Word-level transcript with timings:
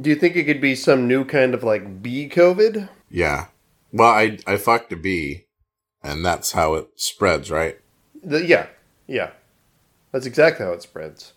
Do 0.00 0.10
you 0.10 0.16
think 0.16 0.36
it 0.36 0.44
could 0.44 0.60
be 0.60 0.74
some 0.74 1.08
new 1.08 1.24
kind 1.24 1.54
of 1.54 1.64
like 1.64 2.02
bee 2.02 2.28
COVID? 2.28 2.88
Yeah. 3.10 3.46
Well, 3.92 4.10
I 4.10 4.38
I 4.46 4.56
fucked 4.56 4.92
a 4.92 4.96
bee, 4.96 5.46
and 6.02 6.24
that's 6.24 6.52
how 6.52 6.74
it 6.74 6.88
spreads, 6.96 7.50
right? 7.50 7.78
The, 8.22 8.44
yeah, 8.44 8.66
yeah. 9.06 9.30
That's 10.12 10.26
exactly 10.26 10.66
how 10.66 10.72
it 10.72 10.82
spreads. 10.82 11.32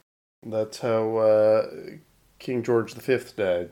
That's 0.46 0.80
how 0.80 1.18
uh, 1.18 1.68
King 2.40 2.64
George 2.64 2.94
V 2.94 3.20
died. 3.36 3.70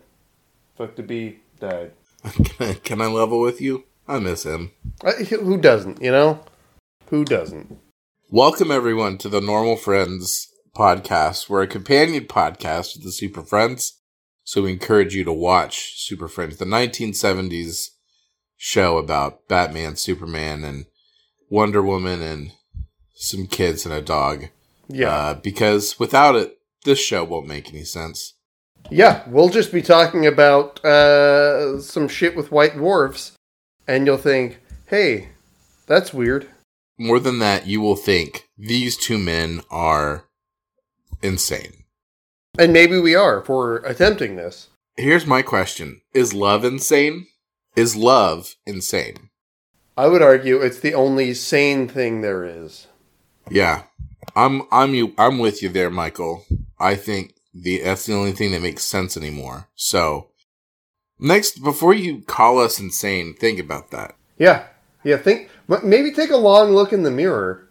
Fucked 0.76 1.00
a 1.00 1.04
bee, 1.04 1.40
died. 1.60 1.92
can, 2.24 2.46
I, 2.70 2.74
can 2.74 3.02
I 3.02 3.08
level 3.08 3.42
with 3.42 3.60
you? 3.60 3.86
I 4.08 4.20
miss 4.20 4.44
him. 4.44 4.72
Uh, 5.04 5.14
who 5.14 5.58
doesn't, 5.58 6.02
you 6.02 6.12
know? 6.12 6.44
Who 7.10 7.26
doesn't? 7.26 7.80
Welcome, 8.30 8.72
everyone, 8.72 9.18
to 9.20 9.30
the 9.30 9.42
Normal 9.42 9.76
Friends 9.76 10.48
podcast. 10.76 11.50
We're 11.50 11.64
a 11.64 11.68
companion 11.68 12.26
podcast 12.26 12.94
to 12.94 13.00
the 13.00 13.12
Super 13.12 13.42
Friends. 13.42 13.99
So 14.50 14.64
we 14.64 14.72
encourage 14.72 15.14
you 15.14 15.24
to 15.26 15.32
watch 15.32 16.02
Super 16.04 16.28
Friends, 16.28 16.58
the 16.58 16.66
1970s 16.66 17.90
show 18.58 18.98
about 18.98 19.48
Batman, 19.48 19.96
Superman, 19.96 20.64
and 20.64 20.88
Wonder 21.52 21.84
Woman, 21.84 22.24
and 22.24 22.54
some 23.14 23.46
kids 23.46 23.86
and 23.86 23.94
a 23.94 24.02
dog. 24.02 24.48
Yeah. 24.88 25.14
Uh, 25.16 25.34
because 25.36 26.00
without 26.00 26.36
it, 26.36 26.58
this 26.84 26.98
show 26.98 27.24
won't 27.24 27.46
make 27.46 27.70
any 27.70 27.84
sense. 27.84 28.34
Yeah, 28.90 29.22
we'll 29.28 29.50
just 29.50 29.72
be 29.72 29.84
talking 29.84 30.26
about 30.26 30.84
uh, 30.84 31.80
some 31.80 32.08
shit 32.08 32.36
with 32.36 32.52
white 32.52 32.76
dwarfs, 32.76 33.34
and 33.88 34.08
you'll 34.08 34.18
think, 34.18 34.58
hey, 34.88 35.30
that's 35.86 36.12
weird. 36.12 36.50
More 36.98 37.20
than 37.20 37.38
that, 37.38 37.68
you 37.68 37.82
will 37.82 37.96
think 37.96 38.50
these 38.58 38.98
two 38.98 39.20
men 39.20 39.62
are 39.70 40.26
insane. 41.22 41.84
And 42.60 42.74
maybe 42.74 43.00
we 43.00 43.16
are 43.16 43.42
for 43.42 43.78
attempting 43.78 44.36
this. 44.36 44.68
Here's 44.98 45.26
my 45.26 45.42
question 45.42 46.02
Is 46.14 46.34
love 46.34 46.66
insane? 46.66 47.28
Is 47.78 47.96
love 47.96 48.56
insane? 48.66 49.30
I 49.96 50.08
would 50.08 50.22
argue 50.22 50.58
it's 50.58 50.82
the 50.82 50.94
only 50.94 51.34
sane 51.34 51.88
thing 51.88 52.20
there 52.20 52.44
is. 52.44 52.88
Yeah. 53.50 53.84
I'm 54.36 54.64
I'm 54.74 54.94
you 54.94 55.14
I'm 55.18 55.40
with 55.40 55.64
you 55.64 55.70
there, 55.70 55.90
Michael. 55.90 56.46
I 56.78 56.96
think 56.96 57.34
the 57.54 57.82
that's 57.82 58.06
the 58.06 58.14
only 58.14 58.34
thing 58.34 58.52
that 58.52 58.62
makes 58.62 58.84
sense 58.84 59.16
anymore. 59.16 59.70
So 59.76 60.28
next 61.18 61.64
before 61.64 61.94
you 61.94 62.24
call 62.24 62.60
us 62.60 62.78
insane, 62.78 63.36
think 63.36 63.58
about 63.58 63.90
that. 63.92 64.16
Yeah. 64.38 64.66
Yeah, 65.06 65.16
think 65.16 65.50
maybe 65.82 66.12
take 66.12 66.30
a 66.30 66.36
long 66.36 66.72
look 66.72 66.92
in 66.92 67.04
the 67.04 67.12
mirror 67.12 67.70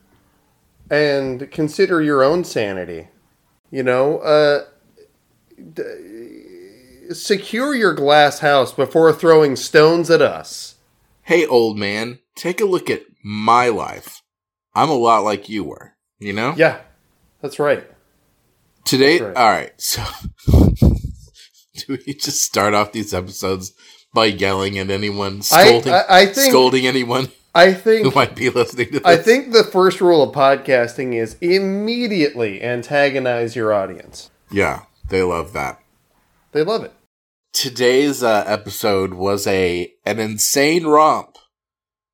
and 0.90 1.50
consider 1.50 2.00
your 2.00 2.24
own 2.24 2.42
sanity. 2.42 3.08
You 3.70 3.82
know, 3.82 4.20
uh 4.20 4.64
secure 7.12 7.74
your 7.74 7.94
glass 7.94 8.40
house 8.40 8.72
before 8.72 9.12
throwing 9.12 9.56
stones 9.56 10.10
at 10.10 10.22
us. 10.22 10.76
Hey 11.22 11.46
old 11.46 11.78
man, 11.78 12.18
take 12.36 12.60
a 12.60 12.64
look 12.66 12.88
at 12.90 13.02
my 13.22 13.68
life. 13.68 14.22
I'm 14.74 14.90
a 14.90 14.94
lot 14.94 15.20
like 15.24 15.48
you 15.48 15.64
were, 15.64 15.92
you 16.18 16.32
know? 16.32 16.54
Yeah. 16.56 16.80
That's 17.40 17.58
right. 17.58 17.84
Today, 18.84 19.18
That's 19.18 19.36
right. 19.36 19.36
all 19.36 19.50
right. 19.50 19.72
So, 19.80 20.02
do 20.48 21.98
we 22.06 22.14
just 22.14 22.42
start 22.42 22.74
off 22.74 22.92
these 22.92 23.12
episodes 23.12 23.72
by 24.14 24.26
yelling 24.26 24.78
at 24.78 24.90
anyone, 24.90 25.42
scolding, 25.42 25.92
I- 25.92 26.04
I 26.08 26.26
think- 26.26 26.50
scolding 26.50 26.86
anyone 26.86 27.28
I 27.54 27.72
think 27.74 28.06
who 28.06 28.12
might 28.12 28.34
be 28.36 28.50
listening 28.50 28.86
to 28.86 28.92
this? 29.00 29.02
I 29.04 29.16
think 29.16 29.52
the 29.52 29.64
first 29.64 30.00
rule 30.00 30.22
of 30.22 30.34
podcasting 30.34 31.14
is 31.14 31.36
immediately 31.40 32.62
antagonize 32.62 33.56
your 33.56 33.72
audience. 33.72 34.30
yeah, 34.50 34.82
they 35.08 35.22
love 35.22 35.52
that. 35.52 35.80
They 36.52 36.62
love 36.62 36.84
it. 36.84 36.92
Today's 37.52 38.22
uh, 38.22 38.44
episode 38.46 39.14
was 39.14 39.46
a 39.46 39.92
an 40.04 40.18
insane 40.18 40.86
romp 40.86 41.36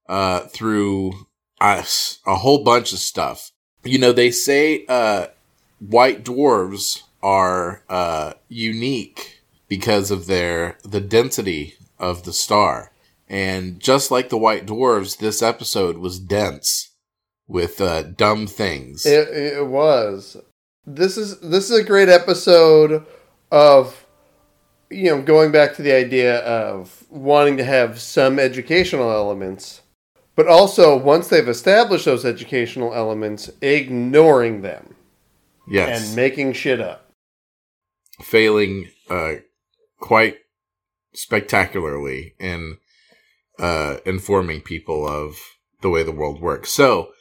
uh, 0.09 0.41
through 0.41 1.27
us 1.61 2.19
a 2.27 2.36
whole 2.36 2.63
bunch 2.63 2.92
of 2.92 2.98
stuff. 2.98 3.51
You 3.85 3.98
know, 3.98 4.13
they 4.13 4.30
say 4.30 4.85
uh, 4.89 5.27
white 5.79 6.24
dwarves 6.24 7.02
are 7.23 7.83
uh, 7.89 8.35
unique 8.48 9.42
because 9.69 10.11
of 10.11 10.27
their 10.27 10.79
the 10.83 11.01
density 11.01 11.74
of 11.98 12.24
the 12.24 12.33
star, 12.33 12.92
and 13.29 13.80
just 13.80 14.11
like 14.11 14.29
the 14.29 14.39
white 14.39 14.67
dwarves, 14.67 15.19
this 15.19 15.42
episode 15.42 15.98
was 15.98 16.19
dense 16.19 16.90
with 17.46 17.80
uh, 17.80 18.02
dumb 18.02 18.46
things. 18.46 19.05
It, 19.05 19.29
it 19.29 19.67
was. 19.67 20.36
This 20.86 21.17
is 21.17 21.40
this 21.40 21.70
is 21.70 21.78
a 21.78 21.84
great 21.84 22.08
episode 22.08 23.06
of 23.50 24.06
you 24.90 25.05
know 25.05 25.22
going 25.22 25.50
back 25.50 25.74
to 25.77 25.83
the 25.83 25.92
idea 25.92 26.40
of 26.40 27.05
wanting 27.08 27.56
to 27.56 27.64
have 27.64 27.98
some 27.98 28.39
educational 28.39 29.11
elements, 29.11 29.80
but 30.36 30.46
also 30.46 30.96
once 30.96 31.28
they've 31.28 31.48
established 31.48 32.05
those 32.05 32.24
educational 32.24 32.92
elements, 32.92 33.50
ignoring 33.62 34.61
them 34.61 34.95
yes, 35.67 36.06
and 36.06 36.17
making 36.17 36.52
shit 36.52 36.80
up. 36.80 37.11
failing 38.20 38.89
uh, 39.08 39.36
quite 40.01 40.36
spectacularly 41.14 42.34
in 42.39 42.77
uh, 43.58 43.96
informing 44.05 44.61
people 44.61 45.08
of 45.08 45.39
the 45.80 45.89
way 45.89 46.02
the 46.02 46.12
world 46.12 46.42
works. 46.42 46.70
So, 46.72 47.12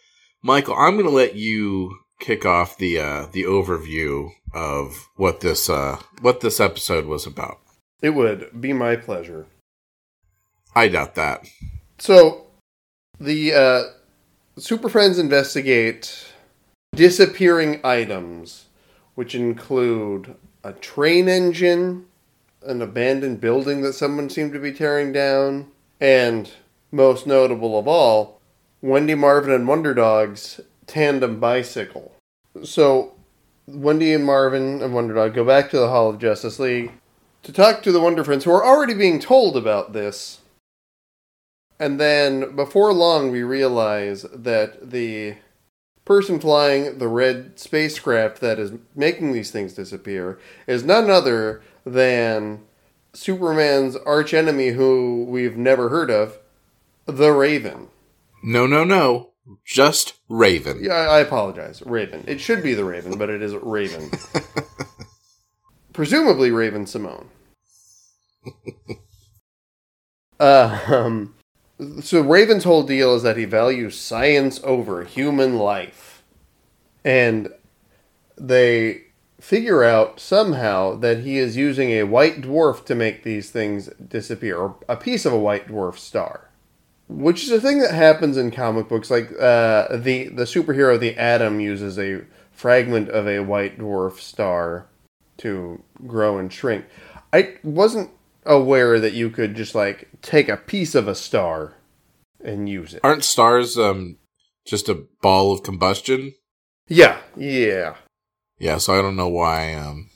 Michael, 0.41 0.75
I'm 0.75 0.95
going 0.95 1.05
to 1.05 1.11
let 1.11 1.35
you 1.35 1.97
kick 2.23 2.45
off 2.45 2.77
the 2.77 2.97
uh, 2.97 3.27
the 3.33 3.43
overview 3.43 4.31
of 4.53 5.09
what 5.15 5.41
this 5.41 5.69
uh, 5.69 5.99
what 6.21 6.39
this 6.39 6.59
episode 6.59 7.05
was 7.05 7.27
about. 7.27 7.59
It 8.01 8.11
would 8.11 8.61
be 8.61 8.73
my 8.73 8.95
pleasure. 8.95 9.45
I 10.73 10.87
doubt 10.87 11.15
that. 11.15 11.47
So, 11.99 12.47
the 13.19 13.53
uh, 13.53 13.83
Super 14.57 14.89
Friends 14.89 15.19
investigate 15.19 16.25
disappearing 16.95 17.81
items, 17.83 18.65
which 19.15 19.35
include 19.35 20.35
a 20.63 20.73
train 20.73 21.27
engine, 21.27 22.05
an 22.65 22.81
abandoned 22.81 23.41
building 23.41 23.81
that 23.81 23.93
someone 23.93 24.29
seemed 24.29 24.53
to 24.53 24.59
be 24.59 24.71
tearing 24.71 25.11
down, 25.11 25.71
and 25.99 26.51
most 26.91 27.27
notable 27.27 27.77
of 27.77 27.87
all, 27.87 28.39
Wendy 28.81 29.15
Marvin 29.15 29.53
and 29.53 29.67
Wonder 29.67 29.93
Dog's 29.93 30.61
tandem 30.87 31.39
bicycle. 31.39 32.12
So, 32.61 33.15
Wendy 33.65 34.13
and 34.13 34.25
Marvin 34.25 34.81
and 34.81 34.93
Wonder 34.93 35.15
Dog 35.15 35.33
go 35.33 35.43
back 35.43 35.69
to 35.71 35.79
the 35.79 35.89
Hall 35.89 36.09
of 36.09 36.19
Justice 36.19 36.59
League 36.59 36.91
to 37.41 37.51
talk 37.51 37.81
to 37.83 37.91
the 37.91 37.99
Wonder 37.99 38.23
Friends 38.23 38.43
who 38.43 38.51
are 38.51 38.63
already 38.63 38.93
being 38.93 39.19
told 39.19 39.57
about 39.57 39.93
this. 39.93 40.39
And 41.79 41.99
then 41.99 42.55
before 42.55 42.93
long, 42.93 43.31
we 43.31 43.43
realize 43.43 44.23
that 44.33 44.91
the 44.91 45.35
person 46.05 46.39
flying 46.39 46.99
the 46.99 47.07
red 47.07 47.59
spacecraft 47.59 48.39
that 48.41 48.59
is 48.59 48.73
making 48.95 49.31
these 49.31 49.51
things 49.51 49.73
disappear 49.73 50.39
is 50.67 50.83
none 50.83 51.09
other 51.09 51.61
than 51.85 52.61
Superman's 53.13 53.95
archenemy, 53.95 54.69
who 54.69 55.25
we've 55.27 55.57
never 55.57 55.89
heard 55.89 56.09
of, 56.09 56.39
the 57.05 57.31
Raven. 57.31 57.89
No, 58.43 58.65
no, 58.65 58.83
no. 58.83 59.32
Just 59.65 60.13
Raven. 60.29 60.79
Yeah, 60.81 60.93
I 60.93 61.19
apologize. 61.19 61.81
Raven. 61.85 62.23
It 62.27 62.39
should 62.39 62.63
be 62.63 62.73
the 62.73 62.85
Raven, 62.85 63.17
but 63.17 63.29
it 63.29 63.41
is 63.41 63.53
Raven. 63.55 64.09
Presumably 65.93 66.49
Raven-Symoné. 66.49 67.25
uh, 70.39 70.79
um, 70.87 71.35
so 72.01 72.21
Raven's 72.21 72.63
whole 72.63 72.83
deal 72.83 73.15
is 73.15 73.23
that 73.23 73.37
he 73.37 73.45
values 73.45 73.99
science 73.99 74.59
over 74.63 75.03
human 75.03 75.57
life. 75.57 76.23
And 77.03 77.49
they 78.37 79.01
figure 79.39 79.83
out 79.83 80.21
somehow 80.21 80.95
that 80.95 81.19
he 81.19 81.37
is 81.37 81.57
using 81.57 81.91
a 81.91 82.03
white 82.03 82.41
dwarf 82.41 82.85
to 82.85 82.95
make 82.95 83.23
these 83.23 83.51
things 83.51 83.87
disappear, 83.87 84.57
or 84.57 84.75
a 84.87 84.95
piece 84.95 85.25
of 85.25 85.33
a 85.33 85.37
white 85.37 85.67
dwarf 85.67 85.97
star. 85.97 86.49
Which 87.13 87.43
is 87.43 87.51
a 87.51 87.61
thing 87.61 87.79
that 87.79 87.93
happens 87.93 88.37
in 88.37 88.49
comic 88.49 88.89
books. 88.89 89.11
Like 89.11 89.29
uh, 89.39 89.97
the 89.97 90.29
the 90.29 90.43
superhero, 90.45 90.99
the 90.99 91.15
Atom, 91.15 91.59
uses 91.59 91.99
a 91.99 92.21
fragment 92.51 93.09
of 93.09 93.27
a 93.27 93.39
white 93.39 93.77
dwarf 93.77 94.19
star 94.19 94.87
to 95.37 95.83
grow 96.07 96.37
and 96.37 96.51
shrink. 96.51 96.85
I 97.31 97.57
wasn't 97.63 98.11
aware 98.45 98.99
that 98.99 99.13
you 99.13 99.29
could 99.29 99.55
just 99.55 99.75
like 99.75 100.09
take 100.21 100.49
a 100.49 100.57
piece 100.57 100.95
of 100.95 101.07
a 101.07 101.15
star 101.15 101.75
and 102.43 102.67
use 102.67 102.93
it. 102.93 103.01
Aren't 103.03 103.23
stars 103.23 103.77
um 103.77 104.17
just 104.65 104.89
a 104.89 105.05
ball 105.21 105.51
of 105.51 105.63
combustion? 105.63 106.33
Yeah, 106.87 107.19
yeah. 107.37 107.95
Yeah, 108.59 108.77
so 108.77 108.97
I 108.97 109.01
don't 109.01 109.15
know 109.15 109.29
why 109.29 109.73
um 109.75 110.09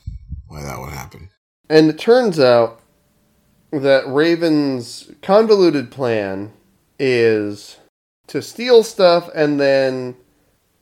why 0.47 0.63
that 0.63 0.79
would 0.79 0.93
happen. 0.93 1.29
And 1.69 1.89
it 1.89 1.99
turns 1.99 2.39
out 2.39 2.81
that 3.71 4.07
Raven's 4.07 5.11
convoluted 5.21 5.91
plan 5.91 6.53
is 6.99 7.77
to 8.27 8.41
steal 8.41 8.83
stuff 8.83 9.29
and 9.33 9.59
then 9.59 10.15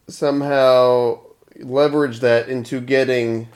somehow 0.07 1.19
leverage 1.59 2.19
that 2.19 2.49
into 2.49 2.81
getting 2.81 3.47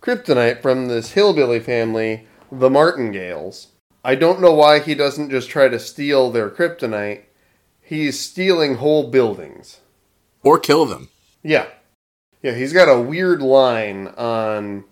kryptonite 0.00 0.62
from 0.62 0.88
this 0.88 1.12
hillbilly 1.12 1.60
family 1.60 2.26
the 2.50 2.70
Martingales. 2.70 3.68
I 4.04 4.14
don't 4.14 4.40
know 4.40 4.52
why 4.52 4.78
he 4.78 4.94
doesn't 4.94 5.30
just 5.30 5.50
try 5.50 5.68
to 5.68 5.78
steal 5.78 6.30
their 6.30 6.48
kryptonite. 6.48 7.22
He's 7.80 8.18
stealing 8.18 8.76
whole 8.76 9.10
buildings. 9.10 9.80
Or 10.42 10.58
kill 10.58 10.86
them. 10.86 11.08
Yeah. 11.42 11.66
Yeah, 12.42 12.54
he's 12.54 12.72
got 12.72 12.88
a 12.88 13.00
weird 13.00 13.42
line 13.42 14.08
on 14.08 14.84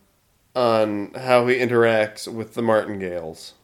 on 0.56 1.12
how 1.14 1.46
he 1.46 1.56
interacts 1.56 2.32
with 2.32 2.54
the 2.54 2.62
Martingales. 2.62 3.54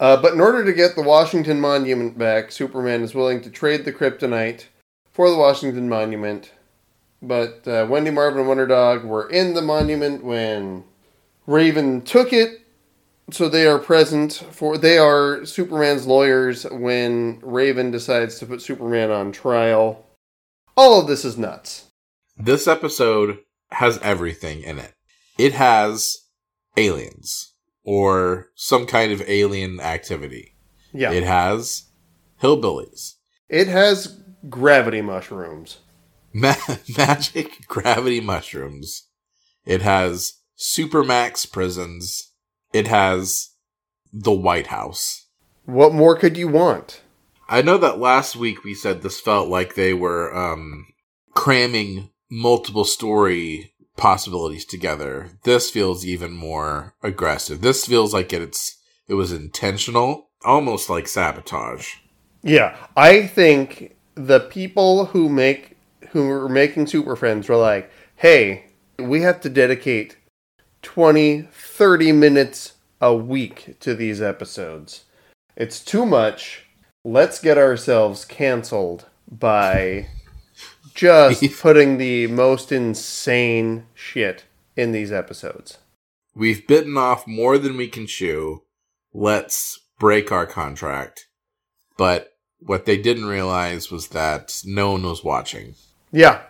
Uh, 0.00 0.16
but 0.16 0.32
in 0.32 0.40
order 0.40 0.64
to 0.64 0.72
get 0.72 0.96
the 0.96 1.02
Washington 1.02 1.60
Monument 1.60 2.16
back, 2.16 2.50
Superman 2.50 3.02
is 3.02 3.14
willing 3.14 3.42
to 3.42 3.50
trade 3.50 3.84
the 3.84 3.92
kryptonite 3.92 4.64
for 5.12 5.28
the 5.28 5.36
Washington 5.36 5.90
Monument. 5.90 6.52
But 7.20 7.68
uh, 7.68 7.86
Wendy 7.88 8.10
Marvin 8.10 8.40
and 8.40 8.48
Wonder 8.48 8.66
Dog 8.66 9.04
were 9.04 9.28
in 9.28 9.52
the 9.52 9.60
monument 9.60 10.24
when 10.24 10.84
Raven 11.46 12.00
took 12.00 12.32
it, 12.32 12.62
so 13.30 13.46
they 13.46 13.66
are 13.66 13.78
present 13.78 14.32
for. 14.50 14.78
They 14.78 14.96
are 14.96 15.44
Superman's 15.44 16.06
lawyers 16.06 16.64
when 16.64 17.38
Raven 17.42 17.90
decides 17.90 18.38
to 18.38 18.46
put 18.46 18.62
Superman 18.62 19.10
on 19.10 19.32
trial. 19.32 20.06
All 20.78 20.98
of 20.98 21.08
this 21.08 21.26
is 21.26 21.36
nuts. 21.36 21.88
This 22.38 22.66
episode 22.66 23.40
has 23.72 23.98
everything 23.98 24.62
in 24.62 24.78
it. 24.78 24.94
It 25.36 25.52
has 25.52 26.16
aliens 26.78 27.49
or 27.84 28.48
some 28.54 28.86
kind 28.86 29.12
of 29.12 29.22
alien 29.28 29.80
activity. 29.80 30.56
Yeah. 30.92 31.12
It 31.12 31.24
has 31.24 31.84
hillbillies, 32.42 33.14
It 33.48 33.68
has 33.68 34.18
gravity 34.48 35.02
mushrooms. 35.02 35.78
ma- 36.32 36.54
magic 36.96 37.66
gravity 37.68 38.20
mushrooms. 38.20 39.06
It 39.64 39.82
has 39.82 40.34
supermax 40.58 41.50
prisons. 41.50 42.32
It 42.72 42.86
has 42.86 43.50
the 44.12 44.32
White 44.32 44.68
House. 44.68 45.26
What 45.64 45.92
more 45.94 46.16
could 46.16 46.36
you 46.36 46.48
want? 46.48 47.02
I 47.48 47.62
know 47.62 47.78
that 47.78 47.98
last 47.98 48.36
week 48.36 48.64
we 48.64 48.74
said 48.74 49.02
this 49.02 49.20
felt 49.20 49.48
like 49.48 49.74
they 49.74 49.92
were 49.92 50.34
um, 50.34 50.86
cramming 51.34 52.10
multiple 52.30 52.84
story 52.84 53.69
possibilities 54.00 54.64
together. 54.64 55.28
This 55.44 55.70
feels 55.70 56.04
even 56.04 56.32
more 56.32 56.94
aggressive. 57.02 57.60
This 57.60 57.86
feels 57.86 58.12
like 58.12 58.32
it's 58.32 58.78
it 59.06 59.14
was 59.14 59.30
intentional, 59.30 60.30
almost 60.44 60.88
like 60.88 61.06
sabotage. 61.06 61.96
Yeah, 62.42 62.76
I 62.96 63.26
think 63.26 63.96
the 64.14 64.40
people 64.40 65.06
who 65.06 65.28
make 65.28 65.76
who 66.08 66.26
were 66.26 66.48
making 66.48 66.86
Super 66.86 67.14
Friends 67.14 67.48
were 67.48 67.56
like, 67.56 67.90
"Hey, 68.16 68.64
we 68.98 69.20
have 69.20 69.40
to 69.42 69.50
dedicate 69.50 70.16
20, 70.82 71.42
30 71.52 72.12
minutes 72.12 72.72
a 73.00 73.14
week 73.14 73.76
to 73.80 73.94
these 73.94 74.20
episodes. 74.20 75.04
It's 75.56 75.84
too 75.84 76.06
much. 76.06 76.64
Let's 77.04 77.40
get 77.40 77.58
ourselves 77.58 78.24
canceled 78.24 79.06
by 79.30 80.08
just 81.00 81.60
putting 81.60 81.98
the 81.98 82.26
most 82.26 82.72
insane 82.72 83.86
shit 83.94 84.44
in 84.76 84.92
these 84.92 85.12
episodes." 85.12 85.78
We've 86.34 86.66
bitten 86.66 86.96
off 86.96 87.26
more 87.26 87.58
than 87.58 87.76
we 87.76 87.88
can 87.88 88.06
chew. 88.06 88.62
Let's 89.12 89.80
break 89.98 90.30
our 90.30 90.46
contract. 90.46 91.26
But 91.96 92.32
what 92.60 92.86
they 92.86 92.96
didn't 92.96 93.26
realize 93.26 93.90
was 93.90 94.08
that 94.08 94.60
no 94.64 94.92
one 94.92 95.02
was 95.02 95.24
watching. 95.24 95.74
Yeah. 96.12 96.42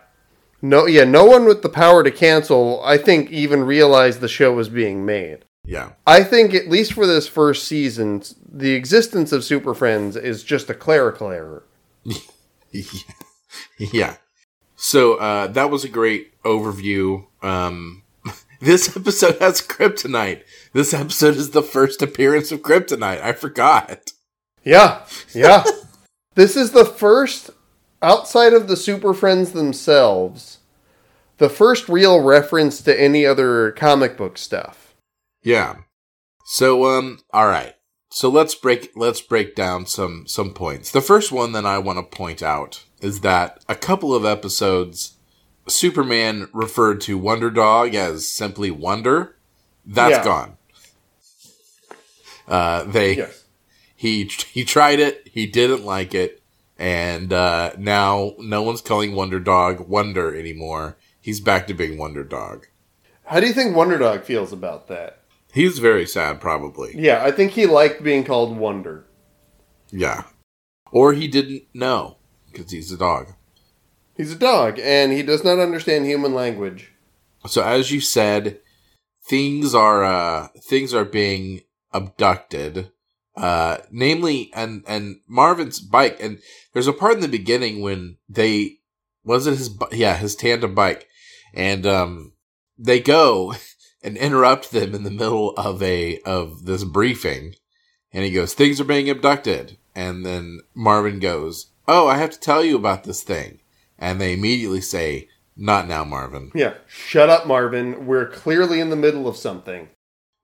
No, 0.61 0.85
yeah, 0.85 1.05
no 1.05 1.25
one 1.25 1.45
with 1.45 1.63
the 1.63 1.69
power 1.69 2.03
to 2.03 2.11
cancel, 2.11 2.81
I 2.83 2.97
think, 2.97 3.31
even 3.31 3.63
realized 3.63 4.21
the 4.21 4.27
show 4.27 4.53
was 4.53 4.69
being 4.69 5.05
made. 5.05 5.45
Yeah. 5.65 5.91
I 6.05 6.23
think, 6.23 6.53
at 6.53 6.69
least 6.69 6.93
for 6.93 7.07
this 7.07 7.27
first 7.27 7.67
season, 7.67 8.23
the 8.47 8.73
existence 8.73 9.31
of 9.31 9.43
Super 9.43 9.73
Friends 9.73 10.15
is 10.15 10.43
just 10.43 10.69
a 10.69 10.75
clerical 10.75 11.29
error. 11.29 11.65
yeah. 13.77 14.17
So 14.81 15.13
uh, 15.13 15.45
that 15.45 15.69
was 15.69 15.83
a 15.83 15.89
great 15.89 16.41
overview. 16.41 17.27
Um, 17.43 18.01
this 18.59 18.97
episode 18.97 19.37
has 19.37 19.61
kryptonite. 19.61 20.41
This 20.73 20.91
episode 20.91 21.35
is 21.35 21.51
the 21.51 21.61
first 21.61 22.01
appearance 22.01 22.51
of 22.51 22.63
kryptonite. 22.63 23.21
I 23.21 23.33
forgot. 23.33 24.11
Yeah, 24.63 25.05
yeah. 25.35 25.63
this 26.33 26.57
is 26.57 26.71
the 26.71 26.83
first, 26.83 27.51
outside 28.01 28.53
of 28.53 28.67
the 28.67 28.75
Super 28.75 29.13
Friends 29.13 29.51
themselves, 29.51 30.57
the 31.37 31.49
first 31.49 31.87
real 31.87 32.19
reference 32.19 32.81
to 32.81 32.99
any 32.99 33.23
other 33.23 33.73
comic 33.73 34.17
book 34.17 34.35
stuff. 34.35 34.95
Yeah. 35.43 35.75
So 36.45 36.87
um 36.87 37.19
all 37.31 37.47
right. 37.47 37.75
So 38.13 38.27
let's 38.29 38.55
break 38.55 38.91
let's 38.95 39.21
break 39.21 39.55
down 39.55 39.85
some 39.85 40.27
some 40.27 40.53
points. 40.53 40.91
The 40.91 41.01
first 41.01 41.31
one 41.31 41.53
that 41.53 41.65
I 41.65 41.77
want 41.77 41.97
to 41.97 42.17
point 42.17 42.43
out 42.43 42.83
is 42.99 43.21
that 43.21 43.63
a 43.69 43.75
couple 43.75 44.13
of 44.13 44.25
episodes 44.25 45.15
Superman 45.67 46.49
referred 46.53 46.99
to 47.01 47.17
Wonder 47.17 47.49
Dog 47.49 47.95
as 47.95 48.27
simply 48.27 48.69
Wonder. 48.69 49.37
That's 49.85 50.17
Yeah. 50.17 50.23
gone. 50.25 50.57
Uh 52.47 52.83
they 52.83 53.15
Yes. 53.15 53.45
he 53.95 54.25
he 54.25 54.65
tried 54.65 54.99
it, 54.99 55.29
he 55.31 55.47
didn't 55.47 55.85
like 55.85 56.13
it, 56.13 56.41
and 56.77 57.31
uh 57.31 57.71
now 57.77 58.33
no 58.39 58.61
one's 58.61 58.81
calling 58.81 59.15
Wonder 59.15 59.39
Dog 59.39 59.87
Wonder 59.87 60.35
anymore. 60.35 60.97
He's 61.21 61.39
back 61.39 61.65
to 61.67 61.73
being 61.73 61.97
Wonder 61.97 62.25
Dog. 62.25 62.67
How 63.25 63.39
do 63.39 63.47
you 63.47 63.53
think 63.53 63.73
Wonder 63.73 63.97
Dog 63.97 64.25
feels 64.25 64.51
about 64.51 64.89
that? 64.89 65.20
He's 65.53 65.79
very 65.79 66.05
sad 66.05 66.39
probably. 66.39 66.93
Yeah, 66.97 67.23
I 67.23 67.31
think 67.31 67.51
he 67.51 67.65
liked 67.65 68.03
being 68.03 68.23
called 68.23 68.57
Wonder. 68.57 69.05
Yeah. 69.91 70.23
Or 70.91 71.13
he 71.13 71.27
didn't 71.27 71.63
know 71.73 72.17
because 72.51 72.71
he's 72.71 72.91
a 72.91 72.97
dog. 72.97 73.33
He's 74.15 74.31
a 74.31 74.37
dog, 74.37 74.79
and 74.79 75.11
he 75.11 75.23
does 75.23 75.43
not 75.43 75.59
understand 75.59 76.05
human 76.05 76.33
language. 76.33 76.91
So 77.47 77.63
as 77.63 77.91
you 77.91 78.01
said, 78.01 78.59
things 79.27 79.73
are 79.73 80.03
uh 80.03 80.47
things 80.59 80.93
are 80.93 81.05
being 81.05 81.61
abducted. 81.93 82.91
Uh 83.35 83.77
namely 83.89 84.51
and 84.53 84.83
and 84.87 85.21
Marvin's 85.27 85.79
bike 85.79 86.17
and 86.19 86.39
there's 86.73 86.87
a 86.87 86.93
part 86.93 87.15
in 87.15 87.21
the 87.21 87.27
beginning 87.27 87.81
when 87.81 88.17
they 88.27 88.79
was 89.23 89.47
it 89.47 89.57
his 89.57 89.75
yeah, 89.91 90.17
his 90.17 90.35
tandem 90.35 90.75
bike 90.75 91.07
and 91.53 91.85
um 91.85 92.33
they 92.77 92.99
go 92.99 93.55
and 94.03 94.17
interrupt 94.17 94.71
them 94.71 94.93
in 94.95 95.03
the 95.03 95.11
middle 95.11 95.51
of 95.51 95.81
a 95.81 96.19
of 96.21 96.65
this 96.65 96.83
briefing 96.83 97.55
and 98.11 98.23
he 98.23 98.31
goes 98.31 98.53
things 98.53 98.79
are 98.81 98.85
being 98.85 99.09
abducted 99.09 99.77
and 99.95 100.25
then 100.25 100.61
Marvin 100.73 101.19
goes, 101.19 101.67
"Oh, 101.87 102.07
I 102.07 102.17
have 102.17 102.31
to 102.31 102.39
tell 102.39 102.63
you 102.63 102.75
about 102.75 103.03
this 103.03 103.23
thing." 103.23 103.59
And 103.97 104.19
they 104.19 104.33
immediately 104.33 104.81
say, 104.81 105.29
"Not 105.55 105.87
now, 105.87 106.03
Marvin." 106.03 106.51
Yeah, 106.55 106.75
shut 106.87 107.29
up, 107.29 107.45
Marvin. 107.45 108.05
We're 108.05 108.27
clearly 108.27 108.79
in 108.79 108.89
the 108.89 108.95
middle 108.95 109.27
of 109.27 109.37
something. 109.37 109.89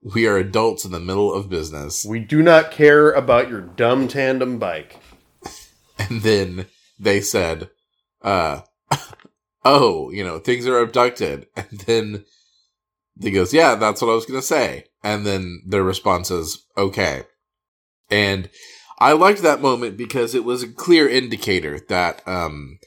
We 0.01 0.27
are 0.27 0.37
adults 0.37 0.85
in 0.85 0.91
the 0.91 0.99
middle 0.99 1.33
of 1.33 1.49
business. 1.49 2.05
We 2.05 2.19
do 2.19 2.43
not 2.43 2.71
care 2.71 3.11
about 3.11 3.49
your 3.49 3.61
dumb 3.61 4.07
tandem 4.07 4.59
bike. 4.59 4.97
And 5.99 6.21
then 6.21 6.67
they 6.99 7.21
said, 7.21 7.71
uh, 8.21 8.61
oh, 9.65 10.11
you 10.11 10.23
know, 10.23 10.37
things 10.37 10.67
are 10.67 10.77
abducted. 10.77 11.47
And 11.55 11.79
then 11.87 12.25
he 13.21 13.31
goes, 13.31 13.53
yeah, 13.53 13.75
that's 13.75 14.01
what 14.01 14.11
I 14.11 14.15
was 14.15 14.25
going 14.25 14.39
to 14.39 14.45
say. 14.45 14.85
And 15.03 15.25
then 15.25 15.61
their 15.65 15.83
response 15.83 16.31
is, 16.31 16.65
okay. 16.77 17.23
And 18.09 18.49
I 18.99 19.13
liked 19.13 19.41
that 19.41 19.61
moment 19.61 19.97
because 19.97 20.33
it 20.33 20.43
was 20.43 20.63
a 20.63 20.67
clear 20.67 21.07
indicator 21.07 21.79
that, 21.89 22.27
um, 22.27 22.79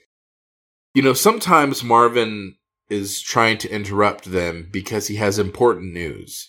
you 0.95 1.03
know, 1.03 1.13
sometimes 1.15 1.85
Marvin 1.85 2.57
is 2.89 3.21
trying 3.21 3.59
to 3.59 3.71
interrupt 3.71 4.25
them 4.25 4.69
because 4.73 5.07
he 5.07 5.17
has 5.17 5.39
important 5.39 5.93
news. 5.93 6.49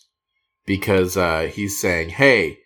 Because, 0.65 1.17
uh, 1.17 1.51
he's 1.53 1.79
saying, 1.79 2.09
hey, 2.09 2.59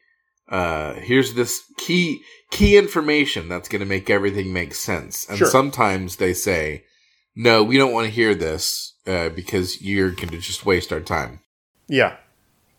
uh, 0.50 0.94
here's 0.96 1.34
this 1.34 1.64
key, 1.78 2.22
key 2.52 2.78
information 2.78 3.50
that's 3.50 3.70
going 3.70 3.80
to 3.80 3.86
make 3.86 4.10
everything 4.10 4.54
make 4.54 4.74
sense. 4.74 5.28
And 5.28 5.38
Sure. 5.38 5.48
sometimes 5.48 6.18
they 6.18 6.34
say, 6.34 6.84
no, 7.36 7.64
we 7.64 7.78
don't 7.78 7.94
want 7.94 8.06
to 8.06 8.14
hear 8.14 8.36
this, 8.36 8.95
uh, 9.08 9.30
because 9.30 9.82
you're 9.82 10.12
going 10.12 10.30
to 10.30 10.38
just 10.38 10.66
waste 10.66 10.92
our 10.92 11.02
time. 11.02 11.40
Yeah, 11.88 12.18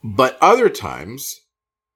But 0.02 0.36
other 0.40 0.68
times, 0.68 1.40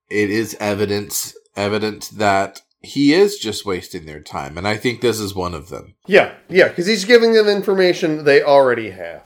it 0.09 0.31
is 0.31 0.57
evidence 0.61 1.35
evident 1.57 2.11
that 2.15 2.63
he 2.83 3.13
is 3.13 3.39
just 3.39 3.67
wasting 3.67 4.07
their 4.07 4.21
time, 4.21 4.57
and 4.57 4.67
I 4.67 4.77
think 4.77 5.01
this 5.01 5.19
is 5.21 5.35
one 5.35 5.55
of 5.55 5.69
them. 5.69 5.95
yeah, 6.07 6.35
yeah, 6.49 6.69
because 6.69 6.87
he's 6.87 7.05
giving 7.05 7.33
them 7.33 7.49
information 7.49 8.25
they 8.25 8.43
already 8.43 8.91
have. 8.91 9.23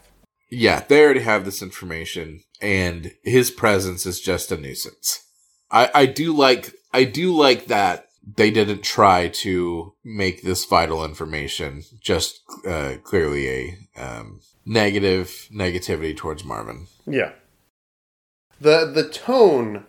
Yeah, 0.51 0.85
they 0.89 1.03
already 1.05 1.21
have 1.21 1.45
this 1.45 1.63
information, 1.63 2.41
and 2.61 3.13
his 3.23 3.51
presence 3.51 4.07
is 4.07 4.21
just 4.21 4.51
a 4.51 4.57
nuisance. 4.57 5.23
I, 5.71 5.91
I 5.95 6.07
do 6.07 6.33
like 6.35 6.73
I 6.93 7.05
do 7.05 7.35
like 7.35 7.67
that 7.67 8.07
they 8.37 8.51
didn't 8.51 8.83
try 8.83 9.29
to 9.29 9.93
make 10.05 10.43
this 10.43 10.65
vital 10.65 11.05
information 11.05 11.83
just 12.01 12.41
uh, 12.67 12.95
clearly 13.03 13.49
a 13.49 13.79
um, 13.97 14.41
negative 14.67 15.49
negativity 15.53 16.17
towards 16.17 16.45
Marvin. 16.45 16.87
Yeah. 17.07 17.33
The 18.61 18.87
the 18.87 19.09
tone 19.09 19.85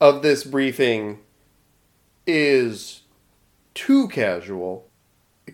of 0.00 0.22
this 0.22 0.44
briefing 0.44 1.20
is 2.26 3.02
too 3.74 4.08
casual. 4.08 4.88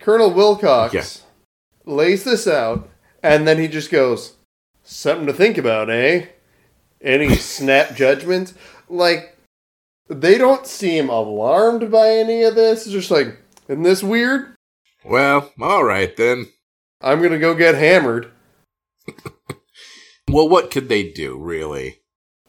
Colonel 0.01 0.33
Wilcox 0.33 1.25
lays 1.85 2.25
this 2.25 2.47
out, 2.47 2.89
and 3.23 3.47
then 3.47 3.59
he 3.59 3.69
just 3.69 3.91
goes, 3.91 4.35
Something 4.85 5.27
to 5.27 5.33
think 5.33 5.59
about, 5.59 5.91
eh? 5.91 6.27
Any 7.01 7.35
snap 7.37 7.95
judgments? 7.95 8.55
Like, 8.89 9.37
they 10.09 10.39
don't 10.39 10.67
seem 10.67 11.09
alarmed 11.09 11.91
by 11.91 12.09
any 12.09 12.43
of 12.43 12.55
this. 12.55 12.85
It's 12.85 12.93
just 12.93 13.11
like, 13.11 13.39
Isn't 13.69 13.83
this 13.83 14.03
weird? 14.03 14.55
Well, 15.05 15.53
all 15.61 15.85
right 15.85 16.17
then. 16.17 16.47
I'm 17.01 17.21
gonna 17.21 17.39
go 17.39 17.55
get 17.55 17.75
hammered. 17.75 18.31
Well, 20.31 20.49
what 20.49 20.71
could 20.71 20.89
they 20.89 21.03
do, 21.11 21.37
really? 21.37 22.01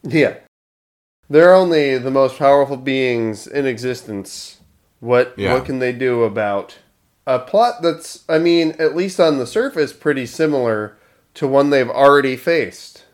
Yeah. 0.02 0.36
They're 1.28 1.54
only 1.54 1.98
the 1.98 2.10
most 2.10 2.38
powerful 2.38 2.76
beings 2.78 3.46
in 3.46 3.66
existence. 3.66 4.58
What 5.00 5.34
Yeah. 5.36 5.52
what 5.54 5.66
can 5.66 5.80
they 5.80 5.92
do 5.92 6.22
about 6.22 6.78
a 7.26 7.38
plot 7.38 7.82
that's 7.82 8.24
I 8.28 8.38
mean, 8.38 8.74
at 8.78 8.96
least 8.96 9.20
on 9.20 9.38
the 9.38 9.46
surface 9.46 9.92
pretty 9.92 10.24
similar 10.24 10.96
to 11.34 11.46
one 11.46 11.68
they've 11.70 11.90
already 11.90 12.36
faced. 12.36 13.04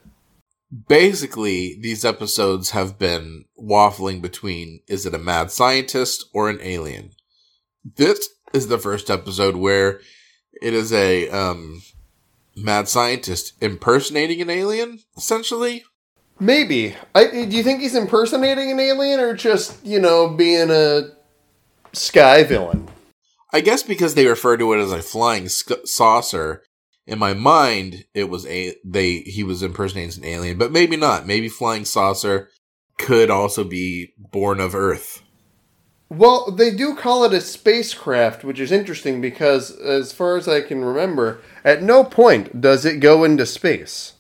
Basically, 0.89 1.77
these 1.81 2.05
episodes 2.05 2.71
have 2.71 2.97
been 2.97 3.47
waffling 3.61 4.23
between 4.23 4.81
is 4.87 5.05
it 5.05 5.15
a 5.15 5.19
mad 5.19 5.51
scientist 5.51 6.27
or 6.33 6.49
an 6.49 6.61
alien? 6.63 7.11
This 7.85 8.29
is 8.53 8.69
the 8.69 8.79
first 8.79 9.11
episode 9.11 9.57
where 9.57 10.01
it 10.63 10.75
is 10.75 10.93
a 10.93 11.29
um, 11.31 11.83
mad 12.57 12.89
scientist 12.89 13.55
impersonating 13.61 14.41
an 14.41 14.51
alien, 14.51 15.01
essentially. 15.17 15.85
Maybe. 16.39 16.97
I 17.15 17.27
do 17.27 17.57
you 17.57 17.63
think 17.63 17.81
he's 17.81 17.95
impersonating 17.95 18.71
an 18.71 18.81
alien 18.81 19.21
or 19.21 19.35
just, 19.35 19.85
you 19.85 20.01
know, 20.01 20.29
being 20.29 20.71
a 20.71 21.11
sky 21.93 22.43
villain? 22.45 22.89
I 23.53 23.61
guess 23.61 23.83
because 23.83 24.15
they 24.15 24.27
refer 24.27 24.57
to 24.57 24.73
it 24.73 24.79
as 24.79 24.93
a 24.93 25.03
flying 25.03 25.49
sc- 25.49 25.87
saucer. 25.87 26.63
In 27.07 27.19
my 27.19 27.35
mind, 27.35 28.05
it 28.15 28.31
was 28.31 28.47
a 28.47 28.75
they 28.85 29.19
he 29.21 29.43
was 29.43 29.63
impersonating 29.63 30.23
an 30.23 30.29
alien, 30.29 30.59
but 30.59 30.73
maybe 30.73 30.97
not. 30.97 31.27
Maybe 31.27 31.49
flying 31.49 31.85
saucer 31.85 32.49
could 32.99 33.31
also 33.31 33.65
be 33.65 34.13
born 34.17 34.61
of 34.61 34.75
Earth. 34.75 35.23
Well, 36.11 36.51
they 36.51 36.73
do 36.73 36.97
call 36.97 37.23
it 37.25 37.33
a 37.33 37.41
spacecraft, 37.41 38.43
which 38.43 38.59
is 38.59 38.73
interesting 38.73 39.21
because 39.21 39.71
as 39.79 40.13
far 40.13 40.37
as 40.37 40.49
I 40.49 40.61
can 40.61 40.85
remember, 40.85 41.41
at 41.65 41.85
no 41.85 42.03
point 42.03 42.61
does 42.61 42.85
it 42.85 42.99
go 42.99 43.23
into 43.23 43.47
space. 43.47 44.15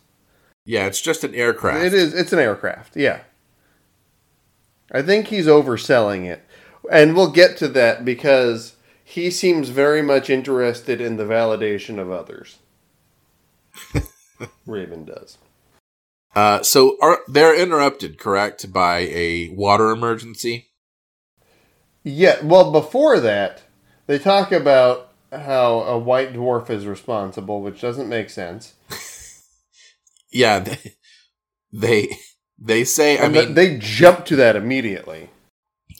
Yeah, 0.65 0.87
it's 0.87 1.01
just 1.01 1.25
an 1.25 1.35
aircraft. 1.35 1.85
It 1.85 1.95
is. 1.95 2.15
It's 2.15 2.33
an 2.33 2.39
aircraft. 2.39 2.97
Yeah. 2.97 3.23
I 4.93 5.03
think 5.03 5.27
he's 5.27 5.47
overselling 5.47 6.27
it, 6.27 6.45
and 6.91 7.15
we'll 7.15 7.31
get 7.31 7.57
to 7.59 7.69
that 7.69 8.05
because 8.05 8.77
he 9.03 9.31
seems 9.31 9.71
very 9.71 10.03
much 10.03 10.31
interested 10.31 11.01
in 11.01 11.17
the 11.17 11.25
validation 11.25 11.99
of 11.99 12.11
others. 12.11 12.59
Raven 14.67 15.05
does. 15.05 15.39
Uh, 16.37 16.63
so 16.63 16.97
are 17.03 17.21
they're 17.27 17.61
interrupted, 17.61 18.19
correct, 18.19 18.73
by 18.73 19.01
a 19.01 19.49
water 19.49 19.91
emergency? 19.91 20.70
Yeah. 22.05 22.41
Well, 22.43 22.73
before 22.73 23.21
that, 23.21 23.63
they 24.07 24.19
talk 24.19 24.53
about 24.53 25.13
how 25.33 25.81
a 25.83 25.99
white 25.99 26.33
dwarf 26.33 26.71
is 26.71 26.87
responsible, 26.87 27.61
which 27.63 27.81
doesn't 27.81 28.09
make 28.09 28.31
sense. 28.31 28.75
Yeah, 30.33 30.61
they 30.61 30.79
they, 31.73 32.17
they 32.57 32.85
say. 32.85 33.19
I 33.19 33.25
And 33.25 33.35
th- 33.35 33.47
mean, 33.47 33.55
they 33.57 33.79
jump 33.79 34.25
to 34.27 34.37
that 34.37 34.55
immediately. 34.55 35.29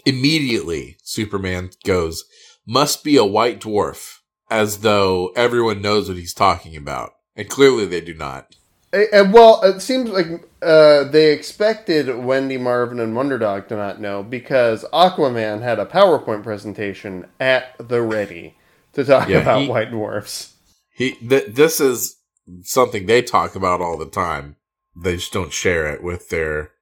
immediately 0.07 0.99
Superman 1.03 1.71
goes, 1.85 2.25
"Must 2.65 3.03
be 3.03 3.17
a 3.17 3.25
white 3.25 3.61
dwarf," 3.61 4.19
as 4.49 4.79
though 4.83 5.33
everyone 5.35 5.83
knows 5.83 6.09
what 6.09 6.17
he's 6.17 6.33
talking 6.33 6.77
about, 6.77 7.11
and 7.35 7.49
clearly 7.49 7.87
they 7.87 8.01
do 8.01 8.15
not. 8.15 8.55
Eh, 8.93 9.07
eh, 9.13 9.21
well, 9.23 9.61
it 9.63 9.81
seems 9.81 10.11
like 10.11 10.27
uh, 10.63 11.05
they 11.05 11.33
expected 11.33 12.25
Wendy 12.25 12.57
Marvin 12.59 12.99
and 12.99 13.15
Wonder 13.15 13.39
Dog 13.39 13.69
to 13.69 13.77
not 13.77 14.01
know 14.01 14.23
because 14.23 14.85
Aquaman 14.93 15.63
had 15.63 15.79
a 15.79 15.87
PowerPoint 15.87 16.43
presentation 16.43 17.27
at 17.39 17.77
the 17.79 18.03
ready 18.03 18.57
to 18.95 19.05
talk 19.05 19.29
Yeah, 19.29 19.39
about 19.39 19.63
he- 19.63 19.69
white 19.69 19.91
dwarfs. 19.91 20.55
He 20.93 21.13
th- 21.13 21.55
this 21.55 21.81
is 21.81 22.17
something 22.63 23.07
they 23.07 23.23
talk 23.23 23.55
about 23.55 23.81
all 23.81 23.97
the 23.97 24.09
time. 24.11 24.57
They 25.01 25.17
just 25.17 25.33
don't 25.33 25.53
share 25.53 25.87
it 25.87 26.03
with 26.03 26.29
their 26.31 26.73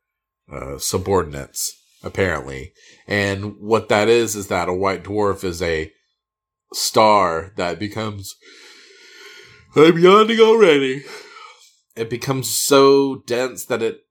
uh, 0.51 0.79
subordinates, 0.79 1.79
apparently. 2.03 2.73
And 3.07 3.59
what 3.61 3.91
that 3.91 4.09
is 4.09 4.35
is 4.35 4.47
that 4.49 4.69
a 4.69 4.73
white 4.75 5.05
dwarf 5.05 5.45
is 5.45 5.61
a 5.63 5.93
star 6.73 7.53
that 7.57 7.79
becomes. 7.79 8.35
I'm 9.77 9.99
yawning 9.99 10.41
already. 10.41 11.05
It 11.99 12.09
becomes 12.09 12.49
so 12.49 13.17
dense 13.27 13.65
that 13.65 13.83
it 13.83 14.07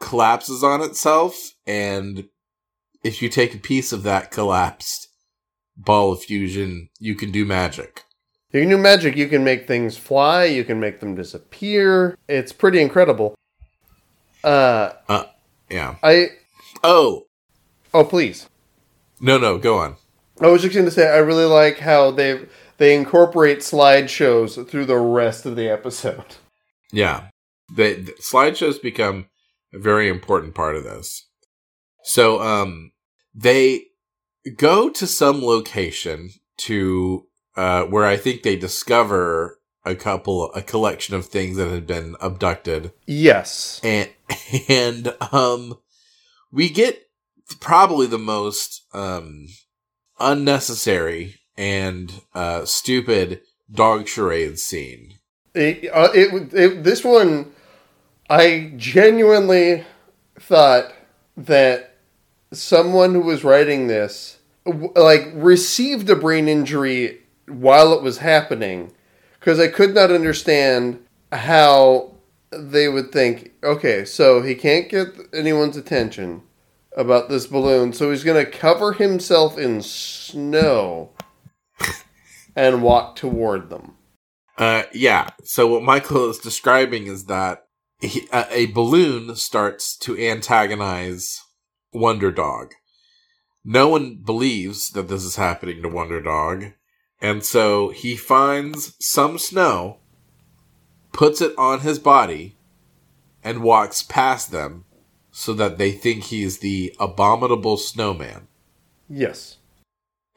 collapses 0.00 0.64
on 0.64 0.82
itself, 0.82 1.52
and 1.66 2.28
if 3.04 3.22
you 3.22 3.28
take 3.28 3.54
a 3.54 3.58
piece 3.58 3.92
of 3.92 4.02
that 4.02 4.30
collapsed 4.32 5.08
ball 5.76 6.12
of 6.12 6.22
fusion, 6.22 6.88
you 6.98 7.14
can 7.14 7.30
do 7.30 7.44
magic. 7.44 8.02
You 8.52 8.60
can 8.60 8.70
do 8.70 8.78
magic. 8.78 9.16
You 9.16 9.28
can 9.28 9.44
make 9.44 9.66
things 9.66 9.96
fly. 9.96 10.44
You 10.44 10.64
can 10.64 10.80
make 10.80 11.00
them 11.00 11.14
disappear. 11.14 12.16
It's 12.28 12.52
pretty 12.52 12.80
incredible. 12.80 13.34
Uh, 14.42 14.92
uh 15.08 15.24
Yeah. 15.70 15.96
I 16.02 16.28
Oh, 16.82 17.26
oh 17.92 18.04
please. 18.04 18.48
no, 19.20 19.38
no, 19.38 19.58
go 19.58 19.78
on. 19.78 19.96
I 20.40 20.48
was 20.48 20.62
just 20.62 20.74
going 20.74 20.86
to 20.86 20.90
say 20.90 21.08
I 21.08 21.18
really 21.18 21.44
like 21.44 21.78
how 21.78 22.10
they 22.10 22.46
they 22.78 22.94
incorporate 22.94 23.58
slideshows 23.58 24.68
through 24.68 24.86
the 24.86 24.98
rest 24.98 25.46
of 25.46 25.56
the 25.56 25.68
episode. 25.68 26.36
Yeah. 26.94 27.28
The, 27.74 27.94
the 27.94 28.12
slideshows 28.20 28.80
become 28.80 29.26
a 29.72 29.78
very 29.78 30.08
important 30.08 30.54
part 30.54 30.76
of 30.76 30.84
this. 30.84 31.26
So, 32.02 32.40
um, 32.42 32.92
they 33.34 33.86
go 34.56 34.90
to 34.90 35.06
some 35.06 35.42
location 35.42 36.30
to, 36.58 37.26
uh, 37.56 37.84
where 37.84 38.04
I 38.04 38.16
think 38.16 38.42
they 38.42 38.56
discover 38.56 39.58
a 39.84 39.94
couple, 39.94 40.52
a 40.54 40.62
collection 40.62 41.14
of 41.14 41.26
things 41.26 41.56
that 41.56 41.70
had 41.70 41.86
been 41.86 42.16
abducted. 42.20 42.92
Yes. 43.06 43.80
and 43.82 44.10
and 44.68 45.14
um 45.32 45.78
we 46.50 46.68
get 46.68 47.02
probably 47.60 48.06
the 48.06 48.18
most 48.18 48.82
um 48.94 49.46
unnecessary 50.18 51.34
and 51.56 52.22
uh 52.34 52.64
stupid 52.64 53.42
dog 53.70 54.08
charade 54.08 54.58
scene 54.58 55.18
It, 55.54 55.88
uh, 55.92 56.10
it, 56.12 56.52
it, 56.52 56.84
this 56.84 57.04
one, 57.04 57.52
I 58.28 58.72
genuinely 58.76 59.84
thought 60.38 60.92
that 61.36 61.96
someone 62.52 63.12
who 63.12 63.20
was 63.20 63.44
writing 63.44 63.86
this, 63.86 64.38
like, 64.64 65.30
received 65.34 66.10
a 66.10 66.16
brain 66.16 66.48
injury 66.48 67.20
while 67.46 67.92
it 67.92 68.02
was 68.02 68.18
happening, 68.18 68.92
because 69.38 69.60
I 69.60 69.68
could 69.68 69.94
not 69.94 70.10
understand 70.10 71.04
how 71.30 72.14
they 72.50 72.88
would 72.88 73.12
think, 73.12 73.52
okay, 73.62 74.04
so 74.04 74.42
he 74.42 74.54
can't 74.54 74.88
get 74.88 75.08
anyone's 75.32 75.76
attention 75.76 76.42
about 76.96 77.28
this 77.28 77.46
balloon, 77.46 77.92
so 77.92 78.10
he's 78.10 78.24
going 78.24 78.44
to 78.44 78.50
cover 78.50 78.92
himself 78.92 79.58
in 79.58 79.82
snow 79.82 81.10
and 82.56 82.82
walk 82.82 83.16
toward 83.16 83.68
them. 83.68 83.94
Uh 84.58 84.82
yeah 84.92 85.30
so 85.42 85.66
what 85.66 85.82
michael 85.82 86.30
is 86.30 86.38
describing 86.38 87.06
is 87.06 87.26
that 87.26 87.66
he, 88.00 88.28
a, 88.32 88.46
a 88.50 88.66
balloon 88.66 89.34
starts 89.36 89.96
to 89.96 90.18
antagonize 90.18 91.42
wonder 91.92 92.30
dog 92.30 92.72
no 93.64 93.88
one 93.88 94.16
believes 94.16 94.90
that 94.90 95.08
this 95.08 95.24
is 95.24 95.36
happening 95.36 95.82
to 95.82 95.88
wonder 95.88 96.20
dog 96.20 96.72
and 97.20 97.44
so 97.44 97.88
he 97.88 98.16
finds 98.16 98.94
some 99.00 99.38
snow 99.38 99.98
puts 101.12 101.40
it 101.40 101.56
on 101.56 101.80
his 101.80 101.98
body 101.98 102.56
and 103.42 103.62
walks 103.62 104.02
past 104.02 104.50
them 104.50 104.84
so 105.30 105.52
that 105.52 105.78
they 105.78 105.92
think 105.92 106.24
he's 106.24 106.58
the 106.58 106.94
abominable 107.00 107.76
snowman. 107.76 108.48
Yes. 109.08 109.58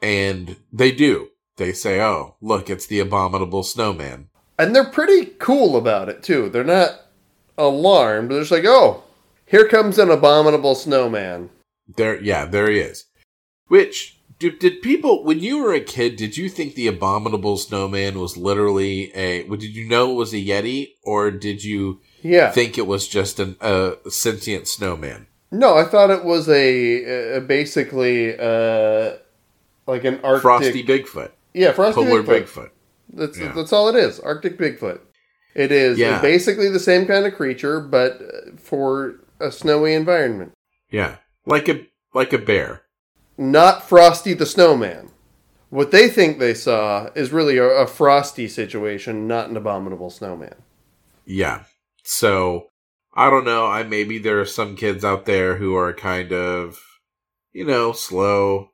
And 0.02 0.56
they 0.72 0.92
do. 0.92 1.28
They 1.58 1.72
say, 1.72 2.00
oh, 2.00 2.36
look, 2.40 2.70
it's 2.70 2.86
the 2.86 3.00
abominable 3.00 3.62
snowman. 3.62 4.28
And 4.58 4.74
they're 4.74 4.84
pretty 4.84 5.26
cool 5.38 5.76
about 5.76 6.08
it 6.08 6.22
too. 6.22 6.48
They're 6.48 6.64
not 6.64 6.92
alarmed. 7.56 8.30
They're 8.30 8.40
just 8.40 8.50
like, 8.50 8.64
"Oh, 8.64 9.04
here 9.46 9.68
comes 9.68 9.98
an 9.98 10.10
abominable 10.10 10.74
snowman." 10.74 11.50
There, 11.96 12.20
yeah, 12.20 12.44
there 12.44 12.70
he 12.70 12.78
is. 12.78 13.04
Which, 13.68 14.18
did, 14.38 14.58
did 14.58 14.82
people, 14.82 15.24
when 15.24 15.40
you 15.40 15.62
were 15.62 15.74
a 15.74 15.80
kid, 15.80 16.16
did 16.16 16.36
you 16.36 16.48
think 16.48 16.74
the 16.74 16.86
abominable 16.86 17.56
snowman 17.56 18.18
was 18.18 18.36
literally 18.36 19.12
a, 19.14 19.42
did 19.48 19.62
you 19.76 19.86
know 19.88 20.12
it 20.12 20.14
was 20.14 20.32
a 20.32 20.36
Yeti, 20.44 20.92
or 21.02 21.30
did 21.30 21.62
you 21.64 22.00
Yeah. 22.22 22.50
think 22.50 22.78
it 22.78 22.86
was 22.86 23.06
just 23.08 23.38
an, 23.40 23.56
a 23.60 23.94
sentient 24.08 24.66
snowman? 24.68 25.26
No, 25.50 25.76
I 25.78 25.84
thought 25.84 26.10
it 26.10 26.24
was 26.24 26.48
a, 26.48 27.36
a 27.36 27.40
basically 27.40 28.38
uh, 28.38 29.12
like 29.86 30.04
an 30.04 30.20
Arctic 30.22 30.42
Frosty 30.42 30.84
Bigfoot, 30.84 31.30
Yeah, 31.54 31.72
Frosty 31.72 32.04
polar 32.04 32.22
Bigfoot. 32.22 32.44
Bigfoot. 32.44 32.70
That's 33.12 33.38
Yeah. 33.38 33.52
that's 33.52 33.72
all 33.72 33.88
it 33.88 33.96
is. 33.96 34.20
Arctic 34.20 34.58
Bigfoot. 34.58 35.00
It 35.54 35.72
is 35.72 35.98
Yeah. 35.98 36.20
basically 36.20 36.68
the 36.68 36.78
same 36.80 37.06
kind 37.06 37.26
of 37.26 37.34
creature, 37.34 37.80
but 37.80 38.20
uh, 38.20 38.56
for 38.58 39.14
a 39.40 39.50
snowy 39.50 39.94
environment. 39.94 40.52
Yeah, 40.90 41.16
like 41.46 41.68
a 41.68 41.86
like 42.14 42.32
a 42.32 42.38
bear. 42.38 42.82
Not 43.36 43.88
Frosty 43.88 44.34
the 44.34 44.46
Snowman. 44.46 45.10
What 45.70 45.90
they 45.90 46.08
think 46.08 46.38
they 46.38 46.54
saw 46.54 47.10
is 47.14 47.30
really 47.32 47.58
a, 47.58 47.64
a 47.64 47.86
frosty 47.86 48.48
situation, 48.48 49.28
not 49.28 49.50
an 49.50 49.56
abominable 49.56 50.10
snowman. 50.10 50.54
Yeah. 51.26 51.64
So 52.04 52.68
I 53.14 53.28
don't 53.30 53.44
know. 53.44 53.66
I 53.66 53.82
maybe 53.82 54.18
there 54.18 54.40
are 54.40 54.46
some 54.46 54.76
kids 54.76 55.04
out 55.04 55.26
there 55.26 55.56
who 55.56 55.74
are 55.76 55.92
kind 55.92 56.32
of, 56.32 56.80
you 57.52 57.64
know, 57.64 57.92
slow. 57.92 58.70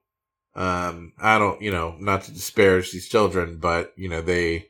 Um, 0.56 1.12
I 1.18 1.38
don't, 1.38 1.60
you 1.60 1.70
know, 1.70 1.96
not 1.98 2.22
to 2.24 2.32
disparage 2.32 2.92
these 2.92 3.08
children, 3.08 3.58
but 3.58 3.92
you 3.96 4.08
know 4.08 4.22
they 4.22 4.68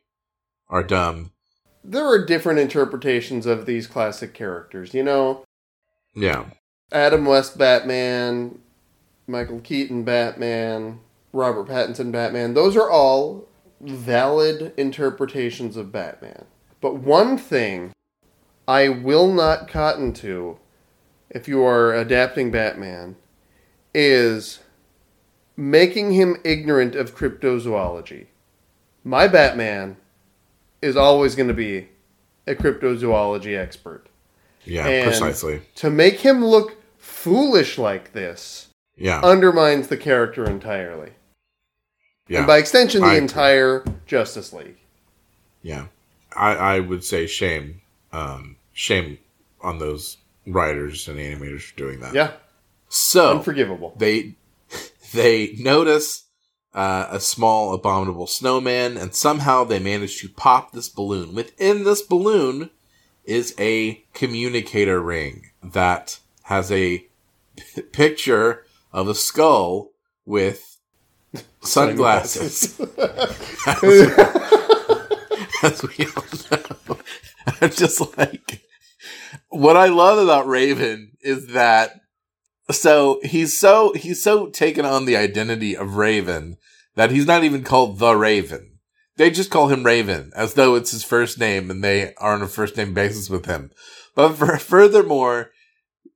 are 0.69 0.83
dumb. 0.83 1.33
There 1.83 2.07
are 2.07 2.25
different 2.25 2.59
interpretations 2.59 3.45
of 3.45 3.67
these 3.67 3.87
classic 3.87 4.33
characters. 4.33 4.95
You 4.95 5.03
know, 5.03 5.45
Yeah. 6.15 6.47
Adam 6.93 7.25
West 7.25 7.59
Batman, 7.59 8.61
Michael 9.27 9.61
Keaton 9.61 10.05
Batman, 10.05 11.01
Robert 11.33 11.69
Pattinson 11.69 12.13
Batman. 12.13 12.55
Those 12.55 12.77
are 12.77 12.91
all 12.91 13.47
valid 13.81 14.73
interpretations 14.77 15.77
of 15.77 15.93
Batman. 15.93 16.47
But 16.81 16.97
one 16.97 17.37
thing 17.37 17.93
I 18.67 18.89
will 18.89 19.33
not 19.33 19.69
cotton 19.69 20.13
to 20.15 20.59
if 21.29 21.49
you 21.49 21.63
are 21.65 21.93
adapting 21.95 22.51
Batman 22.51 23.17
is 23.93 24.61
making 25.57 26.13
him 26.13 26.37
ignorant 26.45 26.95
of 26.95 27.15
cryptozoology. 27.17 28.27
My 29.05 29.29
Batman 29.29 29.97
is 30.83 30.97
always 30.97 31.35
going 31.35 31.49
to 31.49 31.55
be 31.55 31.89
a 32.47 32.55
cryptozoology 32.55 33.57
expert. 33.59 34.07
Yeah. 34.65 34.87
And- 34.87 35.07
precisely. 35.11 35.63
To 35.77 35.91
make 35.91 36.21
him 36.21 36.45
look 36.45 36.77
foolish 36.99 37.79
like 37.79 38.13
this 38.13 38.69
Yeah. 38.97 39.21
undermines 39.21 39.89
the 39.89 39.97
character 39.97 40.45
entirely. 40.45 41.11
yeah. 42.29 42.39
And 42.39 42.47
by 42.47 42.59
extension, 42.59 43.03
the 43.03 43.07
I 43.09 43.11
agree. 43.15 43.23
entire 43.23 43.85
Justice 44.07 44.53
League. 44.53 44.79
yeah. 45.63 45.87
I 46.37 46.55
I 46.77 46.81
would 46.81 47.05
say 47.05 47.27
shame. 47.29 47.81
Um, 48.13 48.57
shame 48.73 49.19
on 49.61 49.79
those 49.79 50.17
writers 50.47 51.07
and 51.09 51.19
animators 51.19 51.63
for 51.71 51.77
doing 51.77 52.01
that. 52.01 52.13
Yeah, 52.15 52.33
So 52.89 53.39
unforgivable. 53.39 53.95
they 53.97 54.35
they 55.15 55.55
notice 55.59 56.27
uh, 56.75 57.07
a 57.11 57.21
small 57.21 57.73
abominable 57.73 58.27
snowman 58.27 58.97
and 58.97 59.15
somehow 59.15 59.65
they 59.65 59.79
manage 59.79 60.21
to 60.21 60.29
pop 60.29 60.73
this 60.73 60.89
balloon. 60.89 61.35
Within 61.35 61.85
this 61.85 62.03
balloon 62.03 62.71
is 63.25 63.55
a 63.59 64.05
communicator 64.13 65.01
ring 65.01 65.51
that 65.63 66.19
has 66.45 66.71
a 66.71 67.07
p- 67.57 67.83
picture 67.83 68.67
of 68.93 69.09
a 69.09 69.15
skull 69.15 69.93
with 70.27 70.79
sunglasses. 71.63 72.79
As 75.63 75.83
we 75.83 76.07
all 76.07 76.25
know. 76.51 76.99
I'm 77.61 77.71
just 77.71 78.19
like 78.19 78.65
what 79.55 79.77
i 79.77 79.87
love 79.87 80.19
about 80.19 80.49
raven 80.49 81.13
is 81.21 81.49
that 81.49 82.01
so 82.71 83.21
he's 83.23 83.59
so 83.59 83.93
he's 83.95 84.23
so 84.23 84.47
taken 84.47 84.85
on 84.85 85.05
the 85.05 85.17
identity 85.17 85.77
of 85.77 85.97
Raven 85.97 86.57
that 86.95 87.11
he's 87.11 87.27
not 87.27 87.45
even 87.45 87.65
called 87.65 87.99
the 87.99 88.17
Raven. 88.17 88.79
They 89.17 89.31
just 89.31 89.51
call 89.51 89.69
him 89.69 89.85
Raven 89.85 90.33
as 90.35 90.55
though 90.55 90.75
it's 90.75 90.91
his 90.91 91.05
first 91.05 91.39
name 91.39 91.71
and 91.71 91.85
they 91.85 92.15
are 92.15 92.35
on 92.35 92.43
a 92.43 92.49
first 92.49 92.77
name 92.77 92.95
basis 92.95 93.31
with 93.31 93.47
him. 93.47 93.71
But 94.15 94.35
for, 94.35 94.57
furthermore, 94.59 95.51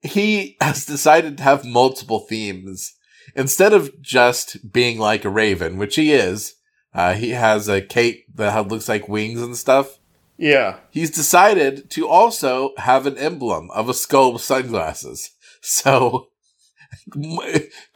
he 0.02 0.56
has 0.60 0.84
decided 0.86 1.36
to 1.36 1.42
have 1.42 1.64
multiple 1.64 2.20
themes 2.20 2.94
instead 3.34 3.72
of 3.72 4.00
just 4.00 4.72
being 4.72 4.98
like 4.98 5.24
a 5.24 5.30
raven, 5.30 5.76
which 5.78 5.96
he 5.96 6.12
is. 6.12 6.54
Uh, 6.94 7.14
he 7.14 7.30
has 7.30 7.68
a 7.68 7.82
cape 7.82 8.24
that 8.34 8.68
looks 8.68 8.88
like 8.88 9.08
wings 9.08 9.42
and 9.42 9.56
stuff. 9.56 9.98
yeah, 10.36 10.78
He's 10.90 11.10
decided 11.10 11.90
to 11.90 12.08
also 12.08 12.72
have 12.78 13.06
an 13.06 13.18
emblem 13.18 13.70
of 13.72 13.88
a 13.88 13.94
skull 13.94 14.32
with 14.32 14.42
sunglasses. 14.42 15.30
So 15.60 16.28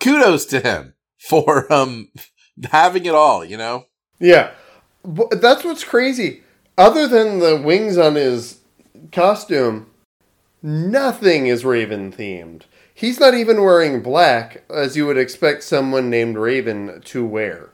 kudos 0.01 0.45
to 0.47 0.61
him 0.61 0.95
for 1.19 1.73
um 1.73 2.09
having 2.71 3.07
it 3.07 3.15
all, 3.15 3.45
you 3.45 3.57
know? 3.57 3.85
yeah. 4.19 4.53
That's 5.33 5.65
what's 5.65 5.83
crazy. 5.85 6.43
Other 6.79 7.09
than 7.09 7.41
the 7.41 7.61
wings 7.61 7.99
on 7.99 8.15
his 8.15 8.61
costume, 9.11 9.91
nothing 10.63 11.47
is 11.49 11.65
Raven 11.65 12.13
themed. 12.13 12.63
He's 12.95 13.19
not 13.19 13.35
even 13.35 13.63
wearing 13.63 14.01
black, 14.01 14.63
as 14.73 14.97
you 14.97 15.07
would 15.07 15.19
expect 15.19 15.65
someone 15.65 16.09
named 16.09 16.37
Raven 16.37 17.01
to 17.07 17.27
wear. 17.27 17.71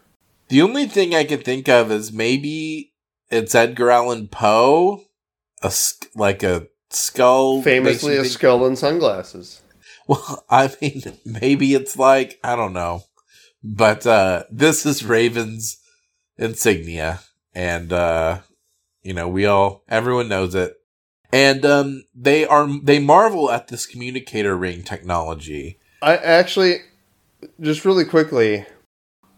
The 0.48 0.62
only 0.62 0.86
thing 0.86 1.14
I 1.14 1.24
can 1.24 1.40
think 1.40 1.68
of 1.68 1.92
is 1.92 2.12
maybe 2.12 2.94
it's 3.30 3.54
Edgar 3.54 3.90
Allan 3.90 4.28
Poe, 4.28 5.02
a 5.62 5.70
like 6.14 6.42
a 6.42 6.68
skull, 6.88 7.60
Famously, 7.60 8.16
a 8.16 8.22
think- 8.22 8.32
skull 8.32 8.64
and 8.66 8.78
sunglasses. 8.78 9.60
Well, 10.08 10.44
I 10.50 10.72
mean, 10.80 11.02
maybe 11.24 11.74
it's 11.74 11.96
like 11.96 12.40
I 12.42 12.56
don't 12.56 12.72
know, 12.72 13.02
but 13.62 14.06
uh 14.06 14.44
this 14.50 14.84
is 14.84 15.04
Raven's 15.04 15.78
insignia, 16.36 17.20
and 17.54 17.92
uh 17.92 18.40
you 19.02 19.14
know 19.14 19.28
we 19.28 19.46
all 19.46 19.84
everyone 19.88 20.28
knows 20.28 20.54
it, 20.56 20.74
and 21.32 21.64
um 21.64 22.04
they 22.14 22.44
are 22.44 22.68
they 22.82 22.98
marvel 22.98 23.50
at 23.50 23.68
this 23.68 23.86
communicator 23.86 24.56
ring 24.56 24.82
technology. 24.82 25.78
I 26.00 26.16
actually, 26.16 26.76
just 27.60 27.84
really 27.84 28.04
quickly, 28.04 28.66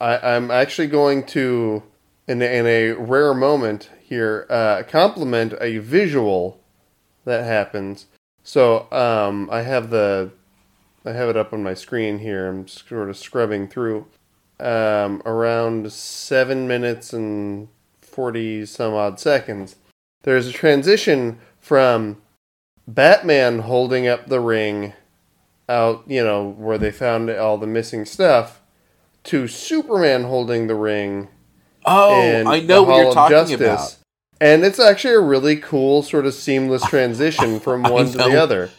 I, 0.00 0.35
I'm 0.35 0.50
actually 0.50 0.88
going 0.88 1.24
to, 1.26 1.83
in 2.26 2.42
in 2.42 2.66
a 2.66 2.92
rare 2.92 3.35
moment 3.35 3.90
here, 4.02 4.46
uh, 4.50 4.83
compliment 4.88 5.54
a 5.61 5.78
visual 5.78 6.61
that 7.24 7.44
happens. 7.44 8.06
So 8.42 8.90
um, 8.92 9.48
I 9.50 9.62
have 9.62 9.90
the, 9.90 10.33
I 11.04 11.12
have 11.12 11.28
it 11.28 11.36
up 11.36 11.52
on 11.52 11.62
my 11.62 11.74
screen 11.74 12.18
here. 12.18 12.48
I'm 12.48 12.68
sort 12.68 13.08
of 13.08 13.16
scrubbing 13.16 13.68
through. 13.68 14.06
Um, 14.58 15.22
around 15.24 15.90
seven 15.90 16.68
minutes 16.68 17.14
and 17.14 17.68
forty 18.02 18.66
some 18.66 18.92
odd 18.92 19.18
seconds. 19.18 19.76
There's 20.22 20.46
a 20.46 20.52
transition 20.52 21.38
from 21.58 22.20
Batman 22.86 23.60
holding 23.60 24.06
up 24.06 24.26
the 24.26 24.40
ring 24.40 24.92
out, 25.70 26.02
you 26.06 26.22
know, 26.22 26.50
where 26.50 26.76
they 26.76 26.90
found 26.90 27.30
all 27.30 27.56
the 27.56 27.66
missing 27.66 28.04
stuff, 28.04 28.60
to 29.24 29.46
Superman 29.46 30.24
holding 30.24 30.66
the 30.66 30.74
ring. 30.74 31.28
Oh, 31.86 32.44
I 32.46 32.60
know 32.60 32.82
what 32.82 32.96
you're 32.96 33.14
talking 33.14 33.36
Justice. 33.36 33.60
about. 33.60 33.96
And 34.42 34.64
it's 34.64 34.80
actually 34.80 35.14
a 35.14 35.20
really 35.20 35.56
cool, 35.56 36.02
sort 36.02 36.26
of 36.26 36.34
seamless 36.34 36.82
transition 36.86 37.60
from 37.60 37.82
one 37.84 38.10
to 38.10 38.18
the 38.18 38.40
other. 38.40 38.70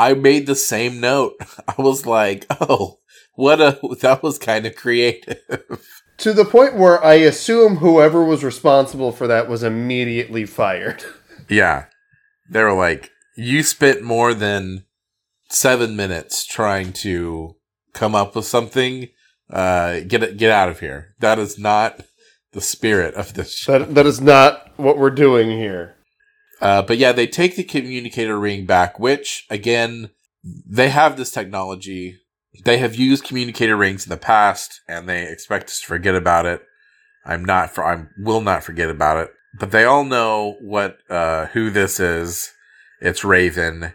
I 0.00 0.14
made 0.14 0.46
the 0.46 0.56
same 0.56 0.98
note. 0.98 1.34
I 1.68 1.74
was 1.76 2.06
like, 2.06 2.46
oh, 2.58 3.00
what 3.34 3.60
a 3.60 3.78
that 4.00 4.22
was 4.22 4.38
kind 4.38 4.66
of 4.66 4.74
creative. 4.74 5.38
To 6.20 6.34
the 6.34 6.44
point 6.44 6.76
where 6.76 7.02
I 7.02 7.14
assume 7.14 7.76
whoever 7.76 8.22
was 8.22 8.44
responsible 8.44 9.10
for 9.10 9.26
that 9.26 9.48
was 9.48 9.62
immediately 9.62 10.44
fired. 10.44 11.02
Yeah. 11.48 11.86
They 12.50 12.62
were 12.62 12.74
like, 12.74 13.10
you 13.36 13.62
spent 13.62 14.02
more 14.02 14.34
than 14.34 14.84
seven 15.48 15.96
minutes 15.96 16.44
trying 16.46 16.92
to 17.04 17.56
come 17.94 18.14
up 18.14 18.36
with 18.36 18.44
something. 18.44 19.08
Uh, 19.48 20.00
get 20.00 20.22
it, 20.22 20.36
get 20.36 20.52
out 20.52 20.68
of 20.68 20.78
here. 20.80 21.14
That 21.20 21.38
is 21.38 21.58
not 21.58 22.02
the 22.52 22.60
spirit 22.60 23.14
of 23.14 23.32
this 23.32 23.56
show. 23.56 23.78
That, 23.78 23.94
that 23.94 24.06
is 24.06 24.20
not 24.20 24.68
what 24.76 24.98
we're 24.98 25.10
doing 25.10 25.48
here. 25.48 25.96
Uh, 26.60 26.82
but 26.82 26.98
yeah, 26.98 27.12
they 27.12 27.26
take 27.26 27.56
the 27.56 27.64
communicator 27.64 28.38
ring 28.38 28.66
back, 28.66 28.98
which 28.98 29.46
again, 29.50 30.10
they 30.44 30.90
have 30.90 31.16
this 31.16 31.30
technology. 31.30 32.18
They 32.64 32.78
have 32.78 32.94
used 32.94 33.24
communicator 33.24 33.76
rings 33.76 34.04
in 34.04 34.10
the 34.10 34.16
past 34.16 34.80
and 34.88 35.08
they 35.08 35.26
expect 35.26 35.66
us 35.66 35.80
to 35.80 35.86
forget 35.86 36.14
about 36.14 36.46
it. 36.46 36.62
I'm 37.24 37.44
not 37.44 37.74
for, 37.74 37.84
I 37.84 38.06
will 38.18 38.40
not 38.40 38.64
forget 38.64 38.90
about 38.90 39.18
it, 39.18 39.32
but 39.58 39.70
they 39.70 39.84
all 39.84 40.04
know 40.04 40.56
what, 40.60 40.98
uh, 41.08 41.46
who 41.46 41.70
this 41.70 42.00
is. 42.00 42.52
It's 43.00 43.24
Raven. 43.24 43.94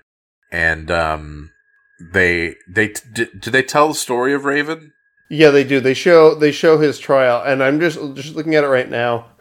And, 0.51 0.89
um, 0.89 1.51
they, 1.99 2.55
they, 2.67 2.93
do 3.13 3.51
they 3.51 3.63
tell 3.63 3.89
the 3.89 3.95
story 3.95 4.33
of 4.33 4.45
Raven? 4.45 4.93
Yeah, 5.29 5.49
they 5.49 5.63
do. 5.63 5.79
They 5.79 5.93
show 5.93 6.35
they 6.35 6.51
show 6.51 6.77
his 6.77 6.99
trial, 6.99 7.41
and 7.43 7.63
I'm 7.63 7.79
just 7.79 7.97
just 8.15 8.35
looking 8.35 8.55
at 8.55 8.63
it 8.63 8.67
right 8.67 8.89
now. 8.89 9.31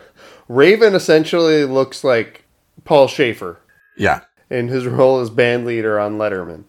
Raven 0.48 0.94
essentially 0.94 1.64
looks 1.64 2.02
like 2.02 2.43
Paul 2.84 3.08
Shaffer 3.08 3.60
Yeah. 3.96 4.20
in 4.50 4.68
his 4.68 4.86
role 4.86 5.20
as 5.20 5.30
band 5.30 5.64
leader 5.66 5.98
on 5.98 6.18
Letterman. 6.18 6.64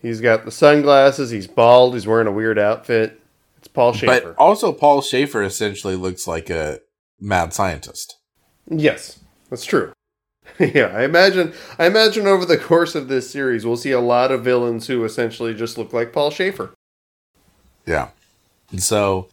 He's 0.00 0.20
got 0.20 0.44
the 0.44 0.50
sunglasses. 0.50 1.30
He's 1.30 1.46
bald. 1.46 1.94
He's 1.94 2.06
wearing 2.06 2.26
a 2.26 2.32
weird 2.32 2.58
outfit. 2.58 3.20
It's 3.58 3.68
Paul 3.68 3.92
Shaffer. 3.92 4.32
But 4.32 4.36
also, 4.38 4.72
Paul 4.72 5.00
Shaffer 5.02 5.42
essentially 5.42 5.94
looks 5.94 6.26
like 6.26 6.50
a 6.50 6.80
mad 7.20 7.52
scientist. 7.54 8.16
yes, 8.68 9.20
that's 9.50 9.64
true. 9.64 9.92
yeah, 10.58 10.86
I 10.94 11.04
imagine. 11.04 11.52
I 11.78 11.86
imagine 11.86 12.26
over 12.26 12.44
the 12.44 12.58
course 12.58 12.96
of 12.96 13.06
this 13.06 13.30
series, 13.30 13.64
we'll 13.64 13.76
see 13.76 13.92
a 13.92 14.00
lot 14.00 14.32
of 14.32 14.42
villains 14.42 14.88
who 14.88 15.04
essentially 15.04 15.54
just 15.54 15.78
look 15.78 15.92
like 15.92 16.12
Paul 16.12 16.30
Shaffer. 16.32 16.74
Yeah. 17.86 18.08
And 18.72 18.82
so, 18.82 19.28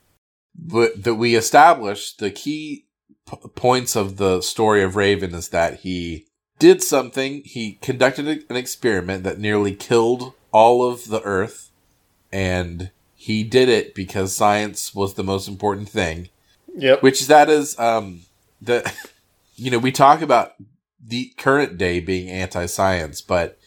but 0.55 1.03
that 1.03 1.15
we 1.15 1.33
established 1.35 2.19
the 2.19 2.29
key 2.29 2.85
p- 3.29 3.49
points 3.55 3.95
of 3.95 4.17
the 4.17 4.41
story 4.41 4.81
of 4.81 4.95
Raven 4.95 5.33
is 5.33 5.49
that 5.49 5.81
he 5.81 6.25
did 6.57 6.83
something. 6.83 7.41
He 7.45 7.73
conducted 7.81 8.27
a- 8.27 8.43
an 8.49 8.55
experiment 8.55 9.23
that 9.23 9.39
nearly 9.39 9.73
killed 9.73 10.33
all 10.51 10.83
of 10.83 11.07
the 11.07 11.21
Earth, 11.21 11.69
and 12.31 12.91
he 13.15 13.43
did 13.43 13.69
it 13.69 13.93
because 13.93 14.35
science 14.35 14.95
was 14.95 15.13
the 15.13 15.23
most 15.23 15.47
important 15.47 15.89
thing. 15.89 16.29
Yep. 16.75 17.03
Which 17.03 17.27
that 17.27 17.49
is 17.49 17.77
um 17.79 18.21
the 18.61 18.91
you 19.55 19.71
know 19.71 19.79
we 19.79 19.91
talk 19.91 20.21
about 20.21 20.53
the 21.05 21.33
current 21.37 21.77
day 21.77 21.99
being 21.99 22.29
anti-science, 22.29 23.21
but 23.21 23.57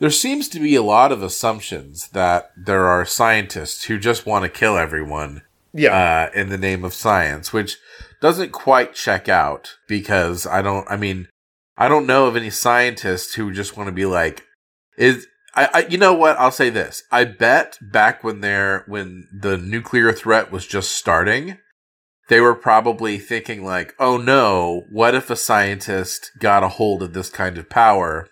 there 0.00 0.10
seems 0.10 0.48
to 0.48 0.58
be 0.58 0.74
a 0.74 0.82
lot 0.82 1.12
of 1.12 1.22
assumptions 1.22 2.08
that 2.08 2.50
there 2.56 2.86
are 2.86 3.04
scientists 3.04 3.84
who 3.84 3.98
just 3.98 4.26
want 4.26 4.44
to 4.44 4.48
kill 4.48 4.76
everyone 4.76 5.42
yeah. 5.72 6.30
uh, 6.34 6.38
in 6.38 6.48
the 6.48 6.58
name 6.58 6.84
of 6.84 6.94
science, 6.94 7.52
which 7.52 7.78
doesn't 8.20 8.52
quite 8.52 8.94
check 8.94 9.28
out 9.28 9.76
because 9.88 10.46
I 10.46 10.62
don't. 10.62 10.86
I 10.90 10.96
mean, 10.96 11.28
I 11.76 11.88
don't 11.88 12.06
know 12.06 12.26
of 12.26 12.36
any 12.36 12.50
scientists 12.50 13.34
who 13.34 13.52
just 13.52 13.76
want 13.76 13.88
to 13.88 13.92
be 13.92 14.06
like, 14.06 14.44
is 14.96 15.26
I, 15.54 15.68
I? 15.72 15.86
You 15.88 15.98
know 15.98 16.14
what? 16.14 16.38
I'll 16.38 16.50
say 16.50 16.70
this. 16.70 17.02
I 17.10 17.24
bet 17.24 17.78
back 17.80 18.22
when 18.22 18.40
there 18.40 18.84
when 18.86 19.28
the 19.32 19.56
nuclear 19.56 20.12
threat 20.12 20.52
was 20.52 20.66
just 20.66 20.92
starting, 20.92 21.58
they 22.28 22.40
were 22.40 22.54
probably 22.54 23.18
thinking 23.18 23.64
like, 23.64 23.94
oh 23.98 24.16
no, 24.16 24.84
what 24.90 25.14
if 25.14 25.30
a 25.30 25.36
scientist 25.36 26.30
got 26.38 26.62
a 26.62 26.68
hold 26.68 27.02
of 27.02 27.12
this 27.12 27.28
kind 27.28 27.58
of 27.58 27.68
power? 27.68 28.28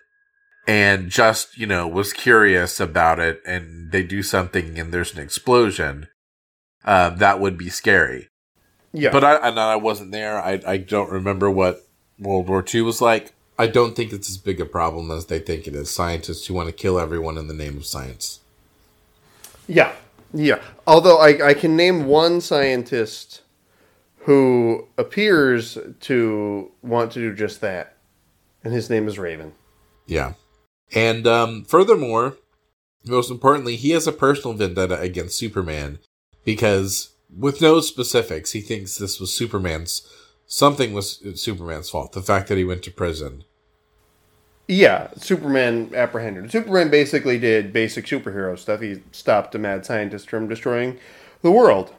And 0.67 1.09
just, 1.09 1.57
you 1.57 1.65
know, 1.65 1.87
was 1.87 2.13
curious 2.13 2.79
about 2.79 3.19
it 3.19 3.41
and 3.43 3.91
they 3.91 4.03
do 4.03 4.21
something 4.21 4.77
and 4.77 4.93
there's 4.93 5.15
an 5.15 5.19
explosion 5.19 6.07
uh, 6.85 7.09
that 7.09 7.39
would 7.39 7.57
be 7.57 7.69
scary. 7.69 8.29
Yeah. 8.93 9.11
But 9.11 9.23
I, 9.23 9.35
and 9.47 9.59
I 9.59 9.75
wasn't 9.75 10.11
there. 10.11 10.41
I, 10.41 10.61
I 10.65 10.77
don't 10.77 11.11
remember 11.11 11.49
what 11.49 11.85
World 12.17 12.47
War 12.47 12.63
II 12.73 12.81
was 12.81 13.01
like. 13.01 13.33
I 13.57 13.67
don't 13.67 13.95
think 13.95 14.13
it's 14.13 14.29
as 14.29 14.37
big 14.37 14.61
a 14.61 14.65
problem 14.65 15.11
as 15.11 15.25
they 15.25 15.39
think 15.39 15.67
it 15.67 15.75
is. 15.75 15.91
Scientists 15.91 16.47
who 16.47 16.53
want 16.53 16.67
to 16.67 16.73
kill 16.73 16.99
everyone 16.99 17.37
in 17.37 17.47
the 17.47 17.53
name 17.53 17.77
of 17.77 17.85
science. 17.85 18.39
Yeah, 19.67 19.93
yeah. 20.33 20.61
Although 20.87 21.19
I, 21.19 21.49
I 21.49 21.53
can 21.53 21.75
name 21.75 22.05
one 22.05 22.41
scientist 22.41 23.41
who 24.19 24.87
appears 24.97 25.77
to 26.01 26.71
want 26.81 27.11
to 27.13 27.19
do 27.19 27.35
just 27.35 27.61
that, 27.61 27.97
and 28.63 28.73
his 28.73 28.89
name 28.89 29.07
is 29.07 29.19
Raven. 29.19 29.53
Yeah. 30.07 30.33
And 30.93 31.27
um, 31.27 31.63
furthermore, 31.65 32.37
most 33.05 33.29
importantly, 33.29 33.75
he 33.75 33.91
has 33.91 34.07
a 34.07 34.11
personal 34.11 34.55
vendetta 34.55 34.99
against 34.99 35.37
Superman 35.37 35.99
because, 36.43 37.09
with 37.35 37.61
no 37.61 37.81
specifics, 37.81 38.51
he 38.51 38.61
thinks 38.61 38.97
this 38.97 39.19
was 39.19 39.33
Superman's. 39.33 40.07
Something 40.47 40.93
was 40.93 41.21
uh, 41.25 41.35
Superman's 41.35 41.89
fault. 41.89 42.13
The 42.13 42.21
fact 42.21 42.47
that 42.47 42.57
he 42.57 42.63
went 42.63 42.83
to 42.83 42.91
prison. 42.91 43.43
Yeah, 44.67 45.09
Superman 45.17 45.91
apprehended. 45.95 46.51
Superman 46.51 46.89
basically 46.89 47.39
did 47.39 47.73
basic 47.73 48.05
superhero 48.05 48.57
stuff. 48.57 48.81
He 48.81 49.01
stopped 49.11 49.55
a 49.55 49.59
mad 49.59 49.85
scientist 49.85 50.29
from 50.29 50.47
destroying 50.47 50.99
the 51.41 51.51
world. 51.51 51.93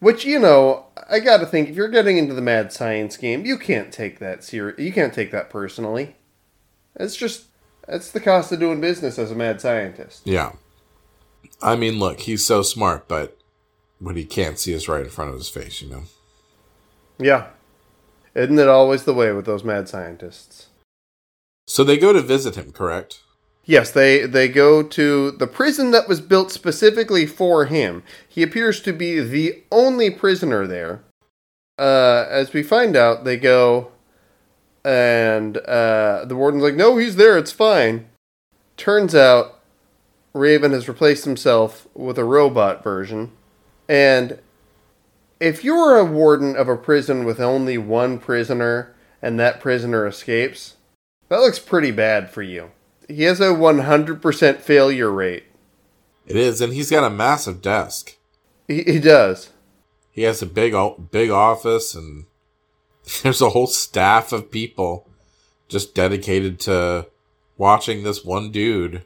Which, 0.00 0.24
you 0.24 0.38
know, 0.38 0.86
I 1.08 1.20
gotta 1.20 1.46
think, 1.46 1.68
if 1.68 1.76
you're 1.76 1.88
getting 1.88 2.16
into 2.16 2.34
the 2.34 2.40
mad 2.40 2.72
science 2.72 3.16
game, 3.16 3.44
you 3.44 3.58
can't 3.58 3.92
take 3.92 4.18
that 4.18 4.42
serious. 4.42 4.78
You 4.78 4.92
can't 4.92 5.12
take 5.12 5.30
that 5.30 5.50
personally. 5.50 6.16
It's 6.96 7.16
just, 7.16 7.44
that's 7.86 8.10
the 8.10 8.18
cost 8.18 8.50
of 8.50 8.60
doing 8.60 8.80
business 8.80 9.18
as 9.18 9.30
a 9.30 9.34
mad 9.34 9.60
scientist. 9.60 10.22
Yeah. 10.24 10.52
I 11.62 11.76
mean, 11.76 11.98
look, 11.98 12.20
he's 12.20 12.44
so 12.44 12.62
smart, 12.62 13.08
but 13.08 13.36
what 14.00 14.16
he 14.16 14.24
can't 14.24 14.58
see 14.58 14.72
is 14.72 14.88
right 14.88 15.04
in 15.04 15.10
front 15.10 15.30
of 15.30 15.36
his 15.36 15.48
face, 15.48 15.80
you 15.80 15.90
know? 15.90 16.02
Yeah. 17.18 17.48
Isn't 18.34 18.58
it 18.58 18.68
always 18.68 19.04
the 19.04 19.14
way 19.14 19.32
with 19.32 19.44
those 19.44 19.64
mad 19.64 19.88
scientists? 19.88 20.68
So 21.66 21.84
they 21.84 21.98
go 21.98 22.12
to 22.12 22.20
visit 22.20 22.56
him, 22.56 22.72
correct? 22.72 23.20
Yes, 23.64 23.90
they 23.92 24.26
they 24.26 24.48
go 24.48 24.82
to 24.82 25.30
the 25.30 25.46
prison 25.46 25.90
that 25.92 26.08
was 26.08 26.20
built 26.20 26.50
specifically 26.50 27.26
for 27.26 27.66
him. 27.66 28.02
He 28.28 28.42
appears 28.42 28.80
to 28.82 28.92
be 28.92 29.20
the 29.20 29.62
only 29.70 30.10
prisoner 30.10 30.66
there. 30.66 31.02
Uh, 31.78 32.26
as 32.28 32.52
we 32.52 32.62
find 32.62 32.96
out, 32.96 33.24
they 33.24 33.36
go, 33.36 33.92
and 34.84 35.58
uh, 35.58 36.24
the 36.24 36.34
warden's 36.34 36.64
like, 36.64 36.74
"No, 36.74 36.96
he's 36.96 37.16
there. 37.16 37.38
It's 37.38 37.52
fine." 37.52 38.08
Turns 38.76 39.14
out, 39.14 39.60
Raven 40.32 40.72
has 40.72 40.88
replaced 40.88 41.24
himself 41.24 41.86
with 41.94 42.18
a 42.18 42.24
robot 42.24 42.82
version, 42.82 43.30
and 43.90 44.38
if 45.40 45.64
you're 45.64 45.96
a 45.96 46.04
warden 46.04 46.54
of 46.54 46.68
a 46.68 46.76
prison 46.76 47.24
with 47.24 47.40
only 47.40 47.76
one 47.76 48.20
prisoner 48.20 48.94
and 49.20 49.40
that 49.40 49.58
prisoner 49.58 50.06
escapes, 50.06 50.76
that 51.28 51.40
looks 51.40 51.58
pretty 51.58 51.90
bad 51.90 52.30
for 52.30 52.40
you. 52.40 52.70
He 53.08 53.24
has 53.24 53.40
a 53.40 53.46
100% 53.46 54.58
failure 54.58 55.10
rate. 55.10 55.46
It 56.24 56.36
is, 56.36 56.60
and 56.60 56.72
he's 56.72 56.92
got 56.92 57.02
a 57.02 57.10
massive 57.10 57.60
desk. 57.60 58.16
He, 58.68 58.84
he 58.84 59.00
does. 59.00 59.50
He 60.12 60.22
has 60.22 60.40
a 60.40 60.46
big, 60.46 60.72
big 61.10 61.30
office, 61.30 61.92
and 61.92 62.26
there's 63.24 63.42
a 63.42 63.50
whole 63.50 63.66
staff 63.66 64.32
of 64.32 64.52
people 64.52 65.08
just 65.66 65.96
dedicated 65.96 66.60
to 66.60 67.08
watching 67.58 68.04
this 68.04 68.24
one 68.24 68.52
dude. 68.52 69.02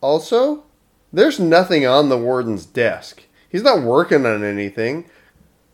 Also, 0.00 0.64
there's 1.12 1.38
nothing 1.38 1.86
on 1.86 2.08
the 2.08 2.16
warden's 2.16 2.64
desk. 2.64 3.24
He's 3.52 3.62
not 3.62 3.82
working 3.82 4.24
on 4.26 4.42
anything. 4.42 5.04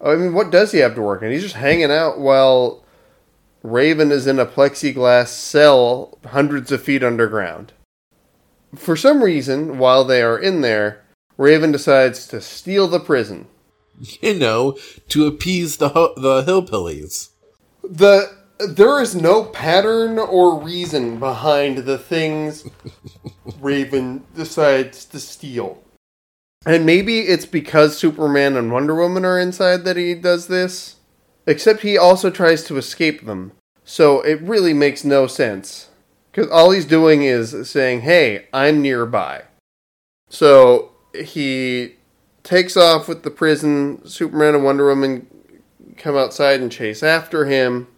I 0.04 0.16
mean, 0.16 0.34
what 0.34 0.50
does 0.50 0.72
he 0.72 0.78
have 0.78 0.94
to 0.96 1.02
work 1.02 1.22
on? 1.22 1.30
He's 1.30 1.42
just 1.42 1.54
hanging 1.54 1.90
out 1.90 2.18
while 2.18 2.84
Raven 3.62 4.10
is 4.12 4.26
in 4.26 4.38
a 4.38 4.46
plexiglass 4.46 5.28
cell 5.28 6.18
hundreds 6.26 6.70
of 6.72 6.82
feet 6.82 7.02
underground. 7.02 7.72
For 8.74 8.96
some 8.96 9.22
reason, 9.22 9.78
while 9.78 10.04
they 10.04 10.22
are 10.22 10.38
in 10.38 10.60
there, 10.60 11.04
Raven 11.36 11.72
decides 11.72 12.26
to 12.28 12.40
steal 12.40 12.88
the 12.88 13.00
prison. 13.00 13.46
You 14.20 14.34
know, 14.34 14.76
to 15.08 15.26
appease 15.26 15.78
the 15.78 15.88
ho- 15.88 16.14
the 16.16 16.44
hillbillies. 16.44 17.30
the 17.82 18.36
there 18.60 19.00
is 19.00 19.14
no 19.14 19.44
pattern 19.44 20.18
or 20.18 20.60
reason 20.60 21.18
behind 21.18 21.78
the 21.78 21.98
things 21.98 22.64
Raven 23.60 24.24
decides 24.36 25.04
to 25.06 25.18
steal. 25.20 25.82
And 26.66 26.84
maybe 26.84 27.20
it's 27.20 27.46
because 27.46 27.96
Superman 27.96 28.56
and 28.56 28.72
Wonder 28.72 28.94
Woman 28.94 29.24
are 29.24 29.38
inside 29.38 29.84
that 29.84 29.96
he 29.96 30.14
does 30.14 30.48
this. 30.48 30.96
Except 31.46 31.80
he 31.80 31.96
also 31.96 32.30
tries 32.30 32.64
to 32.64 32.76
escape 32.76 33.24
them. 33.24 33.52
So 33.84 34.20
it 34.20 34.40
really 34.42 34.74
makes 34.74 35.02
no 35.02 35.26
sense. 35.26 35.88
Because 36.30 36.50
all 36.50 36.72
he's 36.72 36.84
doing 36.84 37.22
is 37.22 37.70
saying, 37.70 38.02
hey, 38.02 38.48
I'm 38.52 38.82
nearby. 38.82 39.44
So 40.28 40.92
he 41.14 41.96
takes 42.42 42.76
off 42.76 43.08
with 43.08 43.22
the 43.22 43.30
prison. 43.30 44.06
Superman 44.06 44.56
and 44.56 44.64
Wonder 44.64 44.86
Woman 44.86 45.26
come 45.96 46.16
outside 46.16 46.60
and 46.60 46.70
chase 46.70 47.02
after 47.02 47.46
him. 47.46 47.88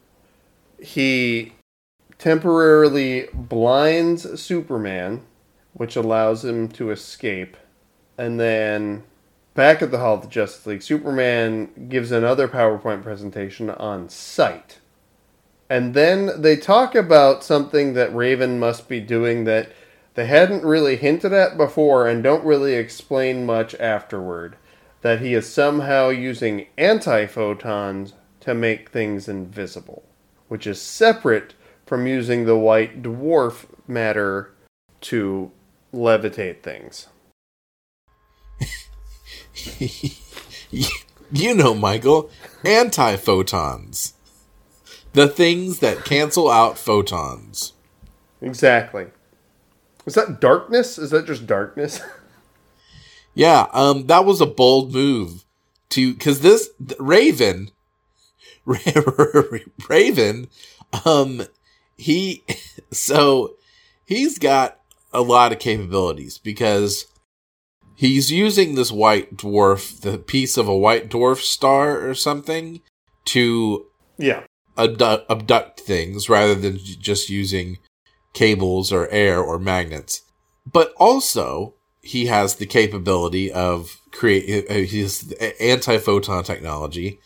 He 0.80 1.54
temporarily 2.18 3.26
blinds 3.34 4.40
Superman, 4.40 5.22
which 5.72 5.96
allows 5.96 6.44
him 6.44 6.68
to 6.68 6.90
escape. 6.90 7.56
And 8.20 8.38
then 8.38 9.04
back 9.54 9.80
at 9.80 9.90
the 9.90 9.96
Hall 9.96 10.16
of 10.16 10.20
the 10.20 10.28
Justice 10.28 10.66
League, 10.66 10.83
Superman 10.83 11.88
gives 11.88 12.12
another 12.12 12.48
PowerPoint 12.48 13.02
presentation 13.02 13.70
on 13.70 14.11
sight. 14.11 14.78
And 15.70 15.94
then 15.94 16.42
they 16.42 16.56
talk 16.56 16.94
about 16.94 17.42
something 17.42 17.94
that 17.94 18.14
Raven 18.14 18.59
must 18.59 18.90
be 18.90 19.00
doing 19.00 19.44
that 19.44 19.72
they 20.16 20.26
hadn't 20.26 20.66
really 20.66 20.96
hinted 20.96 21.33
at 21.33 21.56
before 21.56 22.06
and 22.06 22.22
don't 22.22 22.44
really 22.44 22.74
explain 22.74 23.46
much 23.46 23.74
afterward. 23.76 24.56
That 25.00 25.22
he 25.22 25.33
is 25.33 25.50
somehow 25.50 26.11
using 26.11 26.66
antiphotons 26.76 28.12
to 28.40 28.52
make 28.52 28.90
things 28.90 29.30
invisible, 29.30 30.02
which 30.48 30.66
is 30.66 30.83
separate 30.83 31.54
from 31.87 32.06
using 32.06 32.44
the 32.44 32.59
white 32.59 33.02
dwarf 33.02 33.64
matter 33.88 34.52
to 35.00 35.52
levitate 35.94 36.61
things. 36.61 37.06
you 41.32 41.54
know, 41.54 41.74
Michael, 41.74 42.30
anti-photons. 42.64 44.14
The 45.12 45.28
things 45.28 45.80
that 45.80 46.04
cancel 46.04 46.50
out 46.50 46.78
photons. 46.78 47.72
Exactly. 48.40 49.06
Is 50.06 50.14
that 50.14 50.40
darkness? 50.40 50.98
Is 50.98 51.10
that 51.10 51.26
just 51.26 51.46
darkness? 51.46 52.00
Yeah, 53.34 53.68
um, 53.72 54.06
that 54.06 54.24
was 54.24 54.40
a 54.40 54.46
bold 54.46 54.92
move 54.92 55.44
to 55.90 56.12
because 56.12 56.40
this 56.40 56.68
Raven, 56.98 57.70
Raven, 59.88 60.48
um, 61.04 61.42
he 61.96 62.44
so 62.90 63.54
he's 64.04 64.38
got 64.38 64.80
a 65.12 65.22
lot 65.22 65.52
of 65.52 65.58
capabilities 65.58 66.38
because 66.38 67.06
he's 68.00 68.32
using 68.32 68.74
this 68.74 68.90
white 68.90 69.36
dwarf, 69.36 70.00
the 70.00 70.16
piece 70.16 70.56
of 70.56 70.66
a 70.66 70.76
white 70.86 71.10
dwarf 71.10 71.40
star 71.42 72.08
or 72.08 72.14
something, 72.14 72.80
to 73.26 73.86
Yeah. 74.16 74.44
abduct, 74.78 75.30
abduct 75.30 75.80
things 75.80 76.30
rather 76.30 76.54
than 76.54 76.78
just 76.78 77.28
using 77.28 77.76
cables 78.32 78.90
or 78.90 79.06
air 79.08 79.38
or 79.42 79.58
magnets. 79.58 80.22
But 80.64 80.94
also, 80.96 81.74
he 82.00 82.26
has 82.26 82.54
the 82.54 82.64
capability 82.64 83.52
of 83.52 84.00
create 84.12 84.70
uh, 84.70 84.74
his 84.96 85.34
anti-photon 85.60 86.44
technology, 86.44 87.20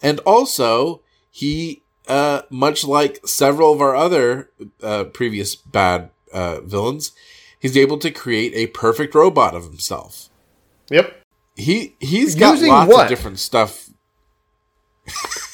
and 0.00 0.20
also 0.20 1.02
he, 1.30 1.82
uh, 2.08 2.42
much 2.48 2.82
like 2.82 3.20
several 3.26 3.74
of 3.74 3.82
our 3.82 3.94
other 3.94 4.50
uh, 4.82 5.04
previous 5.04 5.54
bad 5.54 6.08
uh, 6.32 6.60
villains, 6.62 7.12
he's 7.64 7.78
able 7.78 7.96
to 7.96 8.10
create 8.10 8.52
a 8.54 8.66
perfect 8.68 9.14
robot 9.14 9.54
of 9.54 9.64
himself. 9.64 10.28
Yep. 10.90 11.22
He 11.56 11.96
he's 11.98 12.34
got 12.34 12.52
Using 12.52 12.68
lots 12.68 12.92
what? 12.92 13.02
of 13.04 13.08
different 13.08 13.38
stuff. 13.38 13.88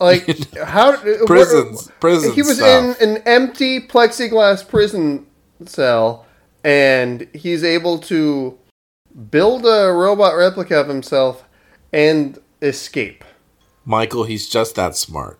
Like 0.00 0.26
how 0.58 0.94
uh, 0.94 1.26
Prisons, 1.26 1.88
uh, 1.88 1.92
prison 2.00 2.32
He 2.32 2.42
was 2.42 2.56
stuff. 2.56 3.00
in 3.00 3.08
an 3.08 3.22
empty 3.24 3.78
plexiglass 3.78 4.66
prison 4.66 5.26
cell, 5.64 6.26
and 6.64 7.28
he's 7.32 7.62
able 7.62 7.98
to 8.00 8.58
build 9.30 9.64
a 9.64 9.92
robot 9.92 10.34
replica 10.34 10.80
of 10.80 10.88
himself 10.88 11.44
and 11.92 12.36
escape. 12.60 13.22
Michael, 13.84 14.24
he's 14.24 14.48
just 14.48 14.74
that 14.74 14.96
smart. 14.96 15.38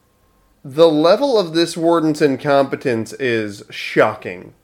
The 0.64 0.88
level 0.88 1.40
of 1.40 1.54
this 1.54 1.76
warden's 1.76 2.22
incompetence 2.22 3.12
is 3.14 3.64
shocking. 3.68 4.54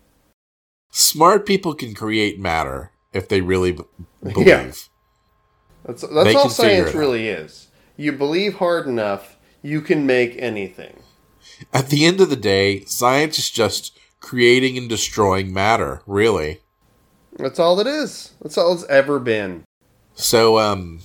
Smart 0.98 1.46
people 1.46 1.74
can 1.74 1.94
create 1.94 2.40
matter 2.40 2.90
if 3.12 3.28
they 3.28 3.40
really 3.40 3.70
b- 3.70 3.84
believe. 4.22 4.46
Yeah. 4.48 4.72
That's 5.84 6.02
that's 6.02 6.34
all 6.34 6.50
science 6.50 6.88
it 6.88 6.94
out. 6.96 6.98
really 6.98 7.28
is. 7.28 7.68
You 7.96 8.10
believe 8.10 8.56
hard 8.56 8.88
enough, 8.88 9.36
you 9.62 9.80
can 9.80 10.06
make 10.06 10.34
anything. 10.38 10.98
At 11.72 11.90
the 11.90 12.04
end 12.04 12.20
of 12.20 12.30
the 12.30 12.36
day, 12.36 12.84
science 12.86 13.38
is 13.38 13.48
just 13.48 13.96
creating 14.18 14.76
and 14.76 14.88
destroying 14.88 15.52
matter, 15.52 16.02
really. 16.04 16.62
That's 17.36 17.60
all 17.60 17.78
it 17.78 17.86
is. 17.86 18.32
That's 18.42 18.58
all 18.58 18.72
it's 18.74 18.84
ever 18.86 19.20
been. 19.20 19.62
So 20.14 20.58
um 20.58 20.98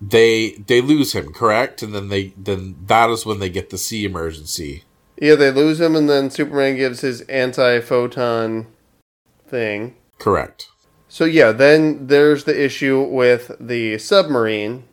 they 0.00 0.52
they 0.66 0.80
lose 0.80 1.12
him, 1.12 1.30
correct? 1.34 1.82
And 1.82 1.94
then 1.94 2.08
they 2.08 2.32
then 2.38 2.76
that 2.86 3.10
is 3.10 3.26
when 3.26 3.38
they 3.38 3.50
get 3.50 3.68
the 3.68 3.76
sea 3.76 4.06
emergency. 4.06 4.84
Yeah, 5.20 5.34
they 5.34 5.50
lose 5.50 5.78
him, 5.78 5.94
and 5.94 6.08
then 6.08 6.30
Superman 6.30 6.76
gives 6.76 7.02
his 7.02 7.20
anti-photon 7.22 8.66
thing. 9.48 9.96
Correct. 10.18 10.68
So 11.08 11.24
yeah, 11.24 11.52
then 11.52 12.08
there's 12.08 12.44
the 12.44 12.64
issue 12.64 13.02
with 13.02 13.52
the 13.60 13.98
submarine. 13.98 14.84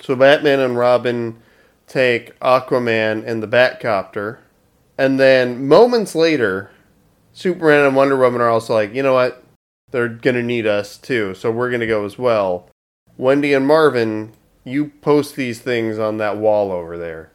So 0.00 0.16
Batman 0.16 0.60
and 0.60 0.76
Robin 0.76 1.40
take 1.86 2.38
Aquaman 2.40 3.24
and 3.26 3.42
the 3.42 3.48
Batcopter, 3.48 4.38
and 4.96 5.20
then 5.20 5.66
moments 5.68 6.14
later, 6.14 6.70
Superman 7.32 7.84
and 7.84 7.96
Wonder 7.96 8.16
Woman 8.16 8.40
are 8.40 8.48
also 8.48 8.74
like, 8.74 8.94
you 8.94 9.02
know 9.02 9.14
what? 9.14 9.44
They're 9.90 10.08
gonna 10.08 10.42
need 10.42 10.66
us 10.66 10.96
too, 10.96 11.34
so 11.34 11.50
we're 11.50 11.70
gonna 11.70 11.86
go 11.86 12.04
as 12.04 12.18
well. 12.18 12.68
Wendy 13.18 13.52
and 13.52 13.66
Marvin, 13.66 14.32
you 14.64 14.92
post 15.02 15.36
these 15.36 15.60
things 15.60 15.98
on 15.98 16.16
that 16.16 16.38
wall 16.38 16.72
over 16.72 16.96
there. 16.96 17.30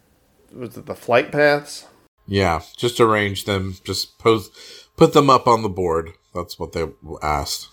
Was 0.53 0.75
it 0.75 0.87
the 0.87 0.95
flight 0.95 1.31
paths? 1.31 1.85
Yeah, 2.25 2.61
just 2.75 2.99
arrange 2.99 3.45
them, 3.45 3.75
just 3.85 4.17
post 4.17 4.51
put 4.97 5.13
them 5.13 5.29
up 5.29 5.47
on 5.47 5.61
the 5.61 5.69
board. 5.69 6.13
That's 6.37 6.59
what 6.59 6.73
they 6.73 6.85
asked. 7.21 7.69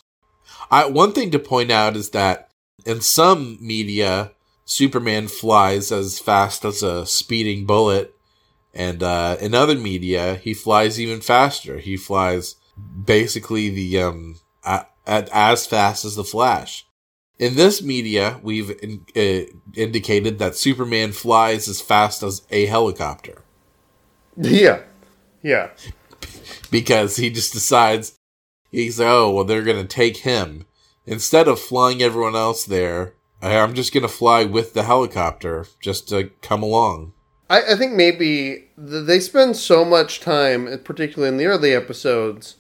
I 0.70 0.87
one 0.87 1.12
thing 1.12 1.31
to 1.31 1.38
point 1.38 1.70
out 1.70 1.96
is 1.96 2.11
that 2.11 2.50
in 2.85 3.00
some 3.00 3.59
media, 3.61 4.33
Superman 4.64 5.29
flies 5.29 5.92
as 5.92 6.18
fast 6.18 6.64
as 6.64 6.83
a 6.83 7.07
speeding 7.07 7.66
bullet, 7.66 8.14
and 8.72 9.03
uh, 9.03 9.37
in 9.40 9.55
other 9.55 9.77
media, 9.77 10.37
he 10.37 10.55
flies 10.55 11.00
even 11.00 11.20
faster. 11.20 11.79
He 11.79 11.96
flies 11.96 12.57
basically 13.05 13.70
the 13.70 14.00
um 14.00 14.37
as 15.07 15.66
fast 15.66 16.05
as 16.05 16.16
the 16.16 16.24
Flash. 16.24 16.87
In 17.38 17.57
this 17.57 17.83
media, 17.83 18.38
we've 18.42 18.70
in, 18.83 19.05
uh, 19.16 19.53
indicated 19.74 20.38
that 20.38 20.57
Superman 20.57 21.12
flies 21.12 21.68
as 21.68 21.81
fast 21.81 22.22
as 22.22 22.42
a 22.50 22.66
helicopter 22.66 23.42
Yeah, 24.37 24.83
yeah. 25.42 25.70
because 26.70 27.16
he 27.16 27.31
just 27.31 27.53
decides 27.53 28.14
he's 28.83 28.99
like, 28.99 29.09
oh 29.09 29.31
well 29.31 29.45
they're 29.45 29.63
gonna 29.63 29.85
take 29.85 30.19
him 30.19 30.67
instead 31.07 31.49
of 31.49 31.61
flying 31.61 32.03
everyone 32.03 32.37
else 32.37 32.65
there. 32.65 33.15
I'm 33.43 33.75
just 33.75 33.93
gonna 33.93 34.09
fly 34.09 34.45
with 34.45 34.73
the 34.75 34.85
helicopter 34.85 35.67
just 35.81 36.09
to 36.09 36.31
come 36.41 36.63
along. 36.63 37.13
I, 37.51 37.73
I 37.73 37.77
think 37.77 37.93
maybe 37.93 38.69
they 38.77 39.21
spend 39.21 39.57
so 39.57 39.85
much 39.85 40.21
time, 40.21 40.81
particularly 40.83 41.29
in 41.29 41.37
the 41.37 41.47
early 41.47 41.75
episodes, 41.75 42.57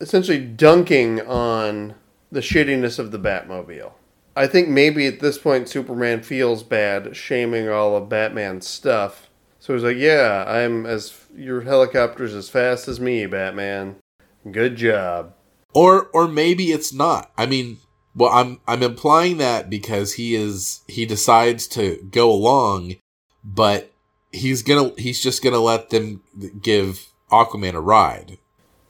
essentially 0.00 0.40
dunking 0.44 1.20
on 1.20 1.94
the 2.32 2.40
shittiness 2.40 2.98
of 2.98 3.12
the 3.12 3.18
Batmobile. 3.18 3.92
I 4.36 4.48
think 4.48 4.68
maybe 4.68 5.06
at 5.06 5.20
this 5.20 5.38
point 5.38 5.68
Superman 5.68 6.22
feels 6.22 6.64
bad 6.64 7.14
shaming 7.16 7.68
all 7.68 7.96
of 7.96 8.08
Batman's 8.08 8.66
stuff. 8.66 9.28
So 9.60 9.72
he's 9.72 9.84
like, 9.84 9.96
"Yeah, 9.96 10.44
I'm 10.46 10.84
as 10.84 11.14
your 11.36 11.60
helicopter's 11.60 12.34
as 12.34 12.48
fast 12.48 12.88
as 12.88 12.98
me, 12.98 13.26
Batman. 13.26 13.96
Good 14.50 14.76
job." 14.76 15.32
Or 15.74 16.08
or 16.12 16.28
maybe 16.28 16.72
it's 16.72 16.92
not. 16.92 17.32
I 17.36 17.46
mean, 17.46 17.78
well, 18.14 18.30
I'm 18.32 18.60
I'm 18.66 18.82
implying 18.82 19.38
that 19.38 19.68
because 19.68 20.14
he 20.14 20.34
is 20.34 20.82
he 20.86 21.04
decides 21.04 21.66
to 21.68 21.96
go 22.10 22.30
along, 22.30 22.94
but 23.42 23.92
he's 24.32 24.62
gonna 24.62 24.92
he's 24.96 25.20
just 25.20 25.42
gonna 25.42 25.58
let 25.58 25.90
them 25.90 26.22
give 26.60 27.08
Aquaman 27.30 27.74
a 27.74 27.80
ride. 27.80 28.38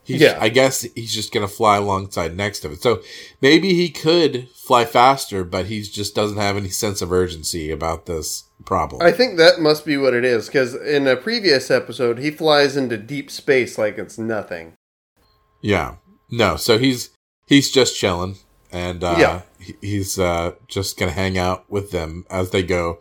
He's, 0.02 0.20
Yeah. 0.20 0.36
I 0.38 0.50
guess 0.50 0.82
he's 0.94 1.14
just 1.14 1.32
gonna 1.32 1.48
fly 1.48 1.78
alongside 1.78 2.36
next 2.36 2.60
to 2.60 2.72
it. 2.72 2.82
So 2.82 3.02
maybe 3.40 3.72
he 3.72 3.88
could 3.88 4.48
fly 4.50 4.84
faster, 4.84 5.44
but 5.44 5.66
he 5.66 5.80
just 5.80 6.14
doesn't 6.14 6.36
have 6.36 6.58
any 6.58 6.68
sense 6.68 7.00
of 7.00 7.10
urgency 7.10 7.70
about 7.70 8.04
this 8.04 8.44
problem. 8.66 9.00
I 9.00 9.12
think 9.12 9.38
that 9.38 9.60
must 9.60 9.86
be 9.86 9.96
what 9.96 10.12
it 10.12 10.24
is 10.24 10.46
because 10.46 10.74
in 10.74 11.06
a 11.06 11.16
previous 11.16 11.70
episode 11.70 12.18
he 12.18 12.30
flies 12.30 12.76
into 12.76 12.98
deep 12.98 13.30
space 13.30 13.78
like 13.78 13.96
it's 13.96 14.18
nothing. 14.18 14.74
Yeah. 15.62 15.96
No, 16.30 16.56
so 16.56 16.78
he's 16.78 17.10
he's 17.46 17.70
just 17.70 17.96
chilling 17.96 18.36
and 18.72 19.04
uh 19.04 19.16
Yeah. 19.18 19.42
he's 19.80 20.18
uh 20.18 20.52
just 20.68 20.98
going 20.98 21.10
to 21.10 21.14
hang 21.14 21.38
out 21.38 21.64
with 21.70 21.90
them 21.90 22.26
as 22.30 22.50
they 22.50 22.62
go 22.62 22.98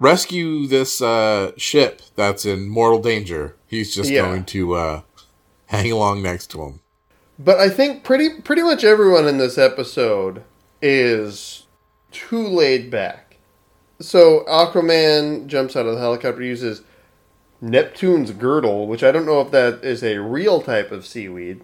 rescue 0.00 0.66
this 0.66 1.00
uh 1.02 1.52
ship 1.56 2.02
that's 2.16 2.44
in 2.44 2.68
mortal 2.68 3.00
danger. 3.00 3.56
He's 3.66 3.94
just 3.94 4.10
Yeah. 4.10 4.22
going 4.22 4.44
to 4.46 4.74
uh 4.74 5.00
hang 5.66 5.90
along 5.92 6.22
next 6.22 6.48
to 6.52 6.62
him. 6.62 6.80
But 7.38 7.58
I 7.60 7.68
think 7.68 8.02
pretty 8.04 8.40
pretty 8.40 8.62
much 8.62 8.82
everyone 8.84 9.26
in 9.28 9.38
this 9.38 9.58
episode 9.58 10.42
is 10.82 11.66
too 12.10 12.42
laid 12.46 12.90
back. 12.90 13.36
So 14.00 14.44
Aquaman 14.48 15.46
jumps 15.48 15.76
out 15.76 15.86
of 15.86 15.94
the 15.94 16.00
helicopter, 16.00 16.42
uses 16.42 16.82
Neptune's 17.60 18.30
girdle, 18.30 18.86
which 18.86 19.02
I 19.02 19.10
don't 19.10 19.26
know 19.26 19.40
if 19.40 19.50
that 19.50 19.84
is 19.84 20.02
a 20.04 20.18
real 20.18 20.62
type 20.62 20.92
of 20.92 21.04
seaweed, 21.04 21.62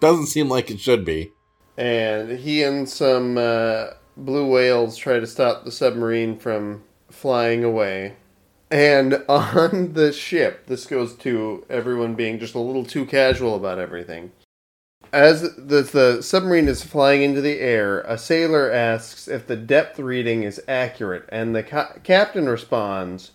Doesn't 0.00 0.26
seem 0.26 0.48
like 0.48 0.70
it 0.70 0.80
should 0.80 1.04
be. 1.04 1.32
and 1.76 2.38
he 2.38 2.62
and 2.62 2.88
some 2.88 3.36
uh, 3.38 3.88
blue 4.16 4.46
whales 4.50 4.96
try 4.96 5.20
to 5.20 5.26
stop 5.26 5.64
the 5.64 5.72
submarine 5.72 6.38
from 6.38 6.82
flying 7.10 7.64
away. 7.64 8.16
And 8.70 9.22
on 9.28 9.92
the 9.94 10.12
ship, 10.12 10.66
this 10.66 10.86
goes 10.86 11.14
to 11.16 11.64
everyone 11.68 12.14
being 12.14 12.38
just 12.38 12.54
a 12.54 12.60
little 12.60 12.84
too 12.84 13.04
casual 13.06 13.54
about 13.54 13.78
everything. 13.78 14.32
As 15.12 15.42
the, 15.56 15.82
the 15.82 16.22
submarine 16.22 16.68
is 16.68 16.84
flying 16.84 17.22
into 17.22 17.40
the 17.40 17.58
air, 17.58 18.00
a 18.02 18.16
sailor 18.16 18.70
asks 18.70 19.26
if 19.26 19.46
the 19.46 19.56
depth 19.56 19.98
reading 19.98 20.44
is 20.44 20.62
accurate, 20.68 21.28
and 21.30 21.54
the 21.54 21.64
ca- 21.64 21.94
captain 22.04 22.48
responds, 22.48 23.32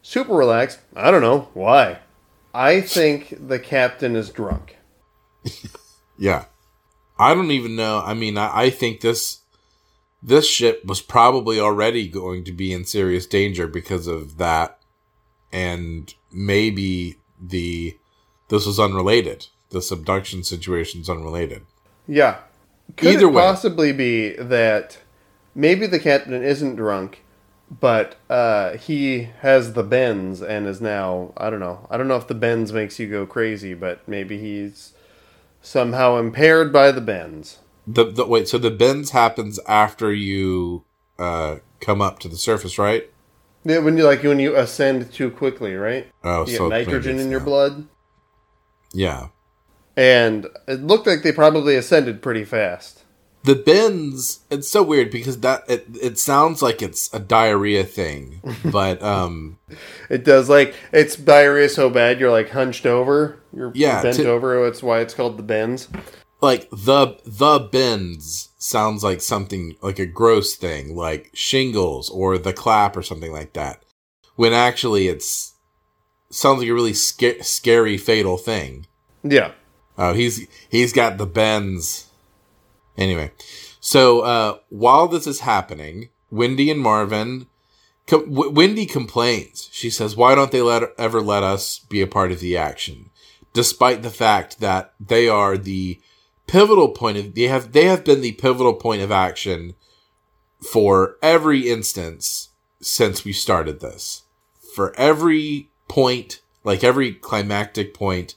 super 0.00 0.32
relaxed, 0.32 0.78
I 0.96 1.10
don't 1.10 1.20
know, 1.20 1.48
why? 1.52 1.98
I 2.54 2.80
think 2.80 3.36
the 3.48 3.58
captain 3.58 4.16
is 4.16 4.30
drunk. 4.30 4.78
Yeah. 6.20 6.44
I 7.18 7.34
don't 7.34 7.50
even 7.50 7.74
know. 7.74 8.02
I 8.04 8.14
mean, 8.14 8.38
I, 8.38 8.64
I 8.64 8.70
think 8.70 9.00
this 9.00 9.40
this 10.22 10.46
ship 10.46 10.84
was 10.84 11.00
probably 11.00 11.58
already 11.58 12.06
going 12.06 12.44
to 12.44 12.52
be 12.52 12.72
in 12.72 12.84
serious 12.84 13.26
danger 13.26 13.66
because 13.66 14.06
of 14.06 14.36
that, 14.36 14.78
and 15.50 16.14
maybe 16.30 17.16
the 17.40 17.98
this 18.48 18.66
was 18.66 18.78
unrelated. 18.78 19.46
This 19.70 19.90
abduction 19.90 20.44
situation's 20.44 21.08
unrelated. 21.08 21.64
Yeah. 22.06 22.38
Could 22.96 23.14
Either 23.14 23.26
it 23.26 23.32
way. 23.32 23.42
possibly 23.42 23.92
be 23.92 24.34
that 24.36 24.98
maybe 25.54 25.86
the 25.86 26.00
captain 26.00 26.42
isn't 26.42 26.76
drunk, 26.76 27.22
but 27.70 28.16
uh, 28.28 28.76
he 28.76 29.28
has 29.40 29.74
the 29.74 29.84
bends 29.84 30.42
and 30.42 30.66
is 30.66 30.80
now 30.80 31.32
I 31.36 31.48
don't 31.50 31.60
know. 31.60 31.86
I 31.90 31.96
don't 31.96 32.08
know 32.08 32.16
if 32.16 32.26
the 32.28 32.34
bends 32.34 32.72
makes 32.72 32.98
you 32.98 33.08
go 33.08 33.26
crazy, 33.26 33.74
but 33.74 34.06
maybe 34.08 34.38
he's 34.38 34.92
somehow 35.60 36.16
impaired 36.16 36.72
by 36.72 36.90
the 36.92 37.00
bends. 37.00 37.58
The, 37.86 38.04
the 38.10 38.26
wait, 38.26 38.48
so 38.48 38.58
the 38.58 38.70
bends 38.70 39.10
happens 39.10 39.58
after 39.66 40.12
you 40.12 40.84
uh, 41.18 41.56
come 41.80 42.00
up 42.00 42.18
to 42.20 42.28
the 42.28 42.36
surface, 42.36 42.78
right? 42.78 43.10
Yeah, 43.64 43.78
when 43.78 43.96
you 43.96 44.04
like 44.04 44.22
when 44.22 44.38
you 44.38 44.56
ascend 44.56 45.12
too 45.12 45.30
quickly, 45.30 45.74
right? 45.74 46.06
Oh, 46.24 46.46
You 46.46 46.56
so 46.56 46.70
get 46.70 46.86
nitrogen 46.86 47.18
in 47.18 47.30
your 47.30 47.40
so. 47.40 47.44
blood, 47.46 47.88
Yeah, 48.92 49.28
and 49.96 50.46
it 50.66 50.80
looked 50.82 51.06
like 51.06 51.22
they 51.22 51.32
probably 51.32 51.76
ascended 51.76 52.22
pretty 52.22 52.44
fast. 52.44 52.99
The 53.42 53.54
bends. 53.54 54.40
It's 54.50 54.68
so 54.68 54.82
weird 54.82 55.10
because 55.10 55.38
that 55.40 55.64
it, 55.68 55.86
it 56.00 56.18
sounds 56.18 56.60
like 56.62 56.82
it's 56.82 57.12
a 57.14 57.18
diarrhea 57.18 57.84
thing, 57.84 58.40
but 58.64 59.02
um, 59.02 59.58
It 60.08 60.24
does 60.24 60.48
like 60.48 60.74
it's 60.92 61.16
diarrhea 61.16 61.68
so 61.68 61.88
bad 61.90 62.20
you're 62.20 62.30
like 62.30 62.50
hunched 62.50 62.86
over, 62.86 63.40
you're 63.52 63.72
Yeah, 63.74 64.02
bent 64.02 64.16
to- 64.16 64.28
over. 64.28 64.66
It's 64.66 64.82
why 64.82 65.00
it's 65.00 65.14
called 65.14 65.38
the 65.38 65.42
bends. 65.42 65.88
like 66.42 66.68
the 66.70 67.18
the 67.24 67.58
bends 67.60 68.48
sounds 68.58 69.02
like 69.02 69.20
something 69.22 69.76
like 69.82 69.98
a 69.98 70.06
gross 70.06 70.54
thing, 70.56 70.94
like 70.96 71.30
shingles 71.34 72.10
or 72.10 72.36
the 72.38 72.52
clap 72.52 72.96
or 72.96 73.02
something 73.02 73.32
like 73.32 73.52
that. 73.54 73.82
When 74.36 74.52
actually 74.52 75.08
it's 75.08 75.54
sounds 76.30 76.60
like 76.60 76.68
a 76.68 76.74
really 76.74 76.92
sca- 76.94 77.42
scary 77.42 77.96
fatal 77.96 78.36
thing. 78.36 78.86
Yeah. 79.22 79.52
Oh, 79.98 80.12
he's 80.14 80.46
he's 80.70 80.92
got 80.92 81.18
the 81.18 81.26
bends. 81.26 82.06
Anyway, 83.00 83.32
so 83.80 84.20
uh, 84.20 84.58
while 84.68 85.08
this 85.08 85.26
is 85.26 85.40
happening, 85.40 86.10
Wendy 86.30 86.70
and 86.70 86.80
Marvin, 86.80 87.46
w- 88.06 88.50
Wendy 88.50 88.84
complains. 88.86 89.68
She 89.72 89.88
says, 89.90 90.14
"Why 90.16 90.34
don't 90.34 90.52
they 90.52 90.60
let 90.62 90.82
ever 90.98 91.20
let 91.22 91.42
us 91.42 91.78
be 91.78 92.02
a 92.02 92.06
part 92.06 92.30
of 92.30 92.40
the 92.40 92.56
action?" 92.56 93.10
Despite 93.54 94.02
the 94.02 94.10
fact 94.10 94.60
that 94.60 94.92
they 95.00 95.28
are 95.28 95.56
the 95.56 95.98
pivotal 96.46 96.88
point 96.88 97.16
of 97.16 97.34
they 97.34 97.48
have 97.48 97.72
they 97.72 97.86
have 97.86 98.04
been 98.04 98.20
the 98.20 98.32
pivotal 98.32 98.74
point 98.74 99.00
of 99.02 99.10
action 99.10 99.74
for 100.72 101.16
every 101.22 101.68
instance 101.70 102.50
since 102.82 103.24
we 103.24 103.32
started 103.32 103.80
this. 103.80 104.22
For 104.74 104.94
every 104.96 105.70
point, 105.88 106.40
like 106.64 106.84
every 106.84 107.12
climactic 107.14 107.94
point, 107.94 108.34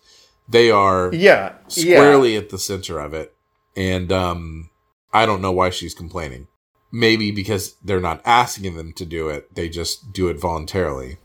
they 0.48 0.72
are 0.72 1.14
Yeah. 1.14 1.54
squarely 1.68 2.36
at 2.38 2.50
the 2.50 2.58
center 2.58 3.00
of 3.00 3.14
it. 3.14 3.36
And 3.76 4.12
um 4.12 4.70
I 5.14 5.26
don't 5.26 5.42
know 5.42 5.52
why 5.52 5.70
she's 5.70 5.94
complaining. 5.94 6.48
Maybe 6.92 7.32
because 7.32 7.76
they're 7.84 8.00
not 8.00 8.22
asking 8.26 8.76
them 8.76 8.94
to 8.94 9.06
do 9.06 9.30
it, 9.30 9.54
they 9.56 9.70
just 9.70 10.14
do 10.14 10.28
it 10.28 10.40
voluntarily. 10.40 11.18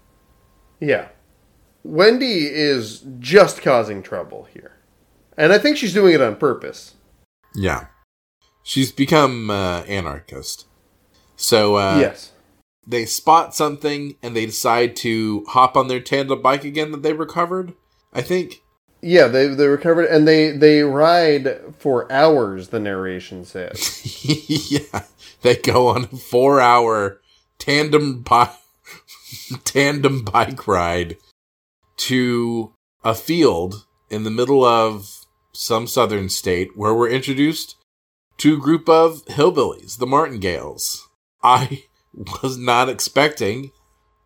Yeah. 0.81 1.09
Wendy 1.83 2.47
is 2.47 3.05
just 3.19 3.63
causing 3.63 4.03
trouble 4.03 4.49
here. 4.53 4.73
And 5.37 5.53
I 5.53 5.59
think 5.59 5.77
she's 5.77 5.95
doing 5.95 6.15
it 6.15 6.21
on 6.21 6.37
purpose. 6.37 6.95
Yeah. 7.55 7.87
She's 8.63 8.93
become 8.93 9.51
uh, 9.51 9.83
anarchist. 9.83 10.67
So 11.37 11.77
uh 11.77 11.99
yes. 11.99 12.33
they 12.87 13.05
spot 13.05 13.55
something 13.55 14.17
and 14.23 14.35
they 14.35 14.47
decide 14.47 14.97
to 14.97 15.45
hop 15.49 15.77
on 15.77 15.89
their 15.89 16.01
tandem 16.01 16.43
bike 16.43 16.65
again 16.65 16.93
that 16.93 17.03
they 17.03 17.13
recovered. 17.13 17.75
I 18.13 18.23
think. 18.23 18.63
Yeah, 19.01 19.29
they 19.29 19.47
they 19.49 19.67
recovered 19.67 20.07
and 20.07 20.27
they 20.27 20.51
they 20.51 20.83
ride 20.83 21.75
for 21.79 22.11
hours. 22.11 22.69
The 22.69 22.81
narration 22.81 23.45
says. 23.45 24.25
yeah. 24.71 25.03
They 25.43 25.57
go 25.57 25.89
on 25.89 26.05
a 26.05 26.17
four 26.17 26.61
hour 26.61 27.21
tandem 27.59 28.23
bike 28.23 28.51
tandem 29.65 30.25
bike 30.25 30.67
ride 30.67 31.17
to 31.99 32.73
a 33.05 33.15
field 33.15 33.87
in 34.11 34.25
the 34.25 34.31
middle 34.31 34.65
of 34.65 35.09
some 35.53 35.87
southern 35.87 36.29
state 36.29 36.71
where 36.77 36.95
we're 36.95 37.09
introduced 37.09 37.77
to 38.39 38.55
a 38.55 38.61
group 38.61 38.89
of 38.89 39.25
hillbillies, 39.27 39.99
the 39.99 40.07
Martingales. 40.07 41.09
I 41.43 41.85
was 42.43 42.57
not 42.57 42.89
expecting 42.89 43.71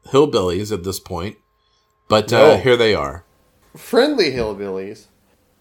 hillbillies 0.07 0.73
at 0.73 0.85
this 0.85 1.01
point, 1.01 1.37
but 2.09 2.33
uh, 2.33 2.55
No. 2.55 2.57
here 2.59 2.77
they 2.77 2.95
are. 2.95 3.25
Friendly 3.77 4.33
hillbillies, 4.33 5.07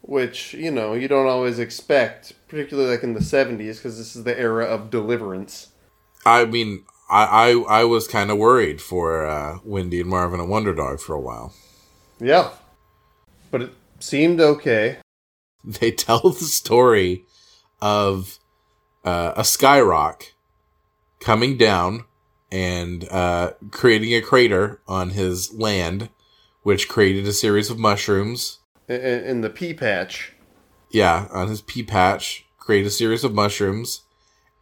which 0.01 0.53
you 0.53 0.71
know 0.71 0.93
you 0.93 1.07
don't 1.07 1.27
always 1.27 1.59
expect, 1.59 2.33
particularly 2.47 2.89
like 2.89 3.03
in 3.03 3.13
the 3.13 3.19
'70s, 3.19 3.77
because 3.77 3.97
this 3.97 4.15
is 4.15 4.23
the 4.23 4.37
era 4.37 4.65
of 4.65 4.89
deliverance. 4.89 5.69
I 6.25 6.45
mean, 6.45 6.83
I 7.09 7.23
I, 7.23 7.81
I 7.81 7.83
was 7.85 8.07
kind 8.07 8.29
of 8.31 8.37
worried 8.37 8.81
for 8.81 9.25
uh, 9.25 9.59
Wendy 9.63 10.01
and 10.01 10.09
Marvin 10.09 10.39
and 10.39 10.49
Wonder 10.49 10.73
Dog 10.73 10.99
for 10.99 11.13
a 11.13 11.19
while. 11.19 11.53
Yeah, 12.19 12.51
but 13.49 13.61
it 13.61 13.71
seemed 13.99 14.39
okay. 14.39 14.97
They 15.63 15.91
tell 15.91 16.21
the 16.21 16.45
story 16.45 17.25
of 17.81 18.39
uh, 19.05 19.33
a 19.35 19.41
skyrock 19.41 20.31
coming 21.19 21.55
down 21.55 22.05
and 22.51 23.07
uh, 23.09 23.53
creating 23.69 24.13
a 24.13 24.21
crater 24.21 24.81
on 24.87 25.11
his 25.11 25.53
land, 25.53 26.09
which 26.63 26.87
created 26.87 27.27
a 27.27 27.33
series 27.33 27.69
of 27.69 27.79
mushrooms. 27.79 28.59
in, 28.87 28.95
in 28.95 29.41
the 29.41 29.49
pea 29.49 29.73
patch. 29.73 30.33
Yeah, 30.91 31.27
on 31.31 31.47
his 31.47 31.61
pea 31.61 31.83
patch, 31.83 32.45
create 32.57 32.85
a 32.85 32.91
series 32.91 33.23
of 33.23 33.33
mushrooms, 33.33 34.01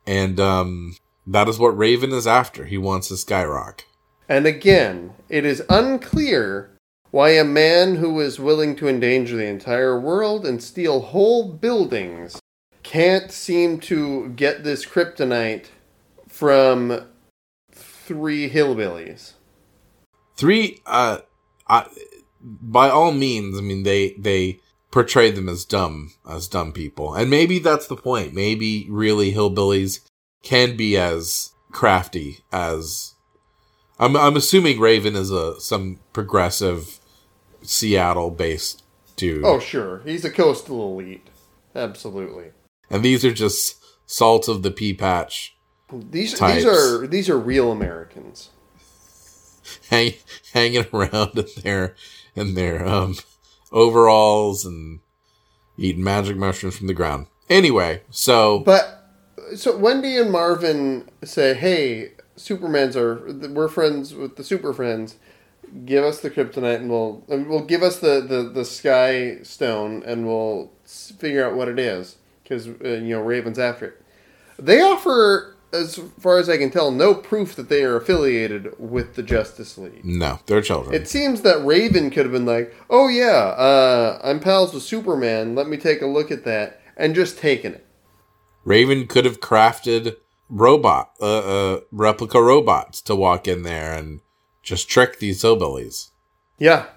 and 0.05 0.39
um, 0.39 0.95
that 1.25 1.47
is 1.47 1.59
what 1.59 1.77
Raven 1.77 2.11
is 2.11 2.27
after. 2.27 2.65
He 2.65 2.77
wants 2.77 3.11
a 3.11 3.15
skyrock. 3.15 3.81
And 4.27 4.45
again, 4.45 5.13
it 5.27 5.43
is 5.43 5.63
unclear 5.69 6.71
why 7.11 7.31
a 7.31 7.43
man 7.43 7.95
who 7.95 8.19
is 8.19 8.39
willing 8.39 8.75
to 8.75 8.87
endanger 8.87 9.35
the 9.35 9.47
entire 9.47 9.99
world 9.99 10.45
and 10.45 10.61
steal 10.61 10.99
whole 10.99 11.51
buildings 11.51 12.39
can't 12.83 13.31
seem 13.31 13.79
to 13.79 14.29
get 14.29 14.63
this 14.63 14.85
kryptonite 14.85 15.67
from 16.27 17.05
three 17.71 18.49
hillbillies. 18.49 19.33
Three, 20.35 20.79
uh, 20.85 21.19
I, 21.69 21.87
by 22.41 22.89
all 22.89 23.11
means, 23.11 23.57
I 23.57 23.61
mean 23.61 23.83
they 23.83 24.13
they 24.17 24.59
portray 24.91 25.29
them 25.29 25.47
as 25.47 25.65
dumb 25.65 26.13
as 26.27 26.47
dumb 26.47 26.71
people, 26.71 27.13
and 27.13 27.29
maybe 27.29 27.59
that's 27.59 27.87
the 27.87 27.95
point. 27.95 28.33
Maybe 28.33 28.87
really 28.89 29.33
hillbillies 29.33 29.99
can 30.43 30.75
be 30.75 30.97
as 30.97 31.51
crafty 31.71 32.39
as. 32.51 33.13
I'm 33.99 34.15
I'm 34.15 34.35
assuming 34.37 34.79
Raven 34.79 35.15
is 35.15 35.29
a 35.31 35.59
some 35.59 35.99
progressive 36.13 36.99
Seattle 37.61 38.31
based 38.31 38.83
dude, 39.17 39.43
Oh, 39.43 39.59
sure. 39.59 40.01
He's 40.05 40.23
a 40.23 40.31
coastal 40.31 40.97
elite. 40.99 41.27
Absolutely. 41.75 42.51
and 42.89 43.03
these 43.03 43.23
are 43.23 43.33
just 43.33 43.75
salt 44.05 44.47
of 44.47 44.63
the 44.63 44.71
pea 44.71 44.93
patch 44.93 45.55
These 45.93 46.33
Types. 46.33 46.55
these 46.55 46.65
are 46.65 47.05
these 47.07 47.29
are 47.29 47.37
real 47.37 47.71
Americans. 47.71 48.49
Hang, 49.89 50.13
hanging 50.53 50.85
around 50.93 51.37
in 51.37 51.45
their 51.63 51.95
in 52.35 52.53
their 52.55 52.85
um, 52.87 53.15
overalls 53.71 54.65
and 54.65 54.99
eating 55.77 56.03
magic 56.03 56.37
mushrooms 56.37 56.77
from 56.77 56.87
the 56.87 56.93
ground. 56.93 57.27
Anyway, 57.49 58.01
so 58.09 58.59
But 58.59 59.05
so 59.55 59.77
Wendy 59.77 60.17
and 60.17 60.31
Marvin 60.31 61.09
say, 61.23 61.53
"Hey, 61.53 62.11
Supermans 62.37 62.95
are 62.95 63.49
we're 63.49 63.67
friends 63.67 64.13
with 64.13 64.37
the 64.37 64.43
Super 64.43 64.73
Friends. 64.73 65.17
Give 65.85 66.03
us 66.03 66.21
the 66.21 66.31
kryptonite, 66.31 66.77
and 66.77 66.89
we'll 66.89 67.23
and 67.27 67.47
we'll 67.47 67.65
give 67.65 67.83
us 67.83 67.99
the 67.99 68.21
the 68.21 68.43
the 68.43 68.65
Sky 68.65 69.39
Stone, 69.43 70.03
and 70.05 70.25
we'll 70.25 70.71
figure 70.85 71.45
out 71.45 71.55
what 71.55 71.67
it 71.67 71.77
is 71.77 72.17
because 72.43 72.67
uh, 72.67 72.71
you 72.81 73.15
know 73.15 73.21
Raven's 73.21 73.59
after 73.59 73.85
it. 73.87 74.01
They 74.57 74.81
offer, 74.81 75.55
as 75.71 75.99
far 76.19 76.37
as 76.37 76.49
I 76.49 76.57
can 76.57 76.71
tell, 76.71 76.91
no 76.91 77.13
proof 77.13 77.55
that 77.55 77.69
they 77.69 77.83
are 77.83 77.95
affiliated 77.95 78.73
with 78.79 79.15
the 79.15 79.23
Justice 79.23 79.77
League. 79.77 80.03
no, 80.03 80.39
they're 80.45 80.61
children. 80.61 80.95
It 80.95 81.07
seems 81.07 81.41
that 81.41 81.63
Raven 81.63 82.09
could 82.09 82.25
have 82.25 82.31
been 82.31 82.45
like, 82.45 82.73
"Oh 82.89 83.07
yeah, 83.07 83.53
uh, 83.57 84.19
I'm 84.23 84.39
pals 84.39 84.73
with 84.73 84.83
Superman. 84.83 85.55
Let 85.55 85.67
me 85.67 85.77
take 85.77 86.01
a 86.01 86.07
look 86.07 86.31
at 86.31 86.45
that," 86.45 86.81
and 86.97 87.15
just 87.15 87.37
taken 87.37 87.75
it. 87.75 87.85
Raven 88.65 89.07
could 89.07 89.25
have 89.25 89.39
crafted 89.39 90.15
robot 90.49 91.11
uh, 91.21 91.73
uh, 91.75 91.79
replica 91.91 92.41
robots 92.41 93.01
to 93.01 93.15
walk 93.15 93.47
in 93.47 93.63
there 93.63 93.93
and 93.93 94.21
just 94.63 94.89
trick 94.89 95.19
these 95.19 95.41
hillbillies. 95.43 96.09
Yeah, 96.57 96.87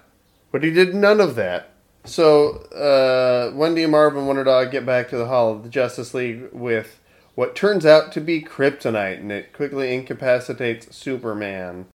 but 0.51 0.63
he 0.63 0.71
did 0.71 0.93
none 0.93 1.21
of 1.21 1.35
that. 1.35 1.69
So 2.05 2.57
uh, 2.73 3.55
Wendy 3.55 3.83
and 3.83 3.91
Marvin 3.91 4.25
Wonder 4.25 4.43
Dog 4.43 4.71
get 4.71 4.85
back 4.85 5.09
to 5.09 5.17
the 5.17 5.27
Hall 5.27 5.51
of 5.53 5.63
the 5.63 5.69
Justice 5.69 6.13
League 6.13 6.49
with 6.51 6.99
what 7.35 7.55
turns 7.55 7.85
out 7.85 8.11
to 8.13 8.21
be 8.21 8.41
kryptonite, 8.41 9.19
and 9.19 9.31
it 9.31 9.53
quickly 9.53 9.93
incapacitates 9.93 10.95
Superman. 10.95 11.87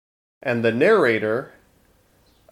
And 0.42 0.64
the 0.64 0.72
narrator, 0.72 1.54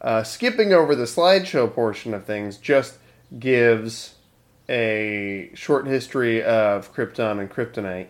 uh, 0.02 0.24
skipping 0.24 0.74
over 0.74 0.96
the 0.96 1.06
slideshow 1.06 1.72
portion 1.72 2.14
of 2.14 2.26
things, 2.26 2.58
just 2.58 2.98
gives 3.40 4.16
a 4.70 5.52
short 5.54 5.88
history 5.88 6.44
of 6.44 6.94
Krypton 6.94 7.40
and 7.40 7.50
Kryptonite, 7.50 8.08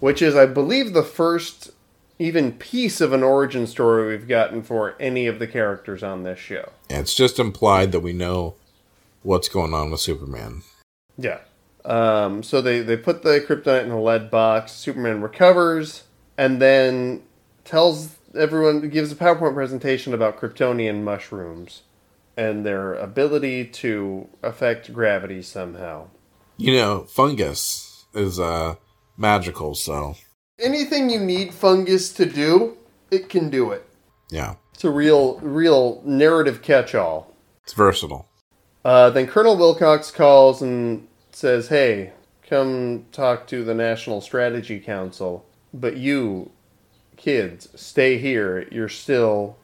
which 0.00 0.22
is, 0.22 0.34
I 0.34 0.46
believe, 0.46 0.92
the 0.92 1.02
first 1.02 1.70
even 2.18 2.52
piece 2.52 3.00
of 3.00 3.14
an 3.14 3.22
origin 3.22 3.66
story 3.66 4.08
we've 4.08 4.28
gotten 4.28 4.62
for 4.62 4.94
any 5.00 5.26
of 5.26 5.38
the 5.38 5.46
characters 5.46 6.02
on 6.02 6.22
this 6.22 6.38
show. 6.38 6.70
Yeah, 6.90 7.00
it's 7.00 7.14
just 7.14 7.38
implied 7.38 7.92
that 7.92 8.00
we 8.00 8.12
know 8.12 8.56
what's 9.22 9.48
going 9.48 9.72
on 9.72 9.90
with 9.90 10.00
Superman. 10.00 10.62
Yeah. 11.16 11.38
Um, 11.84 12.42
so 12.42 12.60
they, 12.60 12.80
they 12.80 12.96
put 12.96 13.22
the 13.22 13.40
kryptonite 13.40 13.84
in 13.84 13.90
a 13.90 14.00
lead 14.00 14.30
box. 14.30 14.72
Superman 14.72 15.20
recovers 15.22 16.04
and 16.36 16.60
then 16.60 17.22
tells 17.64 18.16
everyone, 18.36 18.88
gives 18.90 19.12
a 19.12 19.16
PowerPoint 19.16 19.54
presentation 19.54 20.14
about 20.14 20.38
Kryptonian 20.40 21.02
mushrooms 21.02 21.82
and 22.36 22.64
their 22.64 22.94
ability 22.94 23.64
to 23.66 24.28
affect 24.42 24.92
gravity 24.92 25.42
somehow. 25.42 26.08
You 26.56 26.72
know, 26.74 27.04
fungus 27.04 28.04
is 28.14 28.38
uh, 28.38 28.74
magical, 29.16 29.74
so 29.74 30.16
Anything 30.58 31.08
you 31.08 31.18
need 31.20 31.54
fungus 31.54 32.12
to 32.14 32.26
do, 32.26 32.76
it 33.10 33.28
can 33.30 33.48
do 33.48 33.70
it. 33.70 33.86
yeah, 34.30 34.56
It's 34.74 34.84
a 34.84 34.90
real, 34.90 35.38
real 35.40 36.02
narrative 36.04 36.60
catch-all. 36.62 37.34
it's 37.62 37.72
versatile. 37.72 38.28
Uh, 38.84 39.10
then 39.10 39.26
Colonel 39.26 39.56
Wilcox 39.56 40.10
calls 40.10 40.60
and 40.62 41.06
says, 41.40 41.68
"Hey, 41.68 42.12
come 42.46 43.06
talk 43.12 43.46
to 43.48 43.64
the 43.64 43.74
National 43.74 44.20
Strategy 44.20 44.78
Council, 44.78 45.46
but 45.72 45.96
you, 45.96 46.50
kids, 47.16 47.68
stay 47.74 48.18
here. 48.18 48.68
You're 48.70 48.90
still 48.90 49.56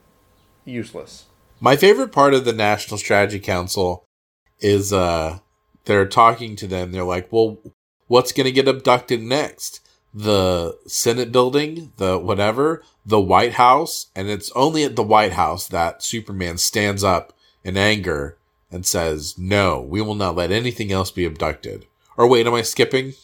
useless." 0.64 1.26
My 1.60 1.76
favorite 1.76 2.12
part 2.12 2.34
of 2.34 2.44
the 2.44 2.52
National 2.52 2.98
Strategy 2.98 3.38
Council 3.38 4.04
is 4.60 4.92
uh 4.92 5.38
they're 5.84 6.08
talking 6.08 6.56
to 6.56 6.66
them. 6.66 6.90
They're 6.90 7.04
like, 7.04 7.30
"Well, 7.30 7.58
what's 8.08 8.32
going 8.32 8.46
to 8.46 8.52
get 8.52 8.66
abducted 8.66 9.22
next? 9.22 9.80
The 10.12 10.76
Senate 10.86 11.30
building, 11.30 11.92
the 11.98 12.18
whatever, 12.18 12.82
the 13.04 13.20
White 13.20 13.54
House?" 13.54 14.06
And 14.16 14.28
it's 14.28 14.50
only 14.52 14.82
at 14.84 14.96
the 14.96 15.02
White 15.02 15.34
House 15.34 15.68
that 15.68 16.02
Superman 16.02 16.56
stands 16.58 17.04
up 17.04 17.34
in 17.62 17.76
anger 17.76 18.38
and 18.70 18.84
says, 18.86 19.36
"No, 19.38 19.80
we 19.80 20.00
will 20.02 20.14
not 20.14 20.36
let 20.36 20.50
anything 20.50 20.90
else 20.92 21.10
be 21.10 21.24
abducted." 21.24 21.86
Or 22.16 22.26
wait, 22.26 22.46
am 22.46 22.54
I 22.54 22.62
skipping? 22.62 23.14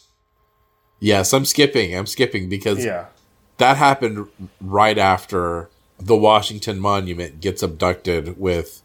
Yes, 0.99 1.33
I'm 1.33 1.45
skipping. 1.45 1.95
I'm 1.95 2.05
skipping 2.05 2.47
because 2.49 2.85
Yeah, 2.85 3.07
that 3.57 3.77
happened 3.77 4.27
right 4.61 4.97
after 4.97 5.69
the 5.99 6.15
Washington 6.15 6.79
Monument 6.79 7.39
gets 7.41 7.61
abducted 7.63 8.39
with 8.39 8.81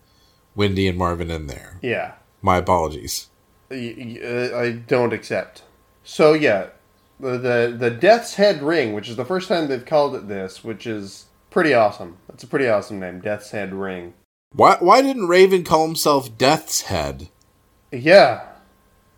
Wendy 0.55 0.89
and 0.89 0.99
Marvin 0.99 1.31
in 1.31 1.47
there. 1.47 1.79
yeah. 1.83 2.13
My 2.41 2.57
apologies. 2.59 3.29
Uh, 3.71 3.75
I 3.75 4.81
don't 4.87 5.13
accept. 5.13 5.63
So 6.05 6.33
yeah, 6.35 6.69
the, 7.19 7.37
the 7.37 7.77
the 7.77 7.91
Death's 7.91 8.35
Head 8.35 8.63
ring, 8.63 8.93
which 8.93 9.09
is 9.09 9.17
the 9.17 9.25
first 9.25 9.49
time 9.49 9.67
they've 9.69 9.85
called 9.85 10.15
it 10.15 10.29
this, 10.29 10.63
which 10.63 10.87
is 10.87 11.27
pretty 11.51 11.75
awesome. 11.75 12.17
That's 12.29 12.45
a 12.45 12.47
pretty 12.47 12.69
awesome 12.69 13.01
name, 13.01 13.21
Death's 13.21 13.51
Head 13.51 13.75
ring. 13.75 14.15
Why 14.53 14.77
why 14.81 15.03
didn't 15.03 15.29
Raven 15.29 15.65
call 15.65 15.87
himself 15.87 16.37
Death's 16.39 16.83
Head? 16.83 17.29
Yeah, 17.93 18.47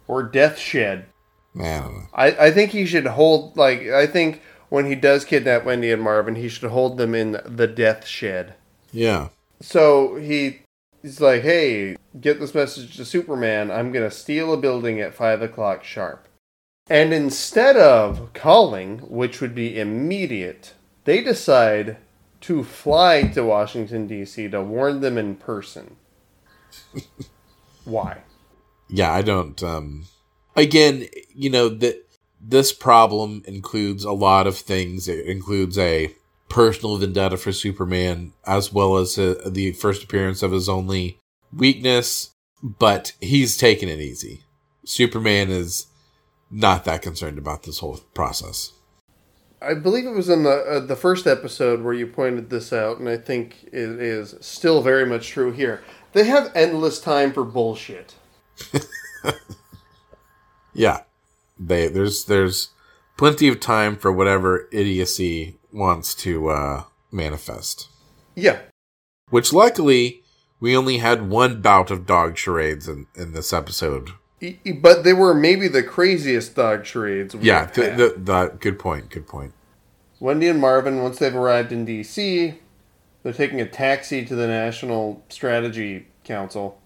or 0.06 0.22
Death 0.22 0.58
Shed. 0.58 1.06
Man, 1.54 1.82
I 1.82 1.82
don't 1.82 1.94
know. 1.94 2.06
I, 2.14 2.26
I 2.46 2.50
think 2.50 2.70
he 2.70 2.86
should 2.86 3.06
hold 3.06 3.56
like 3.56 3.82
I 3.88 4.06
think 4.06 4.42
when 4.68 4.86
he 4.86 4.94
does 4.94 5.24
kidnap 5.24 5.64
Wendy 5.64 5.90
and 5.90 6.02
Marvin, 6.02 6.36
he 6.36 6.48
should 6.48 6.70
hold 6.70 6.96
them 6.96 7.14
in 7.14 7.40
the 7.44 7.66
death 7.66 8.06
shed. 8.06 8.54
yeah. 8.92 9.28
So 9.60 10.16
he 10.16 10.60
he's 11.02 11.20
like, 11.20 11.42
"Hey, 11.42 11.96
get 12.20 12.40
this 12.40 12.54
message 12.54 12.96
to 12.96 13.04
Superman. 13.04 13.70
I'm 13.70 13.92
gonna 13.92 14.10
steal 14.10 14.52
a 14.52 14.56
building 14.56 15.00
at 15.00 15.14
five 15.14 15.42
o'clock 15.42 15.84
sharp." 15.84 16.26
And 16.88 17.12
instead 17.12 17.76
of 17.76 18.32
calling, 18.32 18.98
which 19.00 19.40
would 19.40 19.54
be 19.54 19.78
immediate, 19.78 20.74
they 21.04 21.22
decide 21.22 21.98
to 22.42 22.64
fly 22.64 23.22
to 23.22 23.44
Washington 23.44 24.06
D.C. 24.06 24.48
to 24.48 24.62
warn 24.62 25.00
them 25.00 25.18
in 25.18 25.36
person. 25.36 25.96
Why? 27.84 28.22
Yeah, 28.88 29.12
I 29.12 29.22
don't 29.22 29.62
um 29.62 30.04
again, 30.56 31.06
you 31.34 31.50
know, 31.50 31.68
that 31.68 32.04
this 32.40 32.72
problem 32.72 33.42
includes 33.46 34.04
a 34.04 34.12
lot 34.12 34.46
of 34.46 34.56
things. 34.56 35.08
It 35.08 35.26
includes 35.26 35.78
a 35.78 36.14
personal 36.48 36.96
vendetta 36.96 37.36
for 37.36 37.52
Superman 37.52 38.32
as 38.46 38.72
well 38.72 38.96
as 38.96 39.18
uh 39.18 39.40
the 39.46 39.72
first 39.72 40.04
appearance 40.04 40.42
of 40.42 40.52
his 40.52 40.68
only 40.68 41.18
weakness, 41.52 42.30
but 42.62 43.12
he's 43.20 43.56
taking 43.56 43.88
it 43.88 44.00
easy. 44.00 44.44
Superman 44.84 45.50
is 45.50 45.86
not 46.50 46.84
that 46.84 47.02
concerned 47.02 47.38
about 47.38 47.62
this 47.62 47.78
whole 47.78 47.98
process. 48.14 48.72
I 49.62 49.74
believe 49.74 50.06
it 50.06 50.10
was 50.14 50.28
in 50.28 50.42
the 50.44 50.50
uh, 50.50 50.80
the 50.80 50.96
first 50.96 51.26
episode 51.26 51.82
where 51.82 51.92
you 51.94 52.06
pointed 52.06 52.50
this 52.50 52.72
out, 52.72 52.98
and 52.98 53.08
I 53.08 53.16
think 53.16 53.64
it 53.64 53.74
is 53.74 54.34
still 54.40 54.82
very 54.82 55.04
much 55.04 55.28
true 55.28 55.52
here. 55.52 55.82
They 56.12 56.24
have 56.24 56.50
endless 56.54 57.00
time 57.00 57.32
for 57.32 57.44
bullshit. 57.44 58.14
Yeah. 60.72 61.02
They 61.58 61.88
there's 61.88 62.24
there's 62.24 62.70
plenty 63.18 63.48
of 63.48 63.60
time 63.60 63.96
for 63.96 64.10
whatever 64.10 64.68
idiocy 64.72 65.58
wants 65.72 66.14
to 66.16 66.48
uh 66.48 66.84
manifest. 67.12 67.88
Yeah, 68.34 68.60
Which 69.28 69.52
luckily 69.52 70.22
we 70.60 70.76
only 70.76 70.98
had 70.98 71.28
one 71.28 71.60
bout 71.60 71.90
of 71.90 72.06
dog 72.06 72.38
charades 72.38 72.88
in, 72.88 73.06
in 73.16 73.32
this 73.32 73.52
episode. 73.52 74.10
But 74.40 75.04
they 75.04 75.12
were 75.12 75.34
maybe 75.34 75.68
the 75.68 75.82
craziest 75.82 76.54
dog 76.56 76.86
charades. 76.86 77.34
Yeah, 77.34 77.66
the, 77.66 77.82
had. 77.82 77.98
the, 77.98 78.14
the, 78.16 78.56
good 78.58 78.78
point. 78.78 79.10
Good 79.10 79.26
point. 79.26 79.52
Wendy 80.18 80.48
and 80.48 80.60
Marvin, 80.60 81.02
once 81.02 81.18
they've 81.18 81.34
arrived 81.34 81.72
in 81.72 81.84
D.C., 81.84 82.54
they're 83.22 83.32
taking 83.32 83.60
a 83.60 83.68
taxi 83.68 84.24
to 84.24 84.34
the 84.34 84.46
National 84.46 85.22
Strategy 85.28 86.08
Council. 86.24 86.80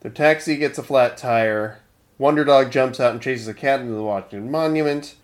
Their 0.00 0.10
taxi 0.10 0.56
gets 0.56 0.78
a 0.78 0.82
flat 0.82 1.16
tire. 1.16 1.80
Wonder 2.18 2.44
Dog 2.44 2.72
jumps 2.72 2.98
out 2.98 3.12
and 3.12 3.22
chases 3.22 3.46
a 3.46 3.54
cat 3.54 3.80
into 3.80 3.94
the 3.94 4.02
Washington 4.02 4.50
Monument. 4.50 5.14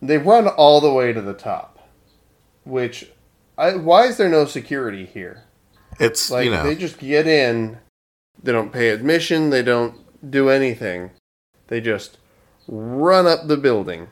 They 0.00 0.18
run 0.18 0.46
all 0.46 0.80
the 0.80 0.92
way 0.92 1.12
to 1.12 1.20
the 1.20 1.34
top. 1.34 1.88
Which, 2.64 3.10
I, 3.58 3.74
why 3.76 4.06
is 4.06 4.16
there 4.16 4.28
no 4.28 4.44
security 4.44 5.04
here? 5.04 5.44
It's 6.00 6.30
Like 6.30 6.44
you 6.44 6.50
know 6.50 6.64
they 6.64 6.74
just 6.74 6.98
get 6.98 7.26
in. 7.26 7.78
They 8.42 8.52
don't 8.52 8.72
pay 8.72 8.90
admission. 8.90 9.50
They 9.50 9.62
don't 9.62 9.96
do 10.28 10.48
anything. 10.48 11.10
They 11.68 11.80
just 11.80 12.18
run 12.68 13.26
up 13.26 13.46
the 13.46 13.56
building. 13.56 14.08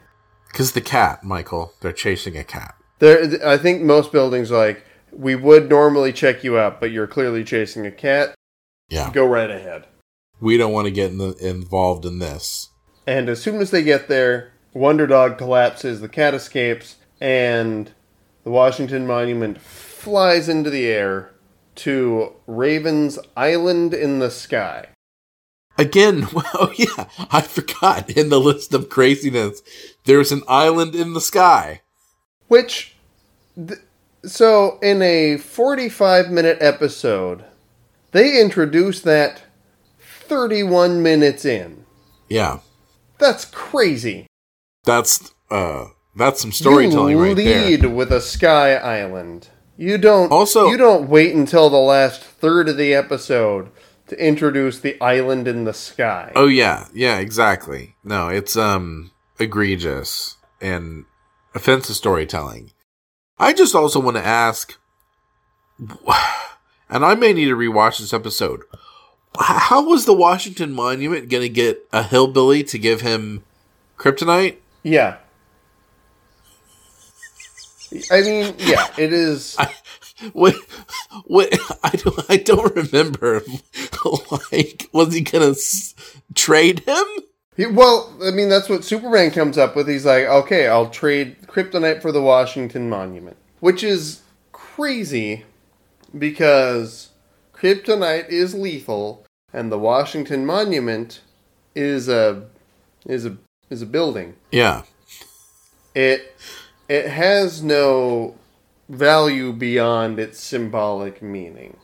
because 0.50 0.72
the 0.72 0.80
cat, 0.80 1.22
Michael, 1.24 1.72
they're 1.80 1.92
chasing 1.92 2.36
a 2.36 2.44
cat. 2.44 2.74
There, 2.98 3.24
I 3.46 3.56
think 3.56 3.82
most 3.82 4.12
buildings 4.12 4.50
like 4.50 4.84
we 5.12 5.34
would 5.34 5.68
normally 5.68 6.12
check 6.12 6.44
you 6.44 6.58
out, 6.58 6.80
but 6.80 6.90
you're 6.92 7.06
clearly 7.06 7.44
chasing 7.44 7.86
a 7.86 7.90
cat. 7.90 8.34
Yeah, 8.88 9.10
Go 9.12 9.26
right 9.26 9.50
ahead. 9.50 9.86
we 10.40 10.56
don't 10.56 10.72
want 10.72 10.86
to 10.86 10.90
get 10.90 11.10
in 11.10 11.18
the, 11.18 11.34
involved 11.40 12.04
in 12.04 12.18
this. 12.18 12.68
And 13.06 13.28
as 13.28 13.42
soon 13.42 13.60
as 13.60 13.70
they 13.70 13.82
get 13.82 14.08
there, 14.08 14.52
Wonder 14.74 15.06
Dog 15.06 15.36
collapses, 15.38 16.00
the 16.00 16.08
cat 16.08 16.34
escapes, 16.34 16.96
and 17.20 17.90
the 18.44 18.50
Washington 18.50 19.06
Monument 19.06 19.60
flies 19.60 20.48
into 20.48 20.70
the 20.70 20.86
air 20.86 21.30
to 21.76 22.32
Raven's 22.46 23.18
Island 23.36 23.94
in 23.94 24.18
the 24.18 24.30
Sky. 24.30 24.86
Again, 25.82 26.28
well, 26.32 26.70
yeah, 26.76 27.06
I 27.30 27.40
forgot 27.40 28.08
in 28.10 28.28
the 28.28 28.38
list 28.40 28.72
of 28.72 28.88
craziness, 28.88 29.62
there's 30.04 30.30
an 30.30 30.42
island 30.46 30.94
in 30.94 31.12
the 31.12 31.20
sky. 31.20 31.80
Which, 32.48 32.94
th- 33.56 33.80
so 34.24 34.78
in 34.82 35.02
a 35.02 35.36
45 35.38 36.30
minute 36.30 36.58
episode, 36.60 37.44
they 38.12 38.40
introduce 38.40 39.00
that 39.00 39.42
31 40.28 41.02
minutes 41.02 41.44
in. 41.44 41.84
Yeah, 42.28 42.60
That's 43.18 43.44
crazy. 43.44 44.26
that's 44.84 45.32
uh, 45.50 45.86
that's 46.16 46.40
some 46.40 46.52
storytelling 46.52 47.16
you 47.16 47.22
right 47.22 47.36
there. 47.36 47.66
lead 47.70 47.86
with 47.86 48.10
a 48.12 48.20
sky 48.20 48.74
island. 48.76 49.48
You 49.76 49.98
don't 49.98 50.30
Also- 50.30 50.68
you 50.68 50.76
don't 50.76 51.08
wait 51.08 51.34
until 51.34 51.68
the 51.70 51.76
last 51.78 52.22
third 52.22 52.68
of 52.68 52.76
the 52.76 52.94
episode 52.94 53.70
to 54.12 54.24
introduce 54.24 54.80
the 54.80 55.00
island 55.00 55.48
in 55.48 55.64
the 55.64 55.74
sky. 55.74 56.32
Oh 56.34 56.46
yeah, 56.46 56.86
yeah, 56.94 57.18
exactly. 57.18 57.96
No, 58.04 58.28
it's 58.28 58.56
um 58.56 59.10
egregious 59.38 60.36
and 60.60 61.04
offensive 61.54 61.96
storytelling. 61.96 62.72
I 63.38 63.52
just 63.52 63.74
also 63.74 63.98
want 64.00 64.16
to 64.16 64.24
ask, 64.24 64.78
and 65.78 67.04
I 67.04 67.14
may 67.14 67.32
need 67.32 67.46
to 67.46 67.56
rewatch 67.56 67.98
this 67.98 68.12
episode. 68.12 68.62
How 69.38 69.82
was 69.82 70.04
the 70.04 70.12
Washington 70.12 70.72
Monument 70.72 71.28
going 71.30 71.42
to 71.42 71.48
get 71.48 71.86
a 71.92 72.02
hillbilly 72.02 72.62
to 72.64 72.78
give 72.78 73.00
him 73.00 73.42
kryptonite? 73.98 74.56
Yeah. 74.82 75.16
I 78.10 78.20
mean, 78.20 78.54
yeah, 78.58 78.86
it 78.98 79.12
is. 79.12 79.56
What? 80.32 80.54
What? 81.26 81.52
I 81.84 81.90
don't. 81.90 82.30
I 82.30 82.36
don't 82.38 82.74
remember. 82.76 83.42
Like, 84.50 84.88
was 84.92 85.14
he 85.14 85.20
going 85.20 85.44
to 85.44 85.58
s- 85.58 85.94
trade 86.34 86.80
him? 86.80 87.04
He, 87.56 87.66
well, 87.66 88.12
I 88.24 88.32
mean, 88.32 88.48
that's 88.48 88.68
what 88.68 88.84
Superman 88.84 89.30
comes 89.30 89.56
up 89.56 89.76
with. 89.76 89.88
He's 89.88 90.04
like, 90.04 90.24
okay, 90.24 90.66
I'll 90.66 90.90
trade 90.90 91.36
kryptonite 91.46 92.02
for 92.02 92.10
the 92.10 92.20
Washington 92.20 92.88
Monument, 92.88 93.36
which 93.60 93.84
is 93.84 94.22
crazy 94.50 95.44
because 96.18 97.10
kryptonite 97.54 98.28
is 98.28 98.54
lethal, 98.54 99.24
and 99.52 99.70
the 99.70 99.78
Washington 99.78 100.44
Monument 100.44 101.20
is 101.76 102.08
a 102.08 102.46
is 103.06 103.24
a 103.24 103.36
is 103.70 103.82
a 103.82 103.86
building. 103.86 104.34
Yeah. 104.50 104.82
It 105.94 106.34
it 106.88 107.08
has 107.08 107.62
no 107.62 108.34
value 108.92 109.52
beyond 109.52 110.20
its 110.20 110.38
symbolic 110.38 111.22
meaning. 111.22 111.78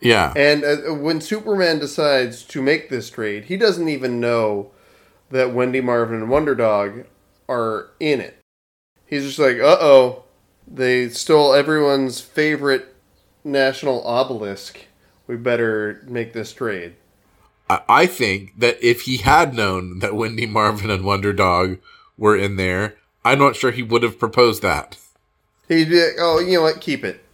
Yeah. 0.00 0.32
And 0.34 0.64
uh, 0.64 0.94
when 0.94 1.20
Superman 1.20 1.78
decides 1.78 2.42
to 2.44 2.62
make 2.62 2.88
this 2.88 3.10
trade, 3.10 3.44
he 3.44 3.56
doesn't 3.56 3.88
even 3.88 4.18
know 4.18 4.72
that 5.30 5.54
Wendy 5.54 5.80
Marvin 5.80 6.16
and 6.16 6.30
Wonder 6.30 6.54
Dog 6.54 7.04
are 7.48 7.90
in 8.00 8.20
it. 8.20 8.38
He's 9.06 9.24
just 9.24 9.38
like, 9.38 9.58
uh 9.58 9.76
oh, 9.80 10.24
they 10.66 11.10
stole 11.10 11.52
everyone's 11.52 12.20
favorite 12.20 12.94
national 13.44 14.02
obelisk. 14.06 14.86
We 15.26 15.36
better 15.36 16.02
make 16.08 16.32
this 16.32 16.52
trade. 16.52 16.96
I, 17.68 17.82
I 17.88 18.06
think 18.06 18.58
that 18.58 18.82
if 18.82 19.02
he 19.02 19.18
had 19.18 19.54
known 19.54 19.98
that 19.98 20.16
Wendy 20.16 20.46
Marvin 20.46 20.90
and 20.90 21.04
Wonder 21.04 21.32
Dog 21.32 21.78
were 22.16 22.36
in 22.36 22.56
there, 22.56 22.96
I'm 23.24 23.38
not 23.38 23.54
sure 23.54 23.70
he 23.70 23.82
would 23.82 24.02
have 24.02 24.18
proposed 24.18 24.62
that. 24.62 24.96
He'd 25.68 25.88
be 25.88 26.02
like, 26.02 26.14
oh, 26.18 26.38
you 26.40 26.54
know 26.56 26.62
what? 26.62 26.80
Keep 26.80 27.04
it. 27.04 27.24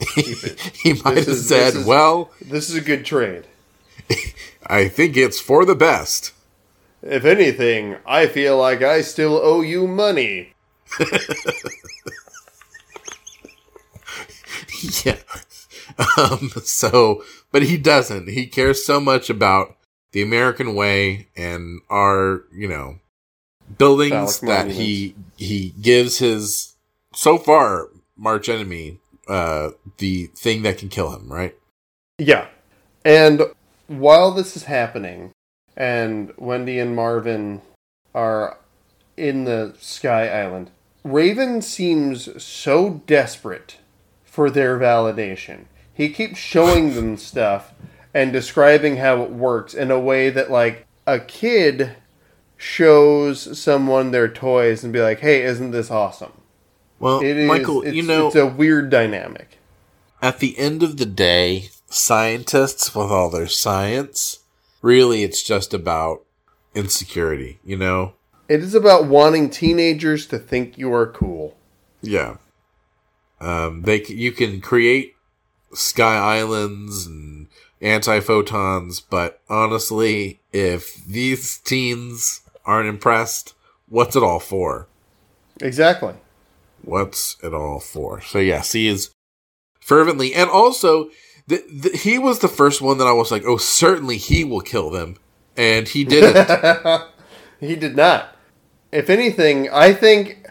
Keep 0.00 0.44
it. 0.44 0.60
he 0.82 0.92
might 1.04 1.14
This 1.14 1.26
have 1.26 1.34
is- 1.36 1.48
said, 1.48 1.66
this 1.68 1.74
is- 1.76 1.86
well, 1.86 2.30
This 2.40 2.68
is 2.70 2.76
a 2.76 2.80
good 2.80 3.04
trade. 3.04 3.44
I 4.66 4.88
think 4.88 5.16
it's 5.16 5.40
for 5.40 5.64
the 5.64 5.74
best. 5.74 6.32
If 7.02 7.24
anything, 7.24 7.96
I 8.06 8.26
feel 8.26 8.56
like 8.58 8.82
I 8.82 9.00
still 9.02 9.36
owe 9.36 9.60
you 9.60 9.86
money. 9.86 10.54
yeah. 15.04 15.16
Um, 16.18 16.50
so, 16.64 17.22
but 17.52 17.62
he 17.62 17.76
doesn't. 17.78 18.28
He 18.28 18.46
cares 18.46 18.84
so 18.84 19.00
much 19.00 19.30
about 19.30 19.76
the 20.12 20.22
American 20.22 20.74
way 20.74 21.28
and 21.36 21.80
our, 21.88 22.44
you 22.52 22.68
know, 22.68 22.98
buildings 23.78 24.38
Phallic 24.38 24.66
that 24.66 24.70
he 24.74 25.14
he 25.36 25.74
gives 25.80 26.18
his 26.18 26.74
so 27.16 27.38
far 27.38 27.88
march 28.16 28.48
enemy 28.48 28.98
uh 29.26 29.70
the 29.98 30.26
thing 30.36 30.62
that 30.62 30.78
can 30.78 30.88
kill 30.88 31.10
him, 31.10 31.32
right? 31.32 31.56
Yeah. 32.18 32.46
And 33.04 33.42
while 33.88 34.32
this 34.32 34.56
is 34.56 34.64
happening, 34.64 35.32
and 35.76 36.32
Wendy 36.36 36.78
and 36.78 36.96
Marvin 36.96 37.62
are 38.14 38.58
in 39.16 39.44
the 39.44 39.74
Sky 39.78 40.28
Island, 40.28 40.70
Raven 41.04 41.62
seems 41.62 42.42
so 42.42 43.02
desperate 43.06 43.76
for 44.24 44.50
their 44.50 44.78
validation. 44.78 45.66
He 45.92 46.08
keeps 46.08 46.38
showing 46.38 46.94
them 46.94 47.16
stuff 47.16 47.72
and 48.12 48.32
describing 48.32 48.96
how 48.96 49.22
it 49.22 49.30
works 49.30 49.74
in 49.74 49.90
a 49.90 50.00
way 50.00 50.30
that, 50.30 50.50
like, 50.50 50.86
a 51.06 51.20
kid 51.20 51.96
shows 52.56 53.58
someone 53.58 54.10
their 54.10 54.28
toys 54.28 54.82
and 54.82 54.92
be 54.92 55.00
like, 55.02 55.20
hey, 55.20 55.42
isn't 55.42 55.70
this 55.70 55.90
awesome? 55.90 56.32
Well, 56.98 57.20
It 57.20 57.36
is, 57.36 57.48
Michael, 57.48 57.82
it's, 57.82 57.94
you 57.94 58.02
know, 58.02 58.26
it's 58.28 58.36
a 58.36 58.46
weird 58.46 58.90
dynamic. 58.90 59.58
at 60.22 60.38
the 60.38 60.58
end 60.58 60.82
of 60.82 60.96
the 60.96 61.06
day, 61.06 61.68
scientists 61.88 62.94
with 62.94 63.10
all 63.10 63.30
their 63.30 63.46
science, 63.46 64.40
really 64.82 65.22
it's 65.22 65.42
just 65.42 65.74
about 65.74 66.24
insecurity, 66.74 67.58
you 67.64 67.76
know? 67.76 68.14
It 68.48 68.60
is 68.62 68.74
about 68.74 69.06
wanting 69.06 69.50
teenagers 69.50 70.26
to 70.28 70.38
think 70.38 70.78
you 70.78 70.92
are 70.94 71.06
cool. 71.06 71.56
Yeah. 72.00 72.36
Um, 73.40 73.82
they 73.82 74.02
you 74.04 74.32
can 74.32 74.60
create 74.60 75.14
sky 75.74 76.16
islands 76.16 77.06
and 77.06 77.48
anti-photons, 77.82 79.00
but 79.00 79.40
honestly, 79.48 80.40
if 80.52 80.94
these 81.04 81.58
teens 81.58 82.40
aren't 82.64 82.88
impressed, 82.88 83.54
what's 83.88 84.16
it 84.16 84.22
all 84.22 84.40
for? 84.40 84.86
Exactly. 85.60 86.14
What's 86.86 87.36
it 87.42 87.52
all 87.52 87.80
for? 87.80 88.20
So 88.20 88.38
yes, 88.38 88.72
he 88.72 88.88
is 88.88 89.10
fervently, 89.80 90.34
and 90.34 90.48
also 90.48 91.10
the, 91.46 91.62
the, 91.70 91.96
he 91.96 92.18
was 92.18 92.38
the 92.38 92.48
first 92.48 92.80
one 92.80 92.98
that 92.98 93.06
I 93.06 93.12
was 93.12 93.30
like, 93.30 93.44
oh, 93.44 93.56
certainly 93.56 94.16
he 94.16 94.44
will 94.44 94.60
kill 94.60 94.90
them, 94.90 95.16
and 95.56 95.86
he 95.88 96.04
didn't. 96.04 97.02
he 97.60 97.76
did 97.76 97.96
not. 97.96 98.36
If 98.92 99.10
anything, 99.10 99.68
I 99.70 99.92
think 99.92 100.48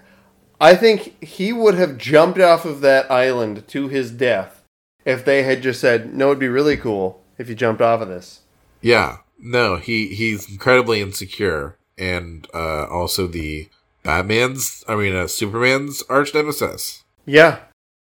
I 0.59 0.75
think 0.75 1.23
he 1.23 1.51
would 1.51 1.75
have 1.75 1.97
jumped 1.97 2.39
off 2.39 2.65
of 2.65 2.81
that 2.81 3.09
island 3.09 3.67
to 3.69 3.87
his 3.87 4.11
death 4.11 4.61
if 5.05 5.25
they 5.25 5.43
had 5.43 5.63
just 5.63 5.81
said, 5.81 6.13
"No, 6.13 6.27
it'd 6.27 6.39
be 6.39 6.47
really 6.47 6.77
cool 6.77 7.23
if 7.37 7.49
you 7.49 7.55
jumped 7.55 7.81
off 7.81 8.01
of 8.01 8.07
this." 8.09 8.41
yeah, 8.85 9.17
no, 9.39 9.77
he 9.77 10.13
he's 10.13 10.47
incredibly 10.47 11.01
insecure, 11.01 11.75
and 11.97 12.47
uh, 12.53 12.85
also 12.85 13.25
the 13.25 13.67
Batman's, 14.05 14.83
I 14.87 14.95
mean, 14.95 15.15
uh, 15.15 15.27
Superman's 15.27 16.03
arch 16.03 16.33
nemesis. 16.33 17.03
Yeah. 17.25 17.59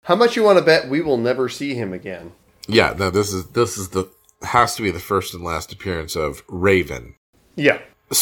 How 0.04 0.16
much 0.16 0.34
you 0.34 0.42
want 0.42 0.58
to 0.58 0.64
bet 0.64 0.88
we 0.88 1.02
will 1.02 1.18
never 1.18 1.48
see 1.48 1.74
him 1.74 1.92
again? 1.92 2.32
Yeah, 2.66 2.94
no, 2.98 3.10
this 3.10 3.32
is 3.32 3.46
this 3.48 3.76
is 3.76 3.90
the 3.90 4.10
has 4.42 4.74
to 4.76 4.82
be 4.82 4.90
the 4.90 4.98
first 4.98 5.34
and 5.34 5.44
last 5.44 5.72
appearance 5.72 6.16
of 6.16 6.42
Raven. 6.48 7.14
Yeah. 7.54 7.78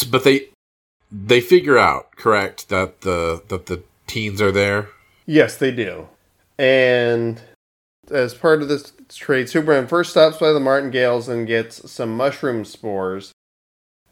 But 0.09 0.23
they 0.23 0.49
they 1.11 1.41
figure 1.41 1.77
out 1.77 2.15
correct 2.15 2.69
that 2.69 3.01
the 3.01 3.41
that 3.47 3.65
the 3.67 3.81
teens 4.05 4.41
are 4.41 4.51
there. 4.51 4.89
Yes, 5.25 5.57
they 5.57 5.71
do. 5.71 6.09
And 6.59 7.41
as 8.11 8.33
part 8.33 8.61
of 8.61 8.67
this 8.67 8.91
trade, 9.09 9.49
Superman 9.49 9.87
first 9.87 10.11
stops 10.11 10.37
by 10.37 10.51
the 10.51 10.59
Martingales 10.59 11.29
and 11.29 11.47
gets 11.47 11.89
some 11.89 12.15
mushroom 12.15 12.65
spores. 12.65 13.31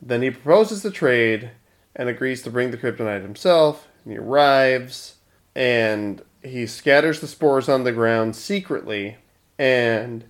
Then 0.01 0.21
he 0.21 0.31
proposes 0.31 0.81
the 0.81 0.91
trade 0.91 1.51
and 1.99 2.07
agrees 2.07 2.41
to 2.41 2.49
bring 2.49 2.71
the 2.71 2.77
kryptonite 2.77 3.23
himself. 3.23 3.89
And 4.05 4.13
he 4.13 4.17
arrives 4.17 5.15
and 5.53 6.21
he 6.41 6.65
scatters 6.65 7.19
the 7.19 7.27
spores 7.27 7.67
on 7.67 7.83
the 7.83 7.91
ground 7.91 8.37
secretly. 8.37 9.17
And 9.59 10.23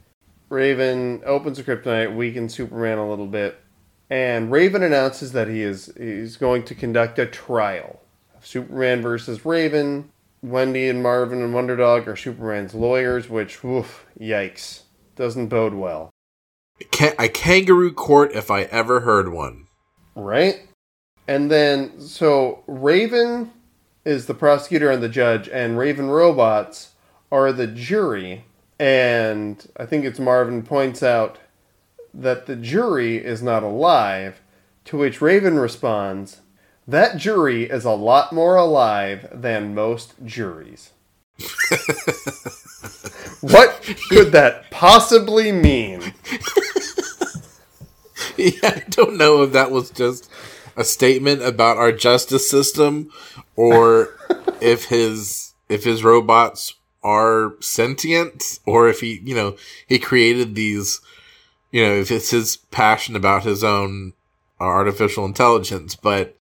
Raven 0.49 1.21
opens 1.23 1.57
the 1.57 1.63
kryptonite, 1.63 2.15
weakens 2.15 2.55
Superman 2.55 2.97
a 2.97 3.07
little 3.07 3.27
bit. 3.27 3.61
And 4.09 4.51
Raven 4.51 4.81
announces 4.81 5.31
that 5.33 5.47
he 5.47 5.61
is 5.61 5.93
he's 5.95 6.37
going 6.37 6.63
to 6.63 6.73
conduct 6.73 7.19
a 7.19 7.27
trial. 7.27 7.99
of 8.35 8.47
Superman 8.47 9.03
versus 9.03 9.45
Raven. 9.45 10.09
Wendy 10.41 10.87
and 10.87 11.03
Marvin 11.03 11.43
and 11.43 11.53
Wonder 11.53 11.75
Dog 11.75 12.07
are 12.07 12.15
Superman's 12.15 12.73
lawyers, 12.73 13.29
which, 13.29 13.63
woof, 13.63 14.07
yikes. 14.19 14.83
Doesn't 15.15 15.49
bode 15.49 15.75
well. 15.75 16.09
A 17.19 17.27
kangaroo 17.29 17.91
court 17.93 18.31
if 18.33 18.49
I 18.49 18.63
ever 18.63 19.01
heard 19.01 19.31
one. 19.31 19.67
Right? 20.15 20.68
And 21.29 21.51
then, 21.51 22.01
so 22.01 22.63
Raven 22.65 23.51
is 24.03 24.25
the 24.25 24.33
prosecutor 24.33 24.89
and 24.89 25.03
the 25.03 25.07
judge, 25.07 25.47
and 25.47 25.77
Raven 25.77 26.09
robots 26.09 26.93
are 27.31 27.53
the 27.53 27.67
jury. 27.67 28.45
And 28.79 29.63
I 29.77 29.85
think 29.85 30.05
it's 30.05 30.19
Marvin 30.19 30.63
points 30.63 31.03
out 31.03 31.37
that 32.15 32.47
the 32.47 32.55
jury 32.55 33.17
is 33.23 33.43
not 33.43 33.61
alive, 33.61 34.41
to 34.85 34.97
which 34.97 35.21
Raven 35.21 35.59
responds, 35.59 36.37
That 36.87 37.17
jury 37.17 37.65
is 37.65 37.85
a 37.85 37.91
lot 37.91 38.33
more 38.33 38.55
alive 38.55 39.29
than 39.31 39.75
most 39.75 40.15
juries. 40.25 40.93
what 43.41 43.83
could 44.09 44.31
that 44.31 44.71
possibly 44.71 45.51
mean? 45.51 46.01
yeah, 48.35 48.53
I 48.63 48.83
don't 48.89 49.17
know 49.17 49.43
if 49.43 49.51
that 49.51 49.69
was 49.69 49.91
just 49.91 50.27
a 50.79 50.85
statement 50.85 51.43
about 51.43 51.77
our 51.77 51.91
justice 51.91 52.49
system 52.49 53.11
or 53.57 54.15
if 54.61 54.85
his 54.85 55.53
if 55.67 55.83
his 55.83 56.03
robots 56.03 56.73
are 57.03 57.53
sentient 57.59 58.59
or 58.65 58.89
if 58.89 59.01
he, 59.01 59.21
you 59.23 59.35
know, 59.35 59.55
he 59.87 59.99
created 59.99 60.55
these, 60.55 60.99
you 61.71 61.85
know, 61.85 61.93
if 61.93 62.09
it's 62.09 62.31
his 62.31 62.57
passion 62.57 63.15
about 63.15 63.43
his 63.43 63.63
own 63.63 64.13
artificial 64.59 65.25
intelligence, 65.25 65.95
but 65.95 66.35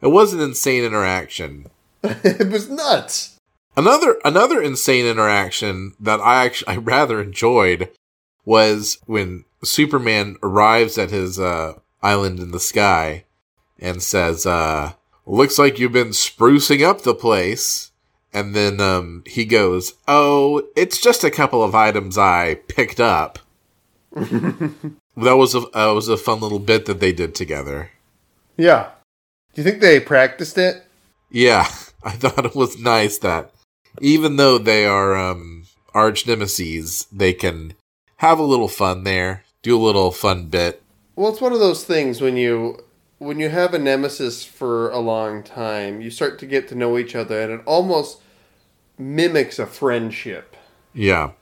it 0.00 0.08
was 0.08 0.32
an 0.32 0.40
insane 0.40 0.84
interaction. 0.84 1.66
it 2.02 2.50
was 2.50 2.68
nuts. 2.68 3.36
Another 3.76 4.18
another 4.24 4.60
insane 4.60 5.06
interaction 5.06 5.94
that 6.00 6.20
I 6.20 6.44
actually 6.44 6.74
I 6.74 6.76
rather 6.78 7.22
enjoyed 7.22 7.90
was 8.44 8.98
when 9.06 9.44
Superman 9.62 10.36
arrives 10.42 10.98
at 10.98 11.10
his 11.10 11.38
uh, 11.38 11.74
island 12.02 12.40
in 12.40 12.50
the 12.50 12.60
sky 12.60 13.24
and 13.78 14.02
says, 14.02 14.46
uh, 14.46 14.92
"Looks 15.26 15.58
like 15.58 15.78
you've 15.78 15.92
been 15.92 16.08
sprucing 16.08 16.86
up 16.86 17.02
the 17.02 17.14
place." 17.14 17.90
And 18.32 18.54
then 18.54 18.80
um, 18.80 19.22
he 19.26 19.44
goes, 19.44 19.94
"Oh, 20.06 20.62
it's 20.76 21.00
just 21.00 21.24
a 21.24 21.30
couple 21.30 21.62
of 21.62 21.74
items 21.74 22.18
I 22.18 22.56
picked 22.68 23.00
up." 23.00 23.38
that 24.12 24.92
was 25.16 25.54
a 25.54 25.60
that 25.74 25.86
was 25.94 26.08
a 26.08 26.16
fun 26.16 26.40
little 26.40 26.58
bit 26.58 26.86
that 26.86 27.00
they 27.00 27.12
did 27.12 27.34
together. 27.34 27.90
Yeah. 28.56 28.90
Do 29.54 29.62
you 29.62 29.68
think 29.68 29.80
they 29.80 30.00
practiced 30.00 30.58
it? 30.58 30.84
Yeah, 31.30 31.68
I 32.02 32.12
thought 32.12 32.44
it 32.44 32.54
was 32.54 32.78
nice 32.78 33.18
that 33.18 33.52
even 34.00 34.36
though 34.36 34.58
they 34.58 34.86
are 34.86 35.16
um, 35.16 35.66
arch 35.94 36.26
nemesis, 36.26 37.04
they 37.04 37.32
can 37.32 37.74
have 38.16 38.38
a 38.38 38.44
little 38.44 38.68
fun 38.68 39.04
there, 39.04 39.44
do 39.62 39.76
a 39.76 39.82
little 39.82 40.10
fun 40.10 40.46
bit. 40.46 40.82
Well, 41.16 41.32
it's 41.32 41.40
one 41.40 41.52
of 41.52 41.60
those 41.60 41.84
things 41.84 42.20
when 42.20 42.36
you 42.36 42.84
when 43.18 43.38
you 43.40 43.48
have 43.48 43.74
a 43.74 43.78
nemesis 43.78 44.44
for 44.44 44.90
a 44.90 44.98
long 44.98 45.42
time, 45.42 46.00
you 46.00 46.10
start 46.10 46.38
to 46.40 46.46
get 46.46 46.68
to 46.68 46.74
know 46.74 46.96
each 46.98 47.14
other, 47.14 47.40
and 47.40 47.52
it 47.52 47.60
almost 47.66 48.20
mimics 48.98 49.58
a 49.58 49.66
friendship 49.66 50.56
Yeah, 50.94 51.32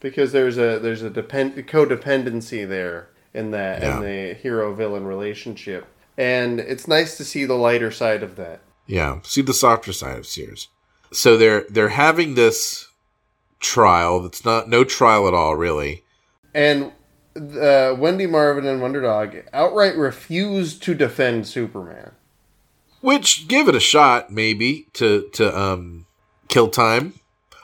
because 0.00 0.32
there's 0.32 0.58
a 0.58 0.78
there's 0.78 1.02
a 1.02 1.10
depend 1.10 1.54
codependency 1.68 2.68
there 2.68 3.08
in 3.32 3.50
that 3.52 3.82
Yeah. 3.82 3.96
in 3.98 4.02
the 4.02 4.34
hero 4.34 4.74
villain 4.74 5.04
relationship, 5.06 5.86
and 6.16 6.60
it's 6.60 6.88
nice 6.88 7.16
to 7.16 7.24
see 7.24 7.44
the 7.44 7.54
lighter 7.54 7.90
side 7.90 8.22
of 8.22 8.36
that. 8.36 8.60
yeah. 8.86 9.18
See 9.22 9.42
the 9.42 9.54
softer 9.54 9.92
side 9.92 10.18
of 10.18 10.26
Sears. 10.26 10.68
So 11.12 11.36
they're 11.36 11.64
they're 11.70 11.88
having 11.90 12.34
this 12.34 12.88
trial 13.60 14.20
that's 14.20 14.44
not 14.44 14.68
no 14.68 14.84
trial 14.84 15.26
at 15.28 15.34
all, 15.34 15.54
really. 15.56 16.04
And 16.52 16.92
uh, 17.36 17.94
Wendy 17.98 18.26
Marvin 18.26 18.66
and 18.66 18.80
Wonder 18.80 19.00
Dog 19.00 19.36
outright 19.52 19.96
refuse 19.96 20.78
to 20.78 20.94
defend 20.94 21.46
Superman. 21.46 22.12
Which 23.00 23.48
give 23.48 23.68
it 23.68 23.74
a 23.74 23.80
shot, 23.80 24.30
maybe 24.30 24.86
to 24.94 25.28
to 25.34 25.58
um 25.58 26.06
kill 26.48 26.68
time. 26.68 27.14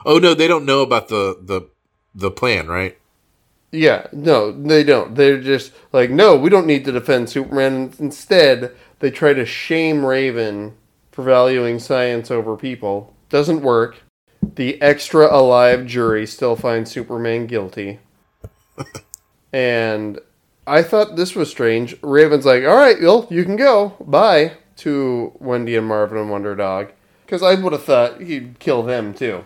Oh 0.05 0.19
no, 0.19 0.35
they 0.35 0.49
don't 0.49 0.67
know 0.67 0.83
about 0.83 1.09
the 1.09 1.39
the 1.41 1.69
the 2.15 2.31
plan, 2.31 2.69
right? 2.69 2.99
Yeah, 3.73 4.09
no, 4.13 4.51
they 4.51 4.83
don't. 4.83 5.15
They're 5.15 5.41
just 5.41 5.73
like, 5.93 6.11
no, 6.11 6.37
we 6.37 6.51
don't 6.51 6.67
need 6.67 6.85
to 6.87 6.93
defend 6.93 7.31
Superman. 7.31 7.95
Instead, 8.01 8.75
they 8.99 9.11
try 9.11 9.33
to 9.33 9.47
shame 9.47 10.05
Raven 10.05 10.75
for 11.13 11.23
valuing 11.23 11.79
science 11.79 12.31
over 12.31 12.57
people. 12.57 13.15
Doesn't 13.29 13.63
work. 13.63 14.03
The 14.43 14.81
extra 14.83 15.33
alive 15.33 15.87
jury 15.87 16.27
still 16.27 16.57
finds 16.57 16.91
Superman 16.91 17.47
guilty. 17.47 18.01
and 19.53 20.19
I 20.67 20.83
thought 20.83 21.17
this 21.17 21.35
was 21.35 21.51
strange. 21.51 21.97
Raven's 22.03 22.47
like, 22.47 22.65
all 22.65 22.77
right, 22.77 23.01
well, 23.01 23.27
you 23.31 23.45
can 23.45 23.57
go. 23.57 23.95
Bye 24.01 24.53
to 24.79 25.33
Wendy 25.39 25.77
and 25.77 25.87
Marvin 25.87 26.19
and 26.19 26.31
Wonder 26.31 26.55
Dog. 26.57 26.93
Because 27.27 27.43
I 27.43 27.55
would 27.55 27.73
have 27.73 27.85
thought 27.85 28.21
he'd 28.23 28.59
kill 28.59 28.83
them 28.83 29.13
too. 29.15 29.45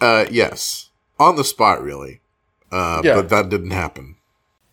Uh, 0.00 0.26
yes, 0.30 0.90
on 1.18 1.36
the 1.36 1.44
spot, 1.44 1.82
really. 1.82 2.20
Uh, 2.70 3.00
Yeah. 3.04 3.14
but 3.14 3.28
that 3.28 3.48
didn't 3.48 3.70
happen. 3.70 4.16